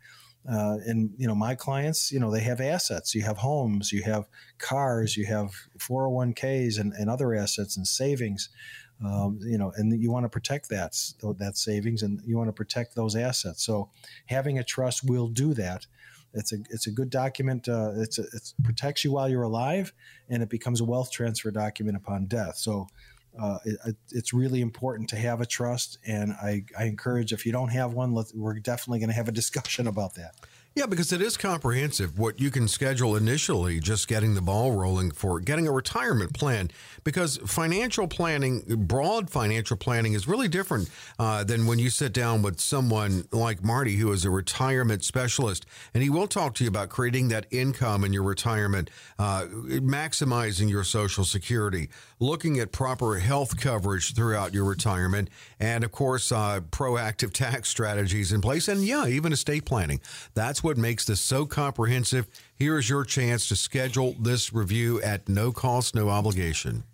Uh, 0.51 0.77
and 0.87 1.11
you 1.17 1.27
know 1.27 1.35
my 1.35 1.55
clients 1.55 2.13
you 2.13 2.21
know 2.21 2.31
they 2.31 2.43
have 2.43 2.61
assets 2.61 3.15
you 3.15 3.23
have 3.23 3.39
homes 3.39 3.91
you 3.91 4.03
have 4.03 4.29
cars 4.59 5.17
you 5.17 5.25
have 5.25 5.55
401ks 5.79 6.79
and, 6.79 6.93
and 6.93 7.09
other 7.09 7.35
assets 7.35 7.79
and 7.79 7.87
savings 7.87 8.51
um, 9.03 9.39
you 9.41 9.57
know 9.57 9.73
and 9.77 9.99
you 10.03 10.13
want 10.13 10.25
to 10.25 10.29
protect 10.29 10.69
that 10.69 10.95
that 11.39 11.57
savings 11.57 12.03
and 12.03 12.21
you 12.27 12.37
want 12.37 12.49
to 12.49 12.53
protect 12.53 12.95
those 12.95 13.17
assets 13.17 13.65
so 13.65 13.89
having 14.27 14.59
a 14.59 14.65
trust 14.65 15.03
will 15.03 15.29
do 15.29 15.55
that 15.55 15.87
it's 16.35 16.53
a 16.53 16.57
it's 16.71 16.87
a 16.87 16.91
good 16.91 17.11
document. 17.11 17.69
Uh, 17.69 17.93
it's 17.97 18.19
a, 18.19 18.23
it 18.23 18.53
protects 18.63 19.05
you 19.05 19.13
while 19.13 19.29
you're 19.29 19.43
alive, 19.43 19.93
and 20.29 20.43
it 20.43 20.49
becomes 20.49 20.81
a 20.81 20.85
wealth 20.85 21.11
transfer 21.11 21.51
document 21.51 21.97
upon 21.97 22.27
death. 22.27 22.57
So. 22.57 22.89
Uh, 23.37 23.59
it, 23.65 23.97
it's 24.13 24.33
really 24.33 24.61
important 24.61 25.09
to 25.09 25.17
have 25.17 25.41
a 25.41 25.45
trust, 25.45 25.99
and 26.07 26.35
I, 26.35 26.63
I 26.79 26.85
encourage 26.85 27.33
if 27.33 27.45
you 27.45 27.51
don't 27.51 27.71
have 27.71 27.93
one, 27.93 28.15
we're 28.33 28.61
definitely 28.61 29.01
going 29.01 29.09
to 29.09 29.15
have 29.17 29.27
a 29.27 29.33
discussion 29.43 29.89
about 29.89 30.15
that. 30.15 30.37
Yeah, 30.77 30.87
because 30.87 31.13
it 31.13 31.23
is 31.23 31.37
comprehensive. 31.37 32.19
What 32.19 32.41
you 32.41 32.51
can 32.51 32.67
schedule 32.67 33.15
initially, 33.15 33.79
just 33.79 34.09
getting 34.09 34.35
the 34.35 34.41
ball 34.43 34.73
rolling 34.73 35.13
for 35.13 35.39
getting 35.39 35.69
a 35.69 35.71
retirement 35.71 36.35
plan, 36.35 36.69
because 37.05 37.37
financial 37.47 38.09
planning, 38.09 38.65
broad 38.67 39.31
financial 39.31 39.77
planning, 39.77 40.15
is 40.15 40.27
really 40.27 40.49
different 40.49 40.91
uh, 41.17 41.45
than 41.45 41.67
when 41.67 41.79
you 41.79 41.91
sit 41.91 42.13
down 42.13 42.43
with 42.43 42.59
someone 42.59 43.29
like 43.31 43.63
Marty, 43.63 43.95
who 43.95 44.11
is 44.11 44.25
a 44.25 44.31
retirement 44.31 45.05
specialist, 45.05 45.65
and 45.95 46.03
he 46.03 46.11
will 46.11 46.27
talk 46.27 46.55
to 46.57 46.65
you 46.65 46.71
about 46.71 46.89
creating 46.89 47.29
that 47.29 47.47
income 47.53 48.03
in 48.03 48.13
your 48.13 48.25
retirement, 48.25 48.91
uh, 49.21 49.47
maximizing 49.47 50.69
your 50.69 50.83
Social 50.83 51.25
Security, 51.25 51.89
looking 52.19 52.59
at 52.59 52.73
proper 52.73 53.21
health 53.21 53.61
coverage 53.61 54.13
throughout 54.13 54.53
your 54.53 54.65
retirement, 54.65 55.31
and 55.61 55.85
of 55.85 55.93
course, 55.93 56.33
uh, 56.33 56.63
proactive 56.73 57.33
tax 57.45 57.69
strategies 57.69 58.33
in 58.33 58.41
place, 58.41 58.67
and 58.67 58.83
yeah, 58.83 59.07
even 59.07 59.33
estate 59.33 59.65
planning. 59.65 60.01
That's 60.35 60.64
what 60.65 60.77
makes 60.79 61.05
this 61.05 61.21
so 61.21 61.47
comprehensive. 61.47 62.27
Here 62.57 62.79
is 62.79 62.89
your 62.89 63.05
chance 63.05 63.49
to 63.49 63.57
schedule 63.57 64.17
this 64.19 64.53
review 64.53 65.01
at 65.03 65.29
no 65.29 65.53
cost, 65.53 65.95
no 65.95 66.09
obligation. 66.09 66.85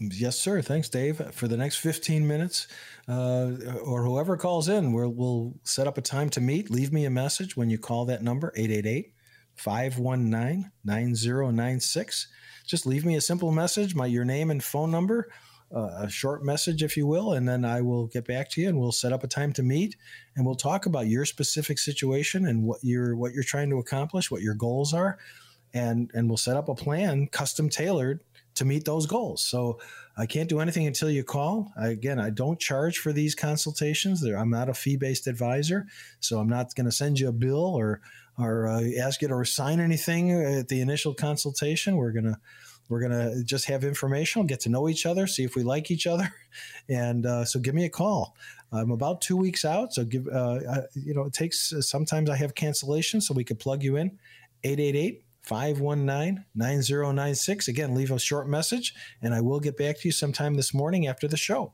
Yes, 0.00 0.38
sir. 0.38 0.62
Thanks, 0.62 0.88
Dave. 0.88 1.22
For 1.32 1.46
the 1.46 1.56
next 1.56 1.76
15 1.76 2.26
minutes, 2.26 2.66
uh, 3.08 3.52
or 3.84 4.04
whoever 4.04 4.36
calls 4.36 4.68
in, 4.68 4.92
we'll, 4.92 5.10
we'll 5.10 5.54
set 5.62 5.86
up 5.86 5.98
a 5.98 6.02
time 6.02 6.30
to 6.30 6.40
meet. 6.40 6.70
Leave 6.70 6.92
me 6.92 7.04
a 7.04 7.10
message 7.10 7.56
when 7.56 7.70
you 7.70 7.78
call 7.78 8.06
that 8.06 8.22
number, 8.22 8.52
888 8.56 9.12
519 9.54 10.70
9096. 10.84 12.28
Just 12.66 12.86
leave 12.86 13.04
me 13.04 13.16
a 13.16 13.20
simple 13.20 13.52
message, 13.52 13.94
my 13.94 14.06
your 14.06 14.24
name 14.24 14.50
and 14.50 14.64
phone 14.64 14.90
number 14.90 15.28
a 15.72 16.08
short 16.10 16.44
message, 16.44 16.82
if 16.82 16.96
you 16.96 17.06
will, 17.06 17.32
and 17.32 17.48
then 17.48 17.64
I 17.64 17.80
will 17.80 18.06
get 18.06 18.26
back 18.26 18.50
to 18.50 18.60
you 18.60 18.68
and 18.68 18.78
we'll 18.78 18.92
set 18.92 19.12
up 19.12 19.22
a 19.22 19.28
time 19.28 19.52
to 19.54 19.62
meet 19.62 19.96
and 20.34 20.44
we'll 20.44 20.56
talk 20.56 20.86
about 20.86 21.06
your 21.06 21.24
specific 21.24 21.78
situation 21.78 22.46
and 22.46 22.64
what 22.64 22.80
you're 22.82 23.16
what 23.16 23.32
you're 23.32 23.44
trying 23.44 23.70
to 23.70 23.78
accomplish, 23.78 24.30
what 24.30 24.42
your 24.42 24.54
goals 24.54 24.92
are, 24.92 25.18
and 25.72 26.10
and 26.12 26.28
we'll 26.28 26.36
set 26.36 26.56
up 26.56 26.68
a 26.68 26.74
plan 26.74 27.28
custom 27.28 27.68
tailored 27.68 28.20
to 28.56 28.64
meet 28.64 28.84
those 28.84 29.06
goals. 29.06 29.44
So 29.44 29.78
I 30.16 30.26
can't 30.26 30.48
do 30.48 30.60
anything 30.60 30.86
until 30.86 31.08
you 31.08 31.22
call. 31.22 31.72
I, 31.80 31.88
again, 31.88 32.18
I 32.18 32.30
don't 32.30 32.58
charge 32.58 32.98
for 32.98 33.12
these 33.12 33.34
consultations. 33.34 34.24
I'm 34.24 34.50
not 34.50 34.68
a 34.68 34.74
fee 34.74 34.96
based 34.96 35.26
advisor, 35.26 35.86
so 36.18 36.40
I'm 36.40 36.48
not 36.48 36.74
going 36.74 36.86
to 36.86 36.92
send 36.92 37.20
you 37.20 37.28
a 37.28 37.32
bill 37.32 37.74
or 37.76 38.00
or 38.36 38.66
uh, 38.68 38.82
ask 39.00 39.22
you 39.22 39.28
to 39.28 39.44
sign 39.44 39.80
anything 39.80 40.32
at 40.32 40.68
the 40.68 40.80
initial 40.80 41.14
consultation. 41.14 41.96
We're 41.96 42.12
going 42.12 42.24
to 42.24 42.38
we're 42.90 43.00
to 43.08 43.44
just 43.44 43.66
have 43.66 43.84
information, 43.84 44.46
get 44.46 44.60
to 44.60 44.68
know 44.68 44.88
each 44.88 45.06
other, 45.06 45.26
see 45.26 45.44
if 45.44 45.54
we 45.54 45.62
like 45.62 45.90
each 45.90 46.06
other. 46.06 46.30
And 46.88 47.24
uh, 47.24 47.44
so 47.44 47.60
give 47.60 47.76
me 47.76 47.84
a 47.84 47.88
call. 47.88 48.34
I'm 48.72 48.90
about 48.90 49.20
two 49.20 49.36
weeks 49.36 49.64
out. 49.64 49.94
So 49.94 50.04
give, 50.04 50.26
uh, 50.26 50.58
uh 50.68 50.82
you 50.94 51.14
know, 51.14 51.22
it 51.22 51.32
takes, 51.32 51.72
uh, 51.72 51.80
sometimes 51.80 52.28
I 52.28 52.34
have 52.34 52.56
cancellations 52.56 53.22
so 53.22 53.34
we 53.34 53.44
could 53.44 53.60
plug 53.60 53.84
you 53.84 53.94
in 53.94 54.18
888 54.64 55.22
519 55.42 56.44
9096. 56.56 57.68
Again, 57.68 57.94
leave 57.94 58.10
a 58.10 58.18
short 58.18 58.48
message 58.48 58.92
and 59.22 59.32
I 59.32 59.40
will 59.40 59.60
get 59.60 59.76
back 59.76 60.00
to 60.00 60.08
you 60.08 60.12
sometime 60.12 60.54
this 60.54 60.74
morning 60.74 61.06
after 61.06 61.28
the 61.28 61.36
show. 61.36 61.72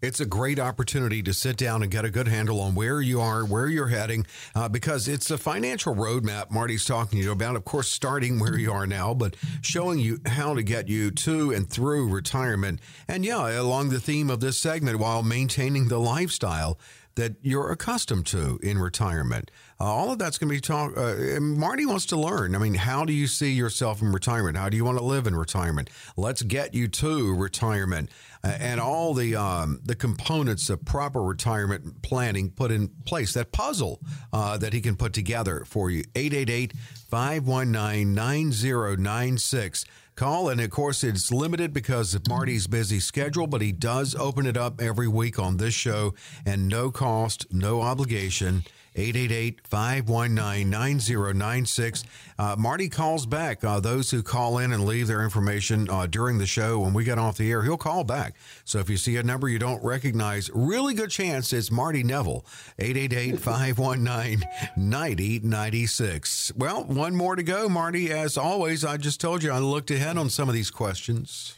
It's 0.00 0.20
a 0.20 0.26
great 0.26 0.58
opportunity 0.58 1.22
to 1.24 1.34
sit 1.34 1.56
down 1.56 1.82
and 1.82 1.90
get 1.90 2.04
a 2.04 2.10
good 2.10 2.28
handle 2.28 2.60
on 2.60 2.74
where 2.74 3.00
you 3.00 3.20
are, 3.20 3.44
where 3.44 3.66
you're 3.66 3.88
heading, 3.88 4.26
uh, 4.54 4.68
because 4.68 5.08
it's 5.08 5.30
a 5.30 5.38
financial 5.38 5.94
roadmap 5.94 6.50
Marty's 6.50 6.84
talking 6.84 7.18
to 7.18 7.24
you 7.24 7.32
about. 7.32 7.56
Of 7.56 7.64
course, 7.64 7.88
starting 7.88 8.38
where 8.38 8.56
you 8.56 8.72
are 8.72 8.86
now, 8.86 9.12
but 9.12 9.34
showing 9.60 9.98
you 9.98 10.20
how 10.24 10.54
to 10.54 10.62
get 10.62 10.88
you 10.88 11.10
to 11.10 11.52
and 11.52 11.68
through 11.68 12.08
retirement. 12.08 12.80
And 13.08 13.24
yeah, 13.24 13.60
along 13.60 13.88
the 13.88 14.00
theme 14.00 14.30
of 14.30 14.40
this 14.40 14.56
segment, 14.56 14.98
while 14.98 15.22
maintaining 15.22 15.88
the 15.88 15.98
lifestyle 15.98 16.78
that 17.18 17.34
you're 17.42 17.70
accustomed 17.72 18.24
to 18.24 18.60
in 18.62 18.78
retirement. 18.78 19.50
Uh, 19.80 19.84
all 19.84 20.12
of 20.12 20.18
that's 20.20 20.38
going 20.38 20.48
to 20.48 20.54
be 20.54 20.60
talk. 20.60 20.96
Uh, 20.96 21.40
Marty 21.40 21.84
wants 21.84 22.06
to 22.06 22.16
learn. 22.16 22.54
I 22.54 22.58
mean, 22.58 22.74
how 22.74 23.04
do 23.04 23.12
you 23.12 23.26
see 23.26 23.50
yourself 23.50 24.00
in 24.00 24.12
retirement? 24.12 24.56
How 24.56 24.68
do 24.68 24.76
you 24.76 24.84
want 24.84 24.98
to 24.98 25.04
live 25.04 25.26
in 25.26 25.34
retirement? 25.34 25.90
Let's 26.16 26.42
get 26.42 26.74
you 26.74 26.86
to 26.86 27.34
retirement 27.34 28.10
uh, 28.44 28.56
and 28.60 28.80
all 28.80 29.14
the 29.14 29.34
um, 29.34 29.80
the 29.84 29.96
components 29.96 30.70
of 30.70 30.84
proper 30.84 31.20
retirement 31.20 32.02
planning 32.02 32.50
put 32.50 32.70
in 32.70 32.88
place. 33.04 33.34
That 33.34 33.50
puzzle 33.50 34.00
uh, 34.32 34.56
that 34.58 34.72
he 34.72 34.80
can 34.80 34.94
put 34.94 35.12
together 35.12 35.64
for 35.66 35.90
you. 35.90 36.04
888 36.14 36.72
519 37.10 38.14
9096 38.14 39.84
call. 40.18 40.48
And 40.48 40.60
of 40.60 40.70
course, 40.70 41.04
it's 41.04 41.30
limited 41.30 41.72
because 41.72 42.12
of 42.12 42.28
Marty's 42.28 42.66
busy 42.66 42.98
schedule, 42.98 43.46
but 43.46 43.60
he 43.60 43.70
does 43.70 44.16
open 44.16 44.46
it 44.46 44.56
up 44.56 44.82
every 44.82 45.06
week 45.06 45.38
on 45.38 45.56
this 45.56 45.74
show 45.74 46.12
and 46.44 46.66
no 46.66 46.90
cost, 46.90 47.46
no 47.52 47.80
obligation. 47.82 48.64
888 48.94 49.66
519 49.66 50.70
9096. 50.70 52.04
Uh, 52.38 52.56
Marty 52.58 52.88
calls 52.88 53.26
back. 53.26 53.62
Uh, 53.62 53.80
those 53.80 54.10
who 54.10 54.22
call 54.22 54.58
in 54.58 54.72
and 54.72 54.84
leave 54.84 55.06
their 55.06 55.22
information 55.22 55.88
uh, 55.90 56.06
during 56.06 56.38
the 56.38 56.46
show 56.46 56.80
when 56.80 56.94
we 56.94 57.04
get 57.04 57.18
off 57.18 57.36
the 57.36 57.50
air, 57.50 57.62
he'll 57.62 57.76
call 57.76 58.04
back. 58.04 58.34
So 58.64 58.78
if 58.78 58.88
you 58.88 58.96
see 58.96 59.16
a 59.16 59.22
number 59.22 59.48
you 59.48 59.58
don't 59.58 59.82
recognize, 59.82 60.50
really 60.54 60.94
good 60.94 61.10
chance 61.10 61.52
it's 61.52 61.70
Marty 61.70 62.02
Neville. 62.02 62.44
888 62.78 63.38
519 63.38 64.44
9096. 64.76 66.52
Well, 66.56 66.84
one 66.84 67.14
more 67.14 67.36
to 67.36 67.42
go, 67.42 67.68
Marty. 67.68 68.12
As 68.12 68.36
always, 68.36 68.84
I 68.84 68.96
just 68.96 69.20
told 69.20 69.42
you 69.42 69.50
I 69.50 69.58
looked 69.58 69.90
ahead 69.90 70.16
on 70.16 70.30
some 70.30 70.48
of 70.48 70.54
these 70.54 70.70
questions. 70.70 71.57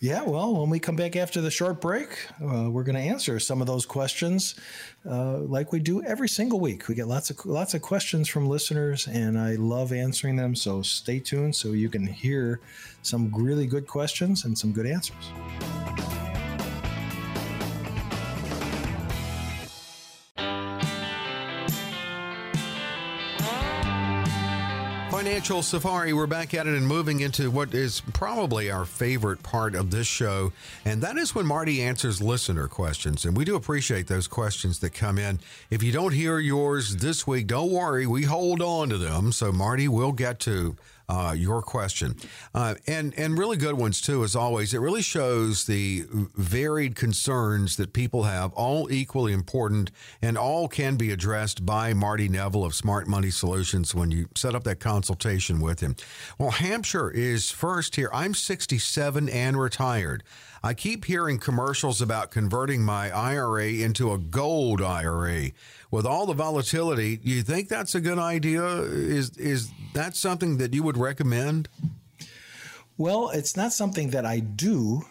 Yeah, 0.00 0.22
well, 0.22 0.54
when 0.54 0.68
we 0.68 0.78
come 0.78 0.96
back 0.96 1.16
after 1.16 1.40
the 1.40 1.50
short 1.50 1.80
break, 1.80 2.08
uh, 2.42 2.68
we're 2.70 2.82
going 2.82 2.96
to 2.96 3.00
answer 3.00 3.40
some 3.40 3.60
of 3.62 3.66
those 3.66 3.86
questions, 3.86 4.54
uh, 5.08 5.38
like 5.38 5.72
we 5.72 5.80
do 5.80 6.02
every 6.02 6.28
single 6.28 6.60
week. 6.60 6.86
We 6.88 6.94
get 6.94 7.08
lots 7.08 7.30
of 7.30 7.44
lots 7.46 7.72
of 7.72 7.80
questions 7.80 8.28
from 8.28 8.46
listeners, 8.46 9.06
and 9.06 9.38
I 9.38 9.54
love 9.54 9.92
answering 9.92 10.36
them. 10.36 10.54
So 10.54 10.82
stay 10.82 11.18
tuned 11.18 11.56
so 11.56 11.72
you 11.72 11.88
can 11.88 12.06
hear 12.06 12.60
some 13.02 13.32
really 13.34 13.66
good 13.66 13.86
questions 13.86 14.44
and 14.44 14.56
some 14.56 14.72
good 14.72 14.86
answers. 14.86 16.35
Financial 25.16 25.62
Safari, 25.62 26.12
we're 26.12 26.26
back 26.26 26.52
at 26.52 26.66
it 26.66 26.74
and 26.74 26.86
moving 26.86 27.20
into 27.20 27.50
what 27.50 27.72
is 27.72 28.02
probably 28.12 28.70
our 28.70 28.84
favorite 28.84 29.42
part 29.42 29.74
of 29.74 29.90
this 29.90 30.06
show, 30.06 30.52
and 30.84 31.00
that 31.00 31.16
is 31.16 31.34
when 31.34 31.46
Marty 31.46 31.80
answers 31.80 32.20
listener 32.20 32.68
questions. 32.68 33.24
And 33.24 33.34
we 33.34 33.46
do 33.46 33.56
appreciate 33.56 34.08
those 34.08 34.28
questions 34.28 34.80
that 34.80 34.90
come 34.90 35.16
in. 35.16 35.40
If 35.70 35.82
you 35.82 35.90
don't 35.90 36.12
hear 36.12 36.38
yours 36.38 36.96
this 36.96 37.26
week, 37.26 37.46
don't 37.46 37.70
worry, 37.70 38.06
we 38.06 38.24
hold 38.24 38.60
on 38.60 38.90
to 38.90 38.98
them. 38.98 39.32
So 39.32 39.52
Marty 39.52 39.88
will 39.88 40.12
get 40.12 40.38
to 40.40 40.76
uh, 41.08 41.34
your 41.36 41.62
question. 41.62 42.16
Uh, 42.54 42.74
and, 42.86 43.14
and 43.16 43.38
really 43.38 43.56
good 43.56 43.74
ones, 43.74 44.00
too, 44.00 44.24
as 44.24 44.34
always. 44.34 44.74
It 44.74 44.78
really 44.78 45.02
shows 45.02 45.66
the 45.66 46.04
varied 46.36 46.96
concerns 46.96 47.76
that 47.76 47.92
people 47.92 48.24
have, 48.24 48.52
all 48.54 48.90
equally 48.90 49.32
important, 49.32 49.90
and 50.20 50.36
all 50.36 50.68
can 50.68 50.96
be 50.96 51.10
addressed 51.10 51.64
by 51.64 51.94
Marty 51.94 52.28
Neville 52.28 52.64
of 52.64 52.74
Smart 52.74 53.06
Money 53.06 53.30
Solutions 53.30 53.94
when 53.94 54.10
you 54.10 54.28
set 54.34 54.54
up 54.54 54.64
that 54.64 54.80
consultation 54.80 55.60
with 55.60 55.80
him. 55.80 55.96
Well, 56.38 56.50
Hampshire 56.50 57.10
is 57.10 57.50
first 57.50 57.96
here. 57.96 58.10
I'm 58.12 58.34
67 58.34 59.28
and 59.28 59.58
retired. 59.58 60.22
I 60.62 60.74
keep 60.74 61.04
hearing 61.04 61.38
commercials 61.38 62.00
about 62.00 62.30
converting 62.30 62.82
my 62.82 63.10
IRA 63.10 63.68
into 63.68 64.12
a 64.12 64.18
gold 64.18 64.82
IRA. 64.82 65.50
With 65.90 66.06
all 66.06 66.26
the 66.26 66.34
volatility, 66.34 67.16
do 67.16 67.30
you 67.30 67.42
think 67.42 67.68
that's 67.68 67.94
a 67.94 68.00
good 68.00 68.18
idea? 68.18 68.64
Is 68.64 69.36
is 69.36 69.70
that 69.94 70.16
something 70.16 70.58
that 70.58 70.74
you 70.74 70.82
would 70.82 70.96
recommend? 70.96 71.68
Well, 72.98 73.30
it's 73.30 73.56
not 73.56 73.72
something 73.72 74.10
that 74.10 74.24
I 74.24 74.40
do. 74.40 75.02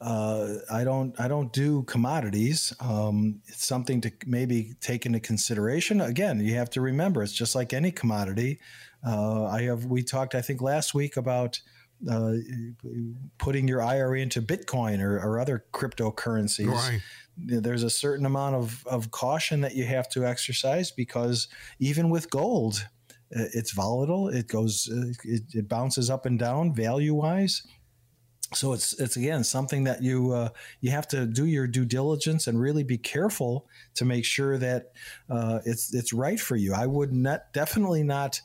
Uh, 0.00 0.56
I 0.70 0.84
don't. 0.84 1.18
I 1.18 1.28
don't 1.28 1.52
do 1.52 1.82
commodities. 1.84 2.74
Um, 2.80 3.40
it's 3.46 3.66
something 3.66 4.00
to 4.02 4.12
maybe 4.26 4.74
take 4.80 5.06
into 5.06 5.20
consideration. 5.20 6.00
Again, 6.00 6.40
you 6.40 6.54
have 6.56 6.68
to 6.70 6.80
remember 6.80 7.22
it's 7.22 7.32
just 7.32 7.54
like 7.54 7.72
any 7.72 7.90
commodity. 7.90 8.60
Uh, 9.06 9.46
I 9.46 9.62
have. 9.62 9.86
We 9.86 10.02
talked, 10.02 10.34
I 10.34 10.42
think, 10.42 10.60
last 10.60 10.94
week 10.94 11.16
about 11.16 11.58
uh, 12.10 12.34
putting 13.38 13.68
your 13.68 13.82
IRA 13.82 14.20
into 14.20 14.42
Bitcoin 14.42 15.00
or, 15.00 15.16
or 15.18 15.38
other 15.38 15.64
cryptocurrencies. 15.72 16.68
Right. 16.68 17.00
There's 17.36 17.82
a 17.82 17.90
certain 17.90 18.26
amount 18.26 18.56
of, 18.56 18.86
of 18.86 19.10
caution 19.10 19.62
that 19.62 19.74
you 19.74 19.84
have 19.84 20.08
to 20.10 20.24
exercise 20.24 20.90
because 20.90 21.48
even 21.78 22.10
with 22.10 22.30
gold, 22.30 22.86
it's 23.30 23.72
volatile. 23.72 24.28
It 24.28 24.46
goes, 24.46 24.88
uh, 24.92 25.12
it, 25.24 25.42
it 25.52 25.68
bounces 25.68 26.10
up 26.10 26.26
and 26.26 26.38
down 26.38 26.74
value 26.74 27.14
wise. 27.14 27.62
So 28.52 28.72
it's 28.72 28.92
it's 29.00 29.16
again 29.16 29.42
something 29.42 29.84
that 29.84 30.02
you 30.02 30.32
uh, 30.32 30.50
you 30.80 30.90
have 30.90 31.08
to 31.08 31.26
do 31.26 31.46
your 31.46 31.66
due 31.66 31.84
diligence 31.84 32.46
and 32.46 32.60
really 32.60 32.84
be 32.84 32.98
careful 32.98 33.66
to 33.94 34.04
make 34.04 34.24
sure 34.24 34.58
that 34.58 34.92
uh, 35.28 35.60
it's 35.64 35.92
it's 35.92 36.12
right 36.12 36.38
for 36.38 36.54
you. 36.54 36.72
I 36.72 36.86
would 36.86 37.12
not 37.12 37.52
definitely 37.52 38.04
not 38.04 38.40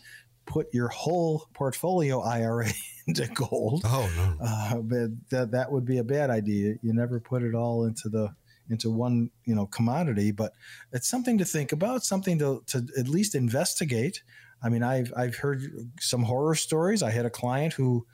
put 0.46 0.74
your 0.74 0.88
whole 0.88 1.48
portfolio 1.54 2.22
IRA 2.22 2.70
into 3.10 3.28
gold. 3.34 3.82
Oh 3.86 4.10
no, 4.16 4.46
uh, 4.46 4.76
but 4.82 5.30
that 5.30 5.52
that 5.52 5.72
would 5.72 5.86
be 5.86 5.98
a 5.98 6.04
bad 6.04 6.30
idea. 6.30 6.76
You 6.82 6.94
never 6.94 7.20
put 7.20 7.44
it 7.44 7.56
all 7.56 7.86
into 7.86 8.10
the 8.10 8.34
into 8.70 8.92
one 8.92 9.32
you 9.46 9.56
know 9.56 9.66
commodity, 9.66 10.32
but 10.32 10.54
it's 10.94 11.08
something 11.10 11.38
to 11.40 11.46
think 11.46 11.72
about, 11.72 12.04
something 12.04 12.40
to 12.40 12.64
to 12.68 12.88
at 12.98 13.08
least 13.08 13.36
investigate. 13.36 14.24
I 14.62 14.70
mean, 14.70 14.84
I've 14.84 15.14
I've 15.16 15.36
heard 15.36 15.92
some 16.00 16.24
horror 16.24 16.56
stories. 16.56 17.04
I 17.04 17.12
had 17.12 17.26
a 17.26 17.30
client 17.30 17.74
who 17.74 18.06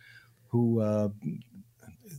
who 0.50 0.82
uh, 0.82 1.10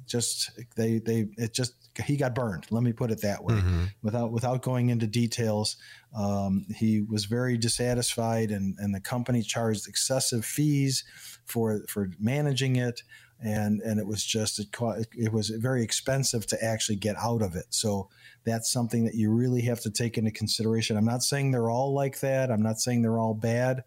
just 0.07 0.51
they 0.77 0.99
they 0.99 1.29
it 1.37 1.53
just 1.55 1.86
he 2.05 2.17
got 2.17 2.35
burned. 2.35 2.67
Let 2.71 2.83
me 2.83 2.93
put 2.93 3.11
it 3.11 3.23
that 3.23 3.45
way, 3.45 3.55
mm-hmm. 3.55 3.85
without 4.03 4.33
without 4.33 4.63
going 4.63 4.91
into 4.91 5.07
details. 5.07 5.77
Um, 6.17 6.67
he 6.75 7.03
was 7.03 7.25
very 7.27 7.57
dissatisfied, 7.57 8.51
and 8.51 8.77
and 8.79 8.95
the 8.95 9.01
company 9.01 9.43
charged 9.43 9.89
excessive 9.89 10.45
fees 10.45 11.05
for 11.45 11.83
for 11.89 12.11
managing 12.19 12.77
it, 12.77 13.03
and 13.41 13.81
and 13.83 14.01
it 14.01 14.07
was 14.07 14.25
just 14.25 14.59
it, 14.59 15.09
it 15.13 15.33
was 15.33 15.51
very 15.51 15.83
expensive 15.83 16.47
to 16.47 16.65
actually 16.65 16.97
get 16.97 17.17
out 17.17 17.43
of 17.43 17.55
it. 17.55 17.67
So 17.71 18.09
that's 18.45 18.71
something 18.71 19.05
that 19.05 19.15
you 19.15 19.31
really 19.31 19.63
have 19.63 19.81
to 19.81 19.91
take 19.91 20.19
into 20.19 20.31
consideration. 20.31 20.97
I'm 20.97 21.05
not 21.05 21.23
saying 21.23 21.51
they're 21.51 21.71
all 21.71 21.95
like 21.95 22.21
that. 22.21 22.51
I'm 22.51 22.63
not 22.63 22.81
saying 22.81 23.03
they're 23.03 23.19
all 23.19 23.35
bad. 23.35 23.83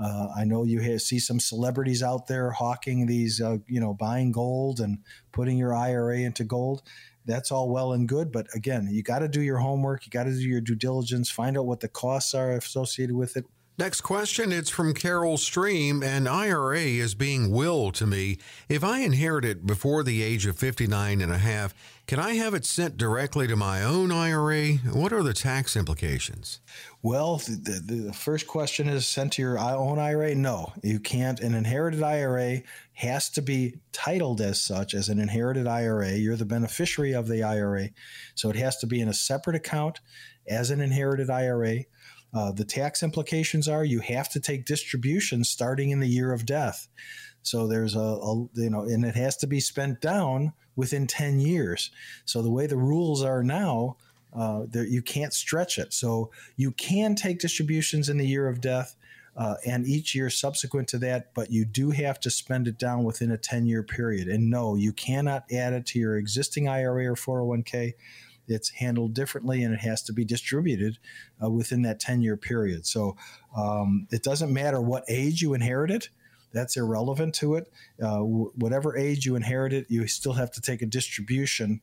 Uh, 0.00 0.28
I 0.36 0.44
know 0.44 0.62
you 0.62 0.80
have, 0.80 1.02
see 1.02 1.18
some 1.18 1.40
celebrities 1.40 2.04
out 2.04 2.28
there 2.28 2.52
hawking 2.52 3.06
these, 3.06 3.40
uh, 3.40 3.56
you 3.66 3.80
know, 3.80 3.92
buying 3.92 4.30
gold 4.30 4.78
and 4.78 4.98
putting 5.32 5.58
your 5.58 5.74
IRA 5.74 6.18
into 6.18 6.44
gold 6.44 6.82
that's 7.28 7.52
all 7.52 7.68
well 7.68 7.92
and 7.92 8.08
good. 8.08 8.32
But 8.32 8.48
again, 8.54 8.88
you 8.90 9.02
got 9.02 9.20
to 9.20 9.28
do 9.28 9.42
your 9.42 9.58
homework. 9.58 10.06
You 10.06 10.10
got 10.10 10.24
to 10.24 10.32
do 10.32 10.40
your 10.40 10.60
due 10.60 10.74
diligence, 10.74 11.30
find 11.30 11.56
out 11.56 11.66
what 11.66 11.80
the 11.80 11.88
costs 11.88 12.34
are 12.34 12.52
associated 12.52 13.14
with 13.14 13.36
it. 13.36 13.44
Next 13.78 14.00
question. 14.00 14.50
It's 14.50 14.70
from 14.70 14.92
Carol 14.92 15.36
Stream. 15.36 16.02
An 16.02 16.26
IRA 16.26 16.80
is 16.80 17.14
being 17.14 17.52
willed 17.52 17.94
to 17.94 18.08
me. 18.08 18.38
If 18.68 18.82
I 18.82 19.02
inherit 19.02 19.44
it 19.44 19.66
before 19.66 20.02
the 20.02 20.20
age 20.20 20.46
of 20.46 20.58
59 20.58 21.20
and 21.20 21.30
a 21.30 21.38
half, 21.38 21.74
can 22.08 22.18
I 22.18 22.32
have 22.34 22.54
it 22.54 22.64
sent 22.64 22.96
directly 22.96 23.46
to 23.46 23.54
my 23.54 23.84
own 23.84 24.10
IRA? 24.10 24.78
What 24.92 25.12
are 25.12 25.22
the 25.22 25.32
tax 25.32 25.76
implications? 25.76 26.58
Well, 27.02 27.36
the, 27.36 27.80
the, 27.86 28.02
the, 28.06 28.12
first 28.12 28.48
question 28.48 28.88
is 28.88 29.06
sent 29.06 29.34
to 29.34 29.42
your 29.42 29.60
own 29.60 30.00
IRA. 30.00 30.34
No, 30.34 30.72
you 30.82 30.98
can't. 30.98 31.38
An 31.38 31.54
inherited 31.54 32.02
IRA 32.02 32.62
has 32.94 33.30
to 33.30 33.42
be 33.42 33.76
titled 33.92 34.40
as 34.40 34.60
such 34.60 34.92
as 34.92 35.08
an 35.08 35.20
inherited 35.20 35.68
IRA. 35.68 36.14
You're 36.14 36.34
the 36.34 36.44
beneficiary 36.44 37.12
of 37.12 37.28
the 37.28 37.44
IRA. 37.44 37.90
So 38.34 38.50
it 38.50 38.56
has 38.56 38.78
to 38.78 38.88
be 38.88 39.00
in 39.00 39.08
a 39.08 39.14
separate 39.14 39.54
account 39.54 40.00
as 40.48 40.72
an 40.72 40.80
inherited 40.80 41.30
IRA. 41.30 41.84
Uh, 42.34 42.52
the 42.52 42.64
tax 42.64 43.02
implications 43.02 43.68
are 43.68 43.84
you 43.84 44.00
have 44.00 44.28
to 44.30 44.40
take 44.40 44.66
distributions 44.66 45.48
starting 45.48 45.90
in 45.90 46.00
the 46.00 46.08
year 46.08 46.32
of 46.32 46.44
death. 46.44 46.88
So 47.42 47.66
there's 47.66 47.94
a, 47.94 47.98
a, 47.98 48.34
you 48.54 48.70
know, 48.70 48.82
and 48.82 49.04
it 49.04 49.14
has 49.14 49.36
to 49.38 49.46
be 49.46 49.60
spent 49.60 50.00
down 50.00 50.52
within 50.76 51.06
10 51.06 51.40
years. 51.40 51.90
So 52.24 52.42
the 52.42 52.50
way 52.50 52.66
the 52.66 52.76
rules 52.76 53.22
are 53.22 53.42
now, 53.42 53.96
uh, 54.36 54.64
you 54.72 55.02
can't 55.02 55.32
stretch 55.32 55.78
it. 55.78 55.92
So 55.92 56.30
you 56.56 56.72
can 56.72 57.14
take 57.14 57.38
distributions 57.38 58.08
in 58.08 58.18
the 58.18 58.26
year 58.26 58.48
of 58.48 58.60
death. 58.60 58.94
Uh, 59.36 59.54
and 59.64 59.86
each 59.86 60.16
year 60.16 60.28
subsequent 60.28 60.88
to 60.88 60.98
that, 60.98 61.32
but 61.32 61.52
you 61.52 61.64
do 61.64 61.90
have 61.90 62.18
to 62.18 62.28
spend 62.28 62.66
it 62.66 62.76
down 62.76 63.04
within 63.04 63.30
a 63.30 63.38
10 63.38 63.66
year 63.66 63.84
period. 63.84 64.26
And 64.26 64.50
no, 64.50 64.74
you 64.74 64.92
cannot 64.92 65.44
add 65.52 65.72
it 65.72 65.86
to 65.86 65.98
your 66.00 66.16
existing 66.16 66.68
IRA 66.68 67.06
or 67.06 67.14
401k. 67.14 67.94
It's 68.48 68.70
handled 68.70 69.14
differently 69.14 69.62
and 69.62 69.74
it 69.74 69.80
has 69.80 70.02
to 70.04 70.12
be 70.12 70.24
distributed 70.24 70.98
uh, 71.42 71.50
within 71.50 71.82
that 71.82 72.00
10 72.00 72.22
year 72.22 72.36
period. 72.36 72.86
So 72.86 73.16
um, 73.56 74.06
it 74.10 74.22
doesn't 74.22 74.52
matter 74.52 74.80
what 74.80 75.04
age 75.08 75.42
you 75.42 75.54
inherit 75.54 75.90
it 75.90 76.08
that's 76.52 76.76
irrelevant 76.76 77.34
to 77.36 77.56
it. 77.56 77.70
Uh, 78.02 78.18
w- 78.18 78.52
whatever 78.54 78.96
age 78.96 79.26
you 79.26 79.36
inherit 79.36 79.72
it, 79.72 79.86
you 79.88 80.06
still 80.06 80.34
have 80.34 80.50
to 80.52 80.60
take 80.60 80.82
a 80.82 80.86
distribution 80.86 81.80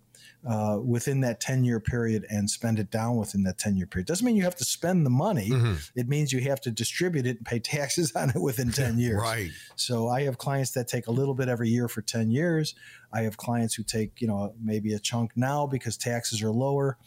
uh, 0.48 0.78
within 0.84 1.22
that 1.22 1.40
10 1.40 1.64
year 1.64 1.80
period 1.80 2.26
and 2.30 2.50
spend 2.50 2.78
it 2.78 2.92
down 2.92 3.18
within 3.18 3.44
that 3.44 3.58
10 3.58 3.78
year 3.78 3.88
period. 3.88 4.06
Doesn't 4.06 4.26
mean 4.26 4.36
you 4.36 4.44
have 4.44 4.56
to 4.58 4.66
spend 4.66 5.06
the 5.06 5.10
money. 5.10 5.50
Mm-hmm. 5.50 5.74
It 5.96 6.08
means 6.08 6.32
you 6.32 6.42
have 6.42 6.62
to 6.62 6.72
distribute 6.72 7.26
it 7.26 7.38
and 7.38 7.46
pay 7.46 7.60
taxes 7.76 8.16
on 8.16 8.30
it 8.30 8.42
within 8.42 8.72
10 8.72 9.00
years. 9.00 9.22
right. 9.22 9.50
So 9.76 10.08
I 10.08 10.22
have 10.24 10.38
clients 10.38 10.72
that 10.72 10.88
take 10.88 11.08
a 11.08 11.12
little 11.12 11.34
bit 11.34 11.48
every 11.48 11.70
year 11.70 11.88
for 11.88 12.02
10 12.02 12.30
years. 12.30 12.76
I 13.12 13.22
have 13.22 13.38
clients 13.38 13.74
who 13.74 13.84
take, 13.84 14.22
you 14.22 14.28
know, 14.28 14.54
maybe 14.62 14.94
a 14.94 15.00
chunk 15.00 15.32
now 15.36 15.66
because 15.66 15.98
taxes 15.98 16.44
are 16.44 16.52
lower 16.52 16.98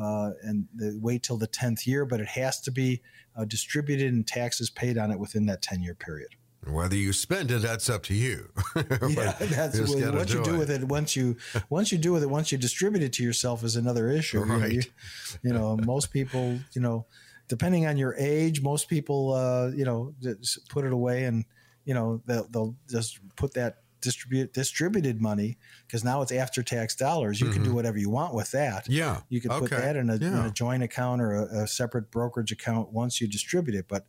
uh, 0.00 0.30
and 0.42 0.66
they 0.74 0.92
wait 0.98 1.22
till 1.22 1.36
the 1.36 1.48
10th 1.48 1.86
year, 1.86 2.04
but 2.04 2.20
it 2.20 2.28
has 2.28 2.60
to 2.62 2.70
be 2.70 3.02
uh, 3.36 3.44
distributed 3.44 4.12
and 4.12 4.26
taxes 4.26 4.70
paid 4.70 4.98
on 4.98 5.10
it 5.10 5.18
within 5.18 5.46
that 5.46 5.62
10 5.62 5.82
year 5.82 5.94
period. 5.94 6.30
Whether 6.66 6.96
you 6.96 7.12
spend 7.14 7.50
it, 7.50 7.62
that's 7.62 7.88
up 7.88 8.02
to 8.04 8.14
you. 8.14 8.50
yeah, 8.76 8.82
that's 9.40 9.78
what, 9.80 10.14
what 10.14 10.32
you 10.32 10.42
do 10.42 10.54
it. 10.54 10.58
with 10.58 10.70
it. 10.70 10.84
Once 10.84 11.16
you 11.16 11.36
once 11.70 11.90
you 11.90 11.96
do 11.96 12.12
with 12.12 12.22
it, 12.22 12.28
once 12.28 12.52
you 12.52 12.58
distribute 12.58 13.02
it 13.02 13.14
to 13.14 13.22
yourself 13.22 13.64
is 13.64 13.76
another 13.76 14.10
issue. 14.10 14.40
Right. 14.40 14.72
You, 14.72 14.82
you 15.42 15.52
know, 15.54 15.78
most 15.78 16.12
people, 16.12 16.58
you 16.72 16.82
know, 16.82 17.06
depending 17.48 17.86
on 17.86 17.96
your 17.96 18.14
age, 18.18 18.62
most 18.62 18.88
people, 18.88 19.32
uh, 19.32 19.68
you 19.68 19.86
know, 19.86 20.14
put 20.68 20.84
it 20.84 20.92
away 20.92 21.24
and 21.24 21.44
you 21.86 21.94
know 21.94 22.20
they'll, 22.26 22.46
they'll 22.50 22.76
just 22.88 23.20
put 23.36 23.54
that 23.54 23.78
distribute 24.00 24.52
distributed 24.52 25.20
money 25.20 25.58
because 25.86 26.04
now 26.04 26.22
it's 26.22 26.32
after 26.32 26.62
tax 26.62 26.94
dollars. 26.94 27.40
You 27.40 27.46
mm-hmm. 27.46 27.54
can 27.54 27.62
do 27.62 27.68
mm-hmm. 27.68 27.76
whatever 27.76 27.98
you 27.98 28.10
want 28.10 28.34
with 28.34 28.50
that. 28.52 28.88
Yeah, 28.88 29.20
you 29.28 29.40
can 29.40 29.50
put 29.50 29.70
that 29.70 29.96
in 29.96 30.10
a, 30.10 30.16
yeah. 30.16 30.28
in 30.28 30.46
a, 30.46 30.50
joint 30.50 30.82
account 30.82 31.20
or 31.20 31.34
a, 31.34 31.62
a, 31.62 31.66
separate 31.66 32.10
brokerage 32.10 32.52
account 32.52 32.92
once 32.92 33.20
you 33.20 33.28
distribute 33.28 33.76
it. 33.76 33.86
But 33.88 34.06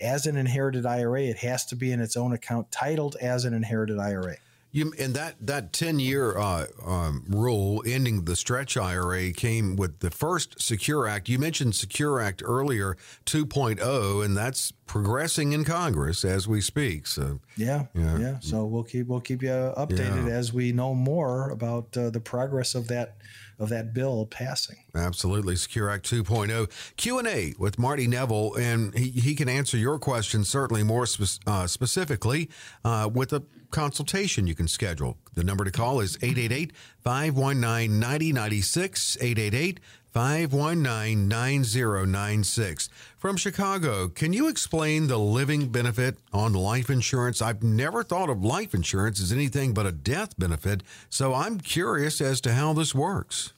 as 0.00 0.26
an 0.26 0.36
inherited 0.36 0.86
IRA, 0.86 1.22
it 1.22 1.38
has 1.38 1.64
to 1.66 1.76
be 1.76 1.92
in 1.92 2.00
its 2.00 2.16
own 2.16 2.32
account, 2.32 2.70
titled 2.70 3.16
as 3.20 3.44
an 3.44 3.54
inherited 3.54 3.98
IRA. 3.98 4.36
You, 4.74 4.92
and 4.98 5.14
that 5.14 5.36
that 5.40 5.72
ten 5.72 6.00
year 6.00 6.36
uh, 6.36 6.66
um, 6.84 7.24
rule 7.28 7.84
ending 7.86 8.24
the 8.24 8.34
stretch 8.34 8.76
IRA 8.76 9.30
came 9.30 9.76
with 9.76 10.00
the 10.00 10.10
first 10.10 10.60
Secure 10.60 11.06
Act. 11.06 11.28
You 11.28 11.38
mentioned 11.38 11.76
Secure 11.76 12.20
Act 12.20 12.42
earlier, 12.44 12.96
2.0, 13.24 14.24
and 14.24 14.36
that's 14.36 14.72
progressing 14.86 15.52
in 15.52 15.64
Congress 15.64 16.24
as 16.24 16.48
we 16.48 16.60
speak. 16.60 17.06
So 17.06 17.38
yeah, 17.56 17.84
yeah. 17.94 18.18
yeah. 18.18 18.38
So 18.40 18.64
we'll 18.64 18.82
keep 18.82 19.06
we'll 19.06 19.20
keep 19.20 19.44
you 19.44 19.50
updated 19.50 20.26
yeah. 20.26 20.34
as 20.34 20.52
we 20.52 20.72
know 20.72 20.92
more 20.92 21.50
about 21.50 21.96
uh, 21.96 22.10
the 22.10 22.18
progress 22.18 22.74
of 22.74 22.88
that 22.88 23.18
of 23.58 23.68
that 23.68 23.94
bill 23.94 24.26
passing. 24.26 24.76
Absolutely. 24.94 25.56
Secure 25.56 25.90
Act 25.90 26.08
2.0. 26.08 26.70
Q&A 26.96 27.54
with 27.58 27.78
Marty 27.78 28.06
Neville, 28.06 28.54
and 28.54 28.96
he, 28.96 29.10
he 29.10 29.34
can 29.34 29.48
answer 29.48 29.76
your 29.76 29.98
questions 29.98 30.48
certainly 30.48 30.82
more 30.82 31.06
spe- 31.06 31.40
uh, 31.46 31.66
specifically 31.66 32.50
uh, 32.84 33.08
with 33.12 33.32
a 33.32 33.42
consultation 33.70 34.46
you 34.46 34.54
can 34.54 34.68
schedule. 34.68 35.18
The 35.34 35.42
number 35.42 35.64
to 35.64 35.70
call 35.70 36.00
is 36.00 36.16
888 36.22 36.72
519 37.00 37.98
9096. 37.98 39.16
888 39.20 39.80
519 40.14 41.26
9096. 41.26 42.88
From 43.18 43.36
Chicago, 43.36 44.06
can 44.06 44.32
you 44.32 44.46
explain 44.46 45.08
the 45.08 45.18
living 45.18 45.70
benefit 45.70 46.18
on 46.32 46.52
life 46.52 46.88
insurance? 46.88 47.42
I've 47.42 47.64
never 47.64 48.04
thought 48.04 48.30
of 48.30 48.44
life 48.44 48.74
insurance 48.74 49.20
as 49.20 49.32
anything 49.32 49.74
but 49.74 49.86
a 49.86 49.90
death 49.90 50.38
benefit, 50.38 50.84
so 51.10 51.34
I'm 51.34 51.58
curious 51.58 52.20
as 52.20 52.40
to 52.42 52.52
how 52.52 52.72
this 52.74 52.94
works. 52.94 53.52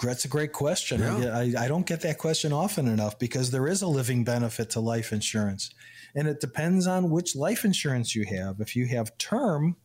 That's 0.00 0.24
a 0.24 0.28
great 0.28 0.52
question. 0.52 1.00
Yeah. 1.00 1.36
I, 1.36 1.64
I, 1.64 1.68
don't 1.68 1.84
get 1.84 2.00
that 2.02 2.16
question 2.16 2.52
often 2.52 2.86
enough 2.86 3.18
because 3.18 3.50
there 3.50 3.66
is 3.66 3.82
a 3.82 3.88
living 3.88 4.22
benefit 4.22 4.70
to 4.70 4.80
life 4.80 5.12
insurance. 5.12 5.74
And 6.14 6.28
it 6.28 6.40
depends 6.40 6.86
on 6.86 7.10
which 7.10 7.34
life 7.34 7.64
insurance 7.64 8.14
you 8.14 8.24
have. 8.26 8.60
If 8.60 8.76
you 8.76 8.86
have 8.86 9.18
term, 9.18 9.76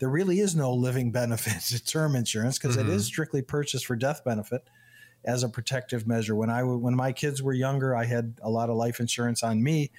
there 0.00 0.10
really 0.10 0.38
is 0.38 0.54
no 0.54 0.72
living 0.72 1.10
benefit 1.12 1.62
to 1.62 1.82
term 1.82 2.14
insurance 2.14 2.58
because 2.58 2.76
mm-hmm. 2.76 2.98
strictly 2.98 3.40
purchased 3.40 3.86
for 3.86 3.96
death 3.96 4.22
benefit 4.22 4.68
as 5.26 5.42
a 5.42 5.48
protective 5.48 6.06
measure. 6.06 6.34
When 6.34 6.48
I 6.48 6.62
when 6.62 6.94
my 6.94 7.12
kids 7.12 7.42
were 7.42 7.52
younger, 7.52 7.94
I 7.94 8.04
had 8.04 8.38
a 8.40 8.48
lot 8.48 8.70
of 8.70 8.76
life 8.76 9.00
insurance 9.00 9.42
on 9.42 9.62
me. 9.62 9.90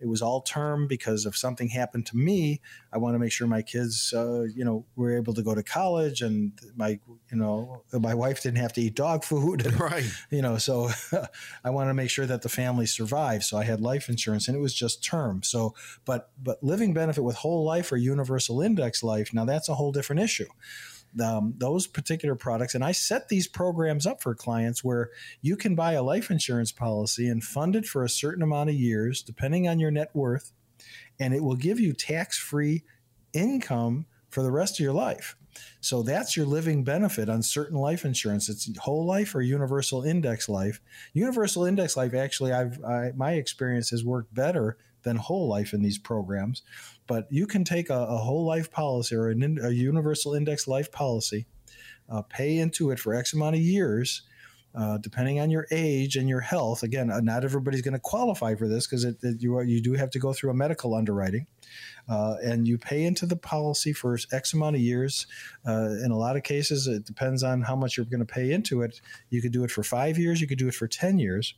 It 0.00 0.08
was 0.08 0.20
all 0.20 0.40
term 0.40 0.88
because 0.88 1.24
if 1.24 1.36
something 1.36 1.68
happened 1.68 2.06
to 2.06 2.16
me, 2.16 2.60
I 2.92 2.98
want 2.98 3.14
to 3.14 3.20
make 3.20 3.30
sure 3.30 3.46
my 3.46 3.62
kids, 3.62 4.12
uh, 4.12 4.42
you 4.42 4.64
know, 4.64 4.84
were 4.96 5.16
able 5.16 5.32
to 5.34 5.42
go 5.42 5.54
to 5.54 5.62
college, 5.62 6.20
and 6.20 6.52
my, 6.74 6.98
you 7.30 7.38
know, 7.38 7.84
my 7.92 8.12
wife 8.12 8.42
didn't 8.42 8.58
have 8.58 8.72
to 8.72 8.80
eat 8.80 8.96
dog 8.96 9.22
food, 9.32 9.64
and, 9.64 9.78
right? 9.80 10.04
You 10.30 10.42
know, 10.42 10.58
so 10.58 10.90
I 11.64 11.70
want 11.70 11.88
to 11.88 11.94
make 11.94 12.10
sure 12.10 12.26
that 12.26 12.42
the 12.42 12.48
family 12.48 12.86
survived. 12.86 13.44
So 13.44 13.56
I 13.56 13.62
had 13.62 13.80
life 13.80 14.08
insurance, 14.08 14.48
and 14.48 14.56
it 14.56 14.60
was 14.60 14.74
just 14.74 15.04
term. 15.04 15.44
So, 15.44 15.74
but 16.04 16.30
but 16.42 16.62
living 16.64 16.92
benefit 16.92 17.22
with 17.22 17.36
whole 17.36 17.64
life 17.64 17.92
or 17.92 17.96
universal 17.96 18.60
index 18.60 19.04
life, 19.04 19.32
now 19.32 19.44
that's 19.44 19.68
a 19.68 19.76
whole 19.76 19.92
different 19.92 20.20
issue 20.20 20.48
um, 21.20 21.54
those 21.58 21.86
particular 21.86 22.34
products. 22.34 22.74
And 22.74 22.84
I 22.84 22.92
set 22.92 23.28
these 23.28 23.46
programs 23.46 24.06
up 24.06 24.22
for 24.22 24.34
clients 24.34 24.82
where 24.82 25.10
you 25.40 25.56
can 25.56 25.74
buy 25.74 25.92
a 25.92 26.02
life 26.02 26.30
insurance 26.30 26.72
policy 26.72 27.28
and 27.28 27.42
fund 27.42 27.76
it 27.76 27.86
for 27.86 28.04
a 28.04 28.08
certain 28.08 28.42
amount 28.42 28.70
of 28.70 28.76
years, 28.76 29.22
depending 29.22 29.68
on 29.68 29.78
your 29.78 29.90
net 29.90 30.10
worth, 30.14 30.52
and 31.18 31.34
it 31.34 31.42
will 31.42 31.56
give 31.56 31.78
you 31.78 31.92
tax 31.92 32.38
free 32.38 32.84
income 33.32 34.06
for 34.30 34.42
the 34.42 34.52
rest 34.52 34.78
of 34.78 34.84
your 34.84 34.94
life. 34.94 35.36
So 35.80 36.02
that's 36.02 36.36
your 36.36 36.46
living 36.46 36.82
benefit 36.82 37.28
on 37.28 37.42
certain 37.42 37.76
life 37.76 38.06
insurance. 38.06 38.48
It's 38.48 38.70
whole 38.78 39.04
life 39.04 39.34
or 39.34 39.42
universal 39.42 40.02
index 40.02 40.48
life. 40.48 40.80
Universal 41.12 41.66
index 41.66 41.96
life, 41.96 42.14
actually, 42.14 42.52
I've 42.52 42.82
I, 42.82 43.12
my 43.14 43.32
experience 43.32 43.90
has 43.90 44.02
worked 44.02 44.32
better 44.32 44.78
than 45.02 45.16
whole 45.16 45.48
life 45.48 45.74
in 45.74 45.82
these 45.82 45.98
programs 45.98 46.62
but 47.06 47.26
you 47.30 47.46
can 47.46 47.64
take 47.64 47.90
a, 47.90 47.98
a 47.98 48.16
whole 48.18 48.44
life 48.44 48.70
policy 48.70 49.14
or 49.14 49.28
an, 49.28 49.58
a 49.62 49.70
universal 49.70 50.34
index 50.34 50.66
life 50.66 50.90
policy, 50.90 51.46
uh, 52.08 52.22
pay 52.22 52.58
into 52.58 52.90
it 52.90 52.98
for 52.98 53.14
X 53.14 53.32
amount 53.32 53.56
of 53.56 53.62
years. 53.62 54.22
Uh, 54.74 54.96
depending 54.96 55.38
on 55.38 55.50
your 55.50 55.66
age 55.70 56.16
and 56.16 56.30
your 56.30 56.40
health, 56.40 56.82
again, 56.82 57.10
uh, 57.10 57.20
not 57.20 57.44
everybody's 57.44 57.82
going 57.82 57.92
to 57.92 58.00
qualify 58.00 58.54
for 58.54 58.68
this 58.68 58.86
because 58.86 59.04
you 59.38 59.60
you 59.60 59.82
do 59.82 59.92
have 59.92 60.08
to 60.08 60.18
go 60.18 60.32
through 60.32 60.50
a 60.50 60.54
medical 60.54 60.94
underwriting, 60.94 61.46
uh, 62.08 62.36
and 62.42 62.66
you 62.66 62.78
pay 62.78 63.04
into 63.04 63.26
the 63.26 63.36
policy 63.36 63.92
for 63.92 64.18
X 64.32 64.54
amount 64.54 64.74
of 64.74 64.80
years. 64.80 65.26
Uh, 65.66 65.90
in 66.02 66.10
a 66.10 66.16
lot 66.16 66.36
of 66.36 66.42
cases, 66.42 66.86
it 66.86 67.04
depends 67.04 67.42
on 67.42 67.60
how 67.60 67.76
much 67.76 67.98
you're 67.98 68.06
going 68.06 68.24
to 68.26 68.34
pay 68.34 68.50
into 68.50 68.80
it. 68.80 69.02
You 69.28 69.42
could 69.42 69.52
do 69.52 69.62
it 69.62 69.70
for 69.70 69.82
five 69.82 70.16
years, 70.16 70.40
you 70.40 70.46
could 70.46 70.56
do 70.56 70.68
it 70.68 70.74
for 70.74 70.88
ten 70.88 71.18
years, 71.18 71.54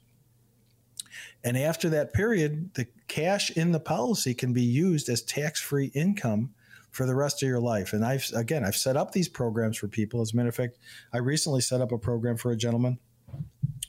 and 1.43 1.57
after 1.57 1.89
that 1.91 2.13
period, 2.13 2.75
the 2.75 2.87
cash 3.09 3.51
in 3.51 3.73
the 3.73 3.81
policy 3.81 4.35
can 4.35 4.53
be 4.53 4.63
used 4.63 5.09
as 5.09 5.23
tax 5.23 5.61
free 5.61 5.91
income 5.95 6.55
for 6.91 7.07
the 7.07 7.15
rest 7.15 7.43
of 7.43 7.49
your 7.49 7.61
life. 7.61 7.93
And 7.93 8.05
I've, 8.05 8.31
again, 8.35 8.65
I've 8.65 8.77
set 8.77 8.97
up 8.97 9.13
these 9.13 9.29
programs 9.29 9.77
for 9.77 9.89
people. 9.89 10.21
As 10.21 10.33
a 10.33 10.37
matter 10.37 10.49
of 10.49 10.55
fact, 10.55 10.79
I 11.13 11.19
recently 11.19 11.61
set 11.61 11.81
up 11.81 11.93
a 11.93 11.99
program 11.99 12.37
for 12.37 12.53
a 12.53 12.57
gentleman 12.57 12.99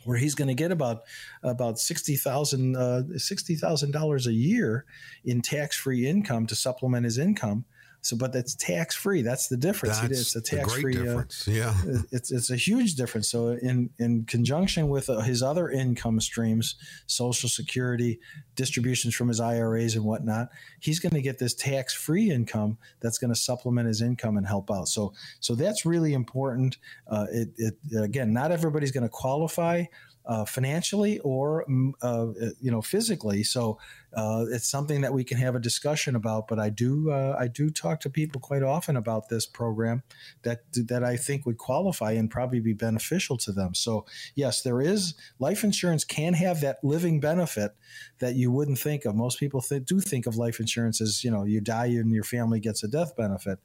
where 0.05 0.17
he's 0.17 0.36
going 0.36 0.47
to 0.47 0.53
get 0.53 0.71
about 0.71 1.01
about 1.43 1.80
sixty 1.80 2.15
thousand 2.15 2.76
uh, 2.76 3.03
sixty 3.17 3.55
thousand 3.55 3.91
dollars 3.91 4.28
a 4.28 4.34
year 4.34 4.86
in 5.23 5.41
tax 5.41 5.76
free 5.76 6.07
income 6.07 6.45
to 6.47 6.55
supplement 6.55 7.05
his 7.05 7.17
income 7.17 7.65
so, 8.06 8.16
but 8.16 8.32
that's 8.32 8.53
tax 8.53 8.93
free. 8.93 9.24
That's 9.24 9.47
the 9.47 9.58
difference. 9.58 9.99
That's 9.99 10.22
it's 10.22 10.36
a 10.36 10.41
tax 10.41 10.76
free. 10.76 10.95
Uh, 10.95 11.24
yeah, 11.47 11.74
it's 12.12 12.32
it's 12.32 12.51
a 12.51 12.56
huge 12.56 12.93
difference. 12.93 13.28
So, 13.30 13.58
in 13.64 13.89
in 13.97 14.26
conjunction 14.26 14.89
with 14.89 15.10
uh, 15.10 15.22
his 15.22 15.41
other 15.41 15.72
income 15.72 16.22
streams, 16.22 16.76
Social 17.08 17.49
Security, 17.49 18.20
distributions 18.53 19.16
from 19.16 19.28
his 19.28 19.39
IRAs 19.39 19.95
and 19.95 20.06
whatnot, 20.06 20.49
he's 20.82 20.99
going 20.99 21.14
to 21.14 21.22
get 21.22 21.39
this 21.39 21.56
tax 21.56 21.95
free 21.95 22.30
income 22.30 22.78
that's 22.99 23.18
going 23.18 23.34
to 23.34 23.39
supplement 23.39 23.88
his 23.88 24.03
income 24.03 24.38
and 24.38 24.45
help 24.45 24.70
out. 24.70 24.88
So, 24.88 25.16
so 25.39 25.56
that's 25.56 25.84
really 25.84 26.14
important. 26.14 26.78
Uh, 27.08 27.26
it, 27.32 27.49
it 27.58 27.74
again, 27.99 28.32
not 28.32 28.51
everybody's 28.51 28.91
going 28.91 29.01
to 29.01 29.10
qualify 29.10 29.86
uh, 30.28 30.45
financially 30.45 31.19
or 31.19 31.65
mm, 31.69 31.91
uh, 32.01 32.51
you 32.59 32.71
know 32.71 32.82
physically. 32.82 33.43
So 33.43 33.78
uh, 34.13 34.45
it's 34.49 34.67
something 34.67 35.01
that 35.01 35.13
we 35.13 35.23
can 35.23 35.38
have 35.38 35.55
a 35.55 35.59
discussion 35.59 36.15
about. 36.15 36.47
But 36.47 36.59
I 36.59 36.69
do 36.69 37.11
uh, 37.11 37.36
I 37.38 37.47
do 37.47 37.69
talk 37.69 37.99
to 38.01 38.09
people 38.09 38.41
quite 38.41 38.63
often 38.63 38.95
about 38.95 39.30
this 39.30 39.45
program 39.45 40.03
that 40.43 40.61
that 40.73 41.03
I 41.03 41.17
think 41.17 41.45
would 41.45 41.57
qualify 41.57 42.11
and 42.13 42.30
probably 42.30 42.59
be 42.59 42.73
beneficial 42.73 43.38
to 43.38 43.51
them. 43.51 43.76
So 43.76 44.05
yes, 44.36 44.61
there 44.61 44.82
is 44.82 45.13
life 45.39 45.63
insurance 45.63 46.03
can 46.03 46.34
have 46.34 46.61
that 46.61 46.84
living 46.84 47.19
benefit 47.19 47.76
that 48.19 48.36
you 48.36 48.51
wouldn't 48.51 48.80
think 48.80 49.05
of. 49.05 49.15
Most 49.15 49.39
people 49.39 49.61
th- 49.61 49.86
do 49.86 49.99
think 49.99 50.26
of 50.26 50.38
life 50.38 50.59
insurance 50.59 51.01
as 51.01 51.23
you 51.23 51.32
know 51.32 51.43
you 51.43 51.61
die 51.61 51.88
and 51.88 52.11
your 52.11 52.23
family 52.23 52.59
gets 52.59 52.84
a 52.84 52.88
death 52.88 53.15
benefit 53.15 53.59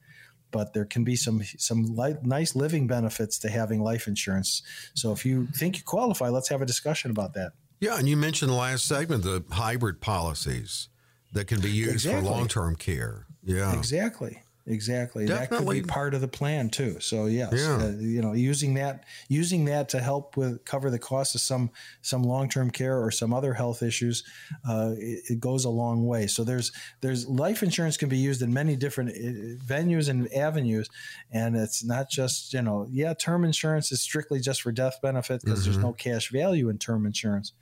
but 0.51 0.73
there 0.75 0.85
can 0.85 1.05
be 1.05 1.17
some 1.17 1.43
some 1.59 1.97
li- 1.97 2.17
nice 2.23 2.55
living 2.55 2.87
benefits 2.87 3.39
to 3.41 3.51
having 3.51 3.83
life 3.83 4.07
insurance. 4.07 4.63
So 4.95 5.13
if 5.13 5.25
you 5.25 5.47
think 5.55 5.77
you 5.77 5.83
qualify, 5.85 6.29
let's 6.29 6.49
have 6.49 6.63
a 6.63 6.67
discussion 6.67 7.11
about 7.11 7.35
that. 7.35 7.53
Yeah, 7.81 7.99
and 7.99 8.09
you 8.09 8.17
mentioned 8.17 8.51
the 8.51 8.57
last 8.57 8.87
segment 8.87 9.23
the 9.23 9.43
hybrid 9.51 10.01
policies 10.01 10.89
that 11.33 11.47
can 11.47 11.61
be 11.61 11.71
used 11.71 11.93
exactly. 11.93 12.23
for 12.23 12.31
long 12.31 12.49
term 12.49 12.77
care. 12.77 13.27
Yeah, 13.45 13.77
exactly. 13.77 14.43
Exactly. 14.67 15.27
Definitely. 15.27 15.57
That 15.57 15.65
could 15.65 15.87
be 15.87 15.93
part 15.93 16.15
of 16.15 16.21
the 16.21 16.29
plan 16.29 16.69
too. 16.71 17.01
So 17.01 17.27
yes, 17.27 17.53
yeah. 17.55 17.77
uh, 17.77 17.93
you 17.99 18.21
know, 18.21 18.33
using 18.33 18.75
that 18.75 19.05
using 19.29 19.65
that 19.67 19.89
to 19.91 20.01
help 20.01 20.37
with 20.37 20.65
cover 20.65 20.91
the 20.91 20.99
cost 20.99 21.35
of 21.35 21.41
some 21.41 21.71
some 22.03 22.23
long 22.23 22.49
term 22.49 22.71
care 22.71 23.03
or 23.03 23.11
some 23.11 23.33
other 23.33 23.55
health 23.55 23.83
issues, 23.83 24.23
uh, 24.69 24.93
it, 24.97 25.23
it, 25.31 25.41
goes 25.41 25.65
a 25.65 25.71
long 25.71 26.07
way. 26.07 26.27
So 26.27 26.45
there's 26.45 26.73
there's 27.01 27.27
life 27.27 27.63
insurance 27.63 27.97
can 27.97 28.09
be 28.09 28.19
used 28.19 28.43
in 28.43 28.53
many 28.53 28.77
different 28.77 29.11
uh, 29.11 29.65
venues 29.65 30.09
and 30.09 30.33
avenues, 30.33 30.89
and 31.33 31.57
it's 31.57 31.83
not 31.83 32.11
just 32.11 32.53
you 32.53 32.63
know 32.63 32.87
yeah 32.91 33.15
term 33.15 33.45
insurance 33.45 33.91
is 33.91 34.01
strictly 34.01 34.41
just 34.41 34.63
for 34.63 34.73
death 34.73 35.01
benefit 35.03 35.43
because 35.43 35.61
mm-hmm. 35.61 35.73
there's 35.73 35.83
no 35.83 35.93
cash 35.93 36.31
value 36.31 36.69
in 36.69 36.79
term 36.79 37.07
insurance 37.07 37.53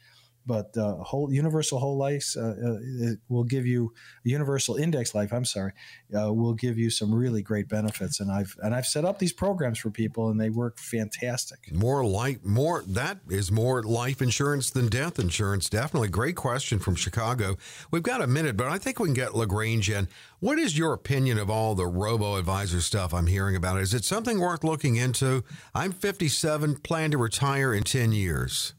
but 0.49 0.77
uh, 0.79 0.95
whole 1.05 1.31
universal 1.31 1.79
whole 1.79 1.99
life 1.99 2.35
uh, 2.37 2.41
uh 2.41 3.15
will 3.29 3.45
give 3.45 3.67
you 3.67 3.93
universal 4.25 4.77
index 4.77 5.15
life. 5.15 5.33
I'm 5.33 5.45
sorry, 5.45 5.73
uh, 6.19 6.33
will 6.33 6.55
give 6.55 6.79
you 6.79 6.89
some 6.91 7.15
really 7.15 7.43
great 7.43 7.69
benefits, 7.69 8.19
and 8.19 8.33
I've 8.33 8.57
and 8.63 8.75
I've 8.75 8.87
set 8.87 9.05
up 9.05 9.19
these 9.19 9.33
programs 9.33 9.79
for 9.79 9.91
people, 9.91 10.31
and 10.31 10.41
they 10.41 10.51
work 10.51 10.79
fantastic. 10.79 11.73
More 11.73 12.05
life, 12.05 12.43
more 12.43 12.83
that 12.89 13.19
is 13.29 13.53
more 13.53 13.83
life 13.83 14.23
insurance 14.23 14.71
than 14.71 14.89
death 14.89 15.19
insurance. 15.19 15.69
Definitely, 15.69 16.09
great 16.09 16.35
question 16.35 16.79
from 16.79 16.97
Chicago. 16.97 17.57
We've 17.91 18.03
got 18.03 18.23
a 18.23 18.27
minute, 18.27 18.57
but 18.57 18.69
I 18.69 18.79
think 18.79 18.99
we 18.99 19.09
can 19.09 19.15
get 19.15 19.35
Lagrange 19.35 19.91
in. 19.91 20.09
What 20.41 20.59
is 20.59 20.79
your 20.79 20.95
opinion 20.95 21.39
of 21.39 21.51
all 21.51 21.75
the 21.75 21.87
robo 21.87 22.37
advisor 22.37 22.81
stuff 22.81 23.13
I'm 23.13 23.27
hearing 23.27 23.55
about? 23.55 23.81
Is 23.81 23.93
it 23.93 24.05
something 24.05 24.41
worth 24.41 24.65
looking 24.65 24.97
into? 24.97 25.45
I'm 25.75 25.93
57, 25.93 26.77
plan 26.77 27.11
to 27.11 27.19
retire 27.19 27.75
in 27.75 27.83
10 27.83 28.13
years. 28.13 28.73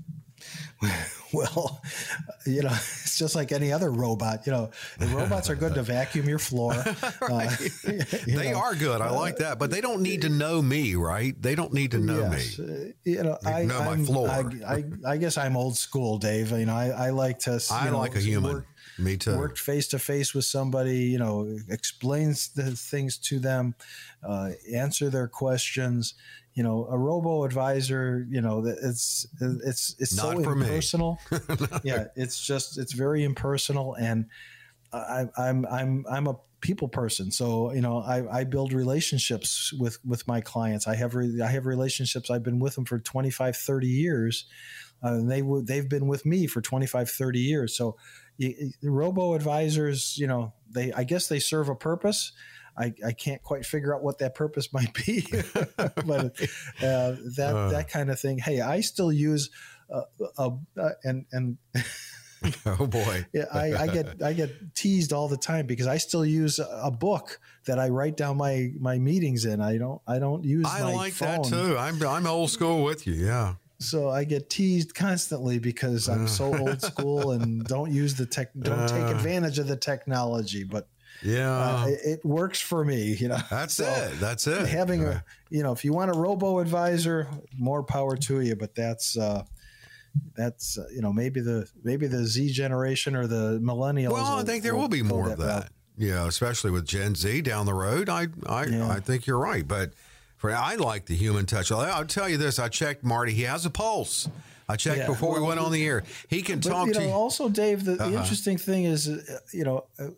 well, 1.33 1.81
you 2.45 2.63
know, 2.63 2.71
it's 2.71 3.17
just 3.17 3.35
like 3.35 3.51
any 3.51 3.71
other 3.71 3.91
robot. 3.91 4.45
You 4.45 4.53
know, 4.53 4.71
the 4.97 5.07
robots 5.07 5.49
are 5.49 5.55
good 5.55 5.73
to 5.75 5.83
vacuum 5.83 6.27
your 6.27 6.39
floor. 6.39 6.73
Uh, 7.21 7.47
you 8.25 8.37
they 8.37 8.51
know, 8.51 8.59
are 8.59 8.75
good. 8.75 9.01
I 9.01 9.11
like 9.11 9.37
that, 9.37 9.59
but 9.59 9.69
they 9.69 9.81
don't 9.81 10.01
need 10.01 10.21
to 10.21 10.29
know 10.29 10.61
me, 10.61 10.95
right? 10.95 11.39
They 11.39 11.53
don't 11.53 11.73
need 11.73 11.91
to 11.91 11.99
know 11.99 12.19
yes. 12.19 12.57
me. 12.57 12.65
Uh, 12.65 12.91
you 13.03 13.23
know, 13.23 13.37
I 13.45 13.63
know 13.63 13.79
my 13.79 13.91
I'm, 13.91 14.05
floor. 14.05 14.29
I, 14.29 14.43
I, 14.67 14.83
I, 15.05 15.17
guess 15.17 15.37
I'm 15.37 15.55
old 15.55 15.77
school, 15.77 16.17
Dave. 16.17 16.51
You 16.51 16.65
know, 16.65 16.75
I, 16.75 16.87
I 16.87 17.09
like 17.11 17.39
to. 17.39 17.61
I 17.71 17.89
know, 17.89 17.99
like 17.99 18.15
a 18.15 18.19
human. 18.19 18.53
Work, 18.53 18.67
me 18.97 19.17
too. 19.17 19.37
Worked 19.37 19.59
face 19.59 19.87
to 19.89 19.99
face 19.99 20.33
with 20.33 20.45
somebody, 20.45 20.97
you 20.97 21.19
know, 21.19 21.57
explains 21.69 22.49
the 22.49 22.71
things 22.71 23.17
to 23.17 23.39
them, 23.39 23.75
uh, 24.23 24.51
answer 24.73 25.09
their 25.09 25.27
questions 25.27 26.15
you 26.53 26.63
know, 26.63 26.87
a 26.89 26.97
robo 26.97 27.43
advisor, 27.43 28.25
you 28.29 28.41
know, 28.41 28.63
it's 28.65 29.27
it's 29.39 29.95
it's 29.99 30.15
Not 30.15 30.37
so 30.37 30.51
impersonal. 30.51 31.19
yeah, 31.83 32.05
it's 32.15 32.45
just 32.45 32.77
it's 32.77 32.93
very 32.93 33.23
impersonal, 33.23 33.95
and 33.95 34.25
I, 34.91 35.25
I'm 35.37 35.65
I'm 35.65 36.05
I'm 36.09 36.27
a 36.27 36.35
people 36.61 36.89
person, 36.89 37.31
so 37.31 37.71
you 37.71 37.81
know, 37.81 37.99
I, 37.99 38.39
I 38.39 38.43
build 38.43 38.73
relationships 38.73 39.71
with 39.79 39.99
with 40.05 40.27
my 40.27 40.41
clients. 40.41 40.87
I 40.87 40.95
have 40.95 41.15
re, 41.15 41.41
I 41.41 41.47
have 41.47 41.65
relationships. 41.65 42.29
I've 42.29 42.43
been 42.43 42.59
with 42.59 42.75
them 42.75 42.85
for 42.85 42.99
25, 42.99 43.55
30 43.55 43.87
years. 43.87 44.45
Uh, 45.03 45.13
and 45.13 45.31
they 45.31 45.41
they've 45.63 45.89
been 45.89 46.07
with 46.07 46.25
me 46.25 46.45
for 46.45 46.61
25, 46.61 47.09
30 47.09 47.39
years. 47.39 47.77
So 47.77 47.95
robo 48.83 49.33
advisors, 49.33 50.17
you 50.17 50.27
know, 50.27 50.53
they 50.69 50.91
I 50.93 51.03
guess 51.03 51.27
they 51.27 51.39
serve 51.39 51.69
a 51.69 51.75
purpose. 51.75 52.31
I, 52.79 52.93
I 53.05 53.11
can't 53.11 53.43
quite 53.43 53.65
figure 53.65 53.93
out 53.93 54.03
what 54.03 54.19
that 54.19 54.35
purpose 54.35 54.71
might 54.73 54.93
be, 54.93 55.25
but 55.77 56.39
uh, 56.81 57.15
that 57.35 57.53
uh. 57.55 57.69
that 57.69 57.89
kind 57.89 58.09
of 58.09 58.19
thing. 58.19 58.37
Hey, 58.37 58.61
I 58.61 58.81
still 58.81 59.11
use 59.11 59.49
uh, 59.93 60.01
uh, 60.37 60.51
and 61.03 61.25
and. 61.31 61.57
oh 62.65 62.87
boy! 62.87 63.25
yeah, 63.33 63.45
I, 63.51 63.73
I, 63.73 63.87
get 63.87 64.23
I 64.23 64.31
get 64.31 64.73
teased 64.73 65.11
all 65.11 65.27
the 65.27 65.35
time 65.35 65.67
because 65.67 65.87
I 65.87 65.97
still 65.97 66.25
use 66.25 66.57
a 66.57 66.89
book 66.89 67.37
that 67.65 67.79
I 67.79 67.89
write 67.89 68.15
down 68.15 68.37
my 68.37 68.71
my 68.79 68.97
meetings 68.97 69.43
in. 69.43 69.59
I 69.59 69.77
don't 69.77 70.01
I 70.07 70.19
don't 70.19 70.45
use. 70.45 70.65
I 70.65 70.93
like 70.93 71.11
phone. 71.11 71.41
that 71.41 71.49
too. 71.49 71.77
I'm 71.77 72.01
I'm 72.01 72.25
old 72.25 72.49
school 72.49 72.85
with 72.85 73.05
you. 73.05 73.13
Yeah. 73.13 73.55
So 73.81 74.09
I 74.09 74.25
get 74.25 74.49
teased 74.49 74.93
constantly 74.93 75.57
because 75.57 76.09
I'm 76.09 76.27
so 76.27 76.57
old 76.57 76.81
school 76.81 77.31
and 77.31 77.63
don't 77.63 77.91
use 77.91 78.15
the 78.15 78.25
tech, 78.25 78.49
don't 78.59 78.89
take 78.89 79.03
uh. 79.03 79.11
advantage 79.11 79.57
of 79.57 79.67
the 79.67 79.77
technology. 79.77 80.65
But 80.65 80.89
yeah, 81.21 81.51
uh, 81.51 81.85
it, 81.87 81.99
it, 82.03 82.25
works 82.25 82.61
for 82.61 82.83
me. 82.83 83.13
You 83.19 83.29
know, 83.29 83.39
that's 83.49 83.75
so 83.75 83.85
it. 83.85 84.19
That's 84.19 84.47
it. 84.47 84.67
Having 84.67 85.05
a, 85.05 85.23
you 85.49 85.63
know, 85.63 85.71
if 85.71 85.83
you 85.83 85.93
want 85.93 86.11
a 86.11 86.17
robo 86.17 86.59
advisor, 86.59 87.27
more 87.57 87.83
power 87.83 88.15
to 88.17 88.41
you. 88.41 88.55
But 88.55 88.75
that's 88.75 89.17
uh, 89.17 89.43
that's 90.35 90.77
uh, 90.77 90.85
you 90.93 91.01
know 91.01 91.11
maybe 91.11 91.41
the 91.41 91.69
maybe 91.83 92.07
the 92.07 92.25
Z 92.25 92.51
generation 92.51 93.15
or 93.15 93.27
the 93.27 93.59
millennials. 93.61 94.11
Well, 94.11 94.37
I 94.37 94.43
think 94.43 94.63
there 94.63 94.73
will, 94.73 94.83
will 94.83 94.89
be 94.89 95.03
more 95.03 95.29
of 95.29 95.37
that. 95.39 95.45
that. 95.45 95.71
Yeah, 95.97 96.27
especially 96.27 96.71
with 96.71 96.85
Gen 96.85 97.15
Z 97.15 97.41
down 97.41 97.65
the 97.65 97.73
road. 97.73 98.09
I 98.09 98.27
I, 98.45 98.65
yeah. 98.65 98.89
I 98.89 98.99
think 98.99 99.27
you're 99.27 99.39
right, 99.39 99.67
but 99.67 99.91
for 100.37 100.51
I 100.51 100.75
like 100.75 101.05
the 101.05 101.15
human 101.15 101.45
touch. 101.45 101.71
I'll, 101.71 101.81
I'll, 101.81 102.05
tell 102.05 102.29
you 102.29 102.37
this: 102.37 102.57
I 102.57 102.69
checked 102.69 103.03
Marty. 103.03 103.33
He 103.33 103.43
has 103.43 103.65
a 103.65 103.69
pulse. 103.69 104.29
I 104.69 104.75
checked 104.75 104.99
yeah, 104.99 105.07
before 105.07 105.31
well, 105.31 105.41
we 105.41 105.47
went 105.47 105.59
on 105.59 105.71
the 105.71 105.83
air. 105.83 106.03
He 106.27 106.43
can 106.43 106.59
but, 106.59 106.69
talk 106.69 106.87
you 106.87 106.93
know, 106.93 106.99
to 106.99 107.09
Also, 107.09 107.49
Dave, 107.49 107.85
the, 107.85 107.93
uh-huh. 107.93 108.07
the 108.07 108.17
interesting 108.17 108.55
thing 108.55 108.83
is, 108.83 109.09
uh, 109.09 109.39
you 109.51 109.63
know, 109.63 109.85
uh, 109.97 110.09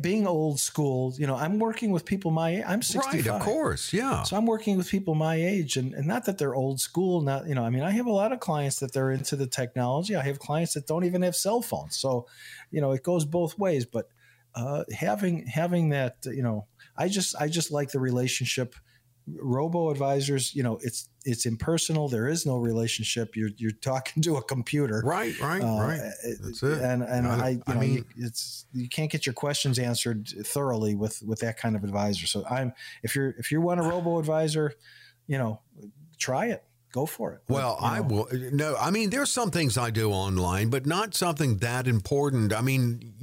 being 0.00 0.26
old 0.26 0.58
school. 0.58 1.14
You 1.16 1.28
know, 1.28 1.36
I'm 1.36 1.60
working 1.60 1.92
with 1.92 2.04
people 2.04 2.32
my 2.32 2.56
age. 2.56 2.64
I'm 2.66 2.82
65. 2.82 3.26
Right, 3.26 3.34
of 3.34 3.42
course, 3.42 3.92
yeah. 3.92 4.24
So 4.24 4.36
I'm 4.36 4.44
working 4.44 4.76
with 4.76 4.90
people 4.90 5.14
my 5.14 5.36
age, 5.36 5.76
and, 5.76 5.94
and 5.94 6.04
not 6.04 6.24
that 6.24 6.36
they're 6.36 6.56
old 6.56 6.80
school. 6.80 7.20
Not 7.20 7.46
you 7.46 7.54
know, 7.54 7.64
I 7.64 7.70
mean, 7.70 7.84
I 7.84 7.92
have 7.92 8.06
a 8.06 8.12
lot 8.12 8.32
of 8.32 8.40
clients 8.40 8.80
that 8.80 8.92
they're 8.92 9.12
into 9.12 9.36
the 9.36 9.46
technology. 9.46 10.16
I 10.16 10.24
have 10.24 10.40
clients 10.40 10.74
that 10.74 10.88
don't 10.88 11.04
even 11.04 11.22
have 11.22 11.36
cell 11.36 11.62
phones. 11.62 11.96
So, 11.96 12.26
you 12.72 12.80
know, 12.80 12.90
it 12.90 13.04
goes 13.04 13.24
both 13.24 13.56
ways. 13.56 13.86
But 13.86 14.08
uh, 14.56 14.82
having 14.92 15.46
having 15.46 15.90
that, 15.90 16.16
you 16.24 16.42
know, 16.42 16.66
I 16.96 17.06
just 17.06 17.36
I 17.40 17.46
just 17.46 17.70
like 17.70 17.92
the 17.92 18.00
relationship 18.00 18.74
robo 19.28 19.90
advisors 19.90 20.52
you 20.52 20.64
know 20.64 20.78
it's 20.82 21.08
it's 21.24 21.46
impersonal 21.46 22.08
there 22.08 22.28
is 22.28 22.44
no 22.46 22.56
relationship 22.56 23.36
you're 23.36 23.50
you're 23.56 23.70
talking 23.70 24.22
to 24.22 24.36
a 24.36 24.42
computer. 24.42 25.02
Right 25.04 25.38
right 25.40 25.62
uh, 25.62 25.80
right. 25.80 26.00
that's 26.40 26.62
it. 26.62 26.82
and 26.82 27.02
and 27.02 27.26
i, 27.26 27.46
I, 27.46 27.48
you 27.50 27.62
I 27.66 27.74
know, 27.74 27.80
mean 27.80 27.92
you, 27.94 28.04
it's 28.16 28.66
you 28.72 28.88
can't 28.88 29.10
get 29.10 29.26
your 29.26 29.32
questions 29.32 29.78
answered 29.78 30.28
thoroughly 30.44 30.94
with 30.94 31.22
with 31.22 31.40
that 31.40 31.56
kind 31.56 31.76
of 31.76 31.84
advisor. 31.84 32.26
So 32.26 32.44
i'm 32.50 32.72
if 33.02 33.14
you're 33.14 33.34
if 33.38 33.50
you 33.50 33.60
want 33.60 33.80
a 33.80 33.82
robo 33.82 34.18
advisor 34.18 34.74
you 35.26 35.38
know 35.38 35.60
try 36.18 36.46
it 36.46 36.64
go 36.92 37.06
for 37.06 37.32
it. 37.32 37.40
Well, 37.48 37.76
but, 37.80 37.86
I 37.86 37.98
know. 37.98 38.02
will. 38.02 38.28
Uh, 38.30 38.50
no, 38.52 38.76
I 38.76 38.90
mean, 38.90 39.10
there's 39.10 39.30
some 39.30 39.50
things 39.50 39.76
I 39.76 39.90
do 39.90 40.12
online, 40.12 40.68
but 40.68 40.86
not 40.86 41.14
something 41.14 41.56
that 41.58 41.88
important. 41.88 42.52
I 42.52 42.60
mean, 42.60 43.14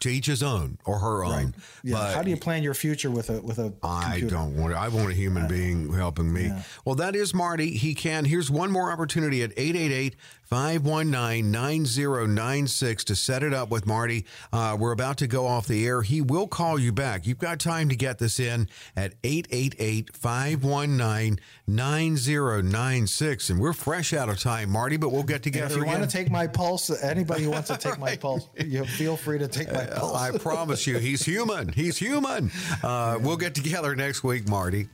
to 0.00 0.08
each 0.08 0.26
his 0.26 0.42
own 0.42 0.78
or 0.84 0.98
her 0.98 1.24
own. 1.24 1.32
Right. 1.32 1.54
Yeah. 1.82 1.94
But 1.94 2.14
How 2.14 2.22
do 2.22 2.30
you 2.30 2.36
plan 2.36 2.62
your 2.62 2.74
future 2.74 3.10
with 3.10 3.30
a 3.30 3.40
with 3.40 3.58
a? 3.58 3.72
I 3.82 4.22
don't 4.28 4.56
want. 4.56 4.74
I 4.74 4.88
want 4.88 5.10
a 5.10 5.14
human 5.14 5.48
being 5.48 5.92
helping 5.92 6.32
me. 6.32 6.46
Yeah. 6.46 6.62
Well, 6.84 6.96
that 6.96 7.16
is 7.16 7.32
Marty. 7.32 7.70
He 7.70 7.94
can. 7.94 8.24
Here's 8.24 8.50
one 8.50 8.70
more 8.70 8.90
opportunity 8.90 9.42
at 9.42 9.52
888 9.56 10.16
519 10.52 11.50
9096 11.50 13.04
to 13.04 13.16
set 13.16 13.42
it 13.42 13.54
up 13.54 13.70
with 13.70 13.86
Marty. 13.86 14.26
Uh, 14.52 14.76
we're 14.78 14.92
about 14.92 15.16
to 15.16 15.26
go 15.26 15.46
off 15.46 15.66
the 15.66 15.86
air. 15.86 16.02
He 16.02 16.20
will 16.20 16.46
call 16.46 16.78
you 16.78 16.92
back. 16.92 17.26
You've 17.26 17.38
got 17.38 17.58
time 17.58 17.88
to 17.88 17.96
get 17.96 18.18
this 18.18 18.38
in 18.38 18.68
at 18.94 19.14
888 19.24 20.14
519 20.14 21.40
9096. 21.66 23.48
And 23.48 23.60
we're 23.60 23.72
fresh 23.72 24.12
out 24.12 24.28
of 24.28 24.38
time, 24.40 24.68
Marty, 24.68 24.98
but 24.98 25.10
we'll 25.10 25.22
get 25.22 25.42
together. 25.42 25.68
if 25.68 25.76
you 25.76 25.82
again. 25.84 26.00
want 26.00 26.10
to 26.10 26.14
take 26.14 26.30
my 26.30 26.46
pulse, 26.46 27.02
anybody 27.02 27.44
who 27.44 27.50
wants 27.50 27.68
to 27.68 27.78
take 27.78 27.92
right. 27.92 28.00
my 28.00 28.16
pulse, 28.20 28.46
you 28.58 28.84
feel 28.84 29.16
free 29.16 29.38
to 29.38 29.48
take 29.48 29.72
my 29.72 29.86
uh, 29.86 30.00
pulse. 30.00 30.20
I 30.20 30.36
promise 30.36 30.86
you, 30.86 30.98
he's 30.98 31.22
human. 31.22 31.72
He's 31.72 31.96
human. 31.96 32.50
Uh, 32.82 33.18
we'll 33.18 33.38
get 33.38 33.54
together 33.54 33.96
next 33.96 34.22
week, 34.22 34.46
Marty. 34.46 34.88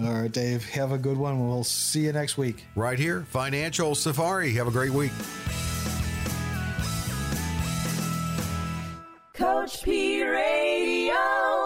All 0.00 0.22
right, 0.22 0.30
Dave. 0.30 0.64
Have 0.70 0.92
a 0.92 0.98
good 0.98 1.16
one. 1.16 1.48
We'll 1.48 1.64
see 1.64 2.04
you 2.04 2.12
next 2.12 2.38
week. 2.38 2.64
Right 2.76 2.98
here, 2.98 3.22
Financial 3.30 3.94
Safari. 3.94 4.52
Have 4.52 4.68
a 4.68 4.70
great 4.70 4.92
week. 4.92 5.12
Coach 9.34 9.82
P 9.82 10.22
Radio. 10.22 11.39